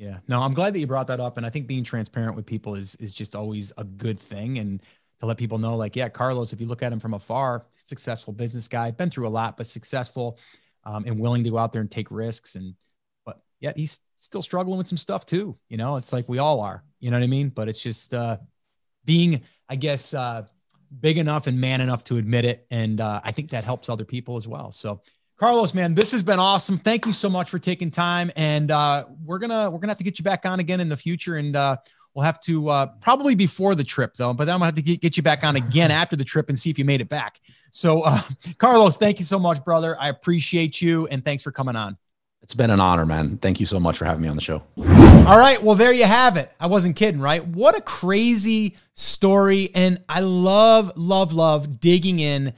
Yeah. 0.00 0.20
No, 0.28 0.40
I'm 0.40 0.54
glad 0.54 0.72
that 0.72 0.78
you 0.78 0.86
brought 0.86 1.08
that 1.08 1.20
up. 1.20 1.36
And 1.36 1.44
I 1.44 1.50
think 1.50 1.66
being 1.66 1.84
transparent 1.84 2.34
with 2.34 2.46
people 2.46 2.74
is 2.74 2.94
is 2.96 3.12
just 3.12 3.36
always 3.36 3.70
a 3.76 3.84
good 3.84 4.18
thing. 4.18 4.58
And 4.58 4.82
to 5.20 5.26
let 5.26 5.36
people 5.36 5.58
know, 5.58 5.76
like, 5.76 5.94
yeah, 5.94 6.08
Carlos, 6.08 6.54
if 6.54 6.60
you 6.60 6.66
look 6.66 6.82
at 6.82 6.90
him 6.90 6.98
from 6.98 7.12
afar, 7.12 7.66
successful 7.76 8.32
business 8.32 8.66
guy, 8.66 8.90
been 8.90 9.10
through 9.10 9.28
a 9.28 9.36
lot, 9.36 9.58
but 9.58 9.66
successful 9.66 10.38
um, 10.84 11.04
and 11.04 11.20
willing 11.20 11.44
to 11.44 11.50
go 11.50 11.58
out 11.58 11.70
there 11.70 11.82
and 11.82 11.90
take 11.90 12.10
risks. 12.10 12.54
And 12.54 12.74
but 13.26 13.42
yet 13.60 13.76
he's 13.76 14.00
still 14.16 14.40
struggling 14.40 14.78
with 14.78 14.88
some 14.88 14.96
stuff 14.96 15.26
too. 15.26 15.58
You 15.68 15.76
know, 15.76 15.96
it's 15.96 16.14
like 16.14 16.26
we 16.30 16.38
all 16.38 16.60
are. 16.60 16.82
You 17.00 17.10
know 17.10 17.18
what 17.18 17.24
I 17.24 17.26
mean? 17.26 17.50
But 17.50 17.68
it's 17.68 17.82
just 17.82 18.14
uh 18.14 18.38
being, 19.04 19.42
I 19.68 19.76
guess, 19.76 20.14
uh 20.14 20.46
big 21.00 21.18
enough 21.18 21.46
and 21.46 21.60
man 21.60 21.82
enough 21.82 22.04
to 22.04 22.16
admit 22.16 22.46
it. 22.46 22.66
And 22.70 23.02
uh, 23.02 23.20
I 23.22 23.32
think 23.32 23.50
that 23.50 23.64
helps 23.64 23.90
other 23.90 24.06
people 24.06 24.38
as 24.38 24.48
well. 24.48 24.72
So, 24.72 25.02
Carlos, 25.40 25.72
man, 25.72 25.94
this 25.94 26.12
has 26.12 26.22
been 26.22 26.38
awesome. 26.38 26.76
Thank 26.76 27.06
you 27.06 27.14
so 27.14 27.30
much 27.30 27.48
for 27.48 27.58
taking 27.58 27.90
time. 27.90 28.30
And 28.36 28.70
uh, 28.70 29.06
we're 29.24 29.38
gonna 29.38 29.70
we're 29.70 29.78
gonna 29.78 29.90
have 29.90 29.96
to 29.96 30.04
get 30.04 30.18
you 30.18 30.22
back 30.22 30.44
on 30.44 30.60
again 30.60 30.80
in 30.80 30.90
the 30.90 30.96
future. 30.98 31.36
And 31.36 31.56
uh, 31.56 31.78
we'll 32.12 32.26
have 32.26 32.42
to 32.42 32.68
uh, 32.68 32.86
probably 33.00 33.34
before 33.34 33.74
the 33.74 33.82
trip 33.82 34.16
though. 34.16 34.34
But 34.34 34.44
then 34.44 34.52
I'm 34.52 34.58
gonna 34.58 34.66
have 34.66 34.74
to 34.74 34.82
get, 34.82 35.00
get 35.00 35.16
you 35.16 35.22
back 35.22 35.42
on 35.42 35.56
again 35.56 35.90
after 35.90 36.14
the 36.14 36.26
trip 36.26 36.50
and 36.50 36.58
see 36.58 36.68
if 36.68 36.78
you 36.78 36.84
made 36.84 37.00
it 37.00 37.08
back. 37.08 37.40
So, 37.70 38.02
uh, 38.02 38.20
Carlos, 38.58 38.98
thank 38.98 39.18
you 39.18 39.24
so 39.24 39.38
much, 39.38 39.64
brother. 39.64 39.96
I 39.98 40.10
appreciate 40.10 40.82
you, 40.82 41.06
and 41.06 41.24
thanks 41.24 41.42
for 41.42 41.52
coming 41.52 41.74
on. 41.74 41.96
It's 42.42 42.52
been 42.52 42.68
an 42.68 42.80
honor, 42.80 43.06
man. 43.06 43.38
Thank 43.38 43.60
you 43.60 43.66
so 43.66 43.80
much 43.80 43.96
for 43.96 44.04
having 44.04 44.20
me 44.20 44.28
on 44.28 44.36
the 44.36 44.42
show. 44.42 44.62
All 44.76 45.38
right. 45.38 45.62
Well, 45.62 45.74
there 45.74 45.92
you 45.94 46.04
have 46.04 46.36
it. 46.36 46.52
I 46.60 46.66
wasn't 46.66 46.96
kidding, 46.96 47.20
right? 47.20 47.46
What 47.46 47.74
a 47.74 47.80
crazy 47.80 48.76
story. 48.92 49.70
And 49.74 50.02
I 50.06 50.20
love, 50.20 50.92
love, 50.96 51.32
love 51.32 51.80
digging 51.80 52.18
in 52.18 52.52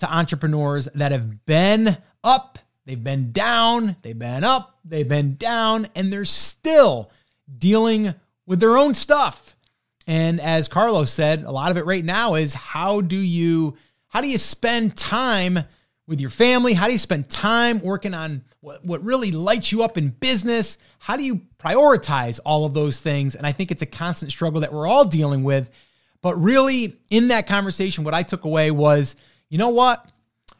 to 0.00 0.14
entrepreneurs 0.14 0.86
that 0.94 1.12
have 1.12 1.46
been 1.46 1.96
up, 2.26 2.58
they've 2.84 3.02
been 3.02 3.32
down, 3.32 3.96
they've 4.02 4.18
been 4.18 4.44
up, 4.44 4.78
they've 4.84 5.08
been 5.08 5.36
down, 5.36 5.88
and 5.94 6.12
they're 6.12 6.24
still 6.24 7.10
dealing 7.58 8.14
with 8.46 8.60
their 8.60 8.76
own 8.76 8.94
stuff. 8.94 9.56
And 10.06 10.40
as 10.40 10.68
Carlos 10.68 11.12
said, 11.12 11.42
a 11.42 11.50
lot 11.50 11.70
of 11.70 11.76
it 11.76 11.86
right 11.86 12.04
now 12.04 12.34
is 12.34 12.54
how 12.54 13.00
do 13.00 13.16
you 13.16 13.76
how 14.08 14.20
do 14.20 14.28
you 14.28 14.38
spend 14.38 14.96
time 14.96 15.58
with 16.06 16.20
your 16.20 16.30
family? 16.30 16.72
How 16.72 16.86
do 16.86 16.92
you 16.92 16.98
spend 16.98 17.28
time 17.28 17.80
working 17.80 18.14
on 18.14 18.42
what, 18.60 18.84
what 18.84 19.04
really 19.04 19.32
lights 19.32 19.72
you 19.72 19.82
up 19.82 19.98
in 19.98 20.08
business? 20.08 20.78
How 20.98 21.16
do 21.16 21.24
you 21.24 21.42
prioritize 21.58 22.40
all 22.44 22.64
of 22.64 22.72
those 22.72 23.00
things? 23.00 23.34
And 23.34 23.46
I 23.46 23.52
think 23.52 23.70
it's 23.70 23.82
a 23.82 23.86
constant 23.86 24.32
struggle 24.32 24.60
that 24.60 24.72
we're 24.72 24.86
all 24.86 25.04
dealing 25.04 25.42
with. 25.42 25.68
But 26.22 26.40
really, 26.40 26.96
in 27.10 27.28
that 27.28 27.46
conversation, 27.46 28.04
what 28.04 28.14
I 28.14 28.22
took 28.22 28.44
away 28.44 28.70
was 28.70 29.16
you 29.48 29.58
know 29.58 29.68
what? 29.68 30.04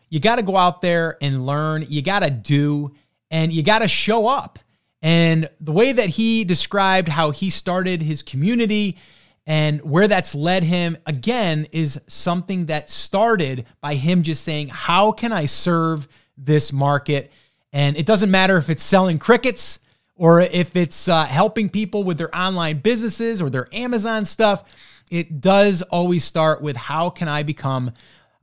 You 0.09 0.21
got 0.21 0.37
to 0.37 0.43
go 0.43 0.57
out 0.57 0.81
there 0.81 1.17
and 1.21 1.47
learn, 1.47 1.87
you 1.89 2.03
got 2.03 2.21
to 2.21 2.31
do, 2.31 2.95
and 3.31 3.53
you 3.53 3.63
got 3.63 3.81
to 3.81 3.89
show 3.89 4.27
up. 4.27 4.59
And 5.03 5.49
the 5.61 5.73
way 5.73 5.93
that 5.93 6.09
he 6.09 6.45
described 6.45 7.09
how 7.09 7.31
he 7.31 7.51
started 7.51 8.03
his 8.03 8.23
community 8.23 8.99
and 9.47 9.81
where 9.83 10.09
that's 10.09 10.35
led 10.35 10.65
him, 10.65 10.97
again, 11.07 11.69
is 11.71 12.01
something 12.09 12.67
that 12.67 12.91
started 12.91 13.67
by 13.81 13.95
him 13.95 14.23
just 14.23 14.43
saying, 14.43 14.69
How 14.69 15.13
can 15.13 15.33
I 15.33 15.47
serve 15.47 16.09
this 16.37 16.73
market? 16.73 17.31
And 17.73 17.97
it 17.97 18.07
doesn't 18.07 18.31
matter 18.31 18.57
if 18.59 18.71
it's 18.71 18.83
selling 18.83 19.19
crickets 19.19 19.79
or 20.17 20.41
if 20.41 20.75
it's 20.75 21.09
uh, 21.09 21.25
helping 21.25 21.69
people 21.69 22.03
with 22.03 22.19
their 22.19 22.35
online 22.37 22.79
businesses 22.79 23.41
or 23.41 23.51
their 23.51 23.69
Amazon 23.73 24.25
stuff. 24.25 24.65
It 25.11 25.41
does 25.41 25.83
always 25.83 26.25
start 26.25 26.63
with 26.63 26.77
how 26.77 27.11
can 27.11 27.29
I 27.29 27.43
become, 27.43 27.93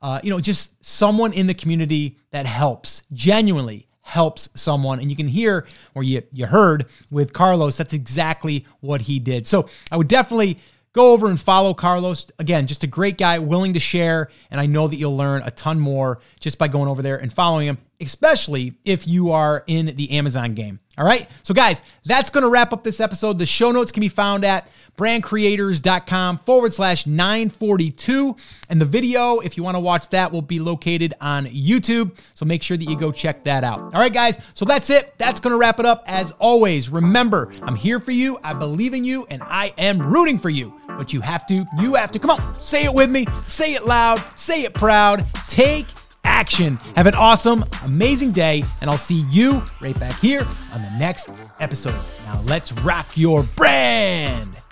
uh, 0.04 0.20
you 0.22 0.30
know, 0.30 0.40
just 0.40 0.86
someone 0.86 1.32
in 1.34 1.48
the 1.48 1.54
community 1.54 2.18
that 2.32 2.46
helps, 2.46 3.04
genuinely 3.14 3.88
helps 4.02 4.50
someone. 4.54 5.00
And 5.00 5.10
you 5.10 5.16
can 5.16 5.30
hear, 5.30 5.66
or 5.96 6.04
you, 6.04 6.22
you 6.32 6.46
heard 6.46 6.88
with 7.10 7.32
Carlos, 7.32 7.78
that's 7.78 7.94
exactly 7.94 8.66
what 8.82 9.02
he 9.02 9.18
did. 9.18 9.48
So 9.48 9.70
I 9.90 9.98
would 9.98 10.10
definitely 10.10 10.60
go 10.92 11.14
over 11.14 11.30
and 11.30 11.40
follow 11.40 11.74
Carlos. 11.74 12.28
Again, 12.38 12.68
just 12.68 12.84
a 12.84 12.88
great 12.88 13.18
guy, 13.18 13.40
willing 13.40 13.74
to 13.76 13.80
share. 13.80 14.30
And 14.52 14.60
I 14.60 14.66
know 14.66 14.90
that 14.90 14.98
you'll 14.98 15.16
learn 15.16 15.42
a 15.44 15.52
ton 15.52 15.80
more 15.80 16.20
just 16.42 16.58
by 16.58 16.68
going 16.68 16.90
over 16.90 17.02
there 17.02 17.18
and 17.18 17.32
following 17.32 17.68
him, 17.68 17.78
especially 18.02 18.76
if 18.86 19.08
you 19.08 19.32
are 19.32 19.64
in 19.68 19.96
the 19.96 20.12
Amazon 20.12 20.54
game. 20.54 20.80
All 20.98 21.06
right. 21.06 21.28
So, 21.42 21.56
guys, 21.56 21.82
that's 22.06 22.30
going 22.30 22.44
to 22.44 22.50
wrap 22.50 22.72
up 22.72 22.84
this 22.84 23.00
episode. 23.00 23.40
The 23.40 23.48
show 23.48 23.72
notes 23.72 23.92
can 23.92 24.02
be 24.02 24.10
found 24.10 24.46
at 24.46 24.70
brandcreators.com 24.96 26.38
forward 26.40 26.72
slash 26.72 27.08
942. 27.08 28.36
And 28.70 28.80
the 28.80 28.86
video, 28.86 29.40
if 29.40 29.58
you 29.58 29.64
want 29.64 29.76
to 29.76 29.80
watch 29.80 30.10
that, 30.10 30.32
will 30.32 30.44
be 30.44 30.60
located 30.60 31.16
on 31.20 31.48
YouTube. 31.48 32.16
So 32.36 32.46
make 32.46 32.62
sure 32.62 32.78
that 32.78 32.88
you 32.88 32.96
go 32.96 33.12
check 33.12 33.44
that 33.46 33.64
out. 33.64 33.80
All 33.80 34.00
right, 34.00 34.14
guys. 34.14 34.40
So 34.54 34.66
that's 34.66 34.92
it. 34.92 35.16
That's 35.18 35.40
going 35.40 35.52
to 35.52 35.58
wrap 35.58 35.80
it 35.80 35.86
up. 35.88 36.04
As 36.06 36.32
always, 36.34 36.90
remember, 36.90 37.52
I'm 37.64 37.76
here 37.76 38.00
for 38.00 38.12
you. 38.12 38.38
I 38.44 38.54
believe 38.54 38.94
in 38.94 39.04
you 39.04 39.26
and 39.32 39.42
I 39.42 39.74
am 39.80 40.00
rooting 40.00 40.38
for 40.38 40.52
you. 40.52 40.80
But 40.88 41.12
you 41.12 41.22
have 41.22 41.48
to, 41.48 41.66
you 41.80 41.96
have 41.96 42.12
to, 42.12 42.20
come 42.20 42.30
on, 42.30 42.60
say 42.60 42.84
it 42.84 42.94
with 42.94 43.10
me, 43.10 43.26
say 43.46 43.74
it 43.74 43.88
loud, 43.88 44.24
say 44.36 44.62
it 44.62 44.76
proud, 44.76 45.26
take 45.48 45.88
action. 46.24 46.78
Have 46.96 47.06
an 47.08 47.16
awesome, 47.16 47.66
amazing 47.84 48.32
day, 48.32 48.64
and 48.82 48.90
I'll 48.90 48.98
see 48.98 49.26
you 49.30 49.64
right 49.82 49.98
back 50.00 50.20
here 50.20 50.48
on 50.74 50.82
the 50.82 50.92
next 50.98 51.30
episode. 51.60 52.00
Now 52.26 52.42
let's 52.46 52.72
rock 52.72 53.18
your 53.18 53.44
brand. 53.56 54.63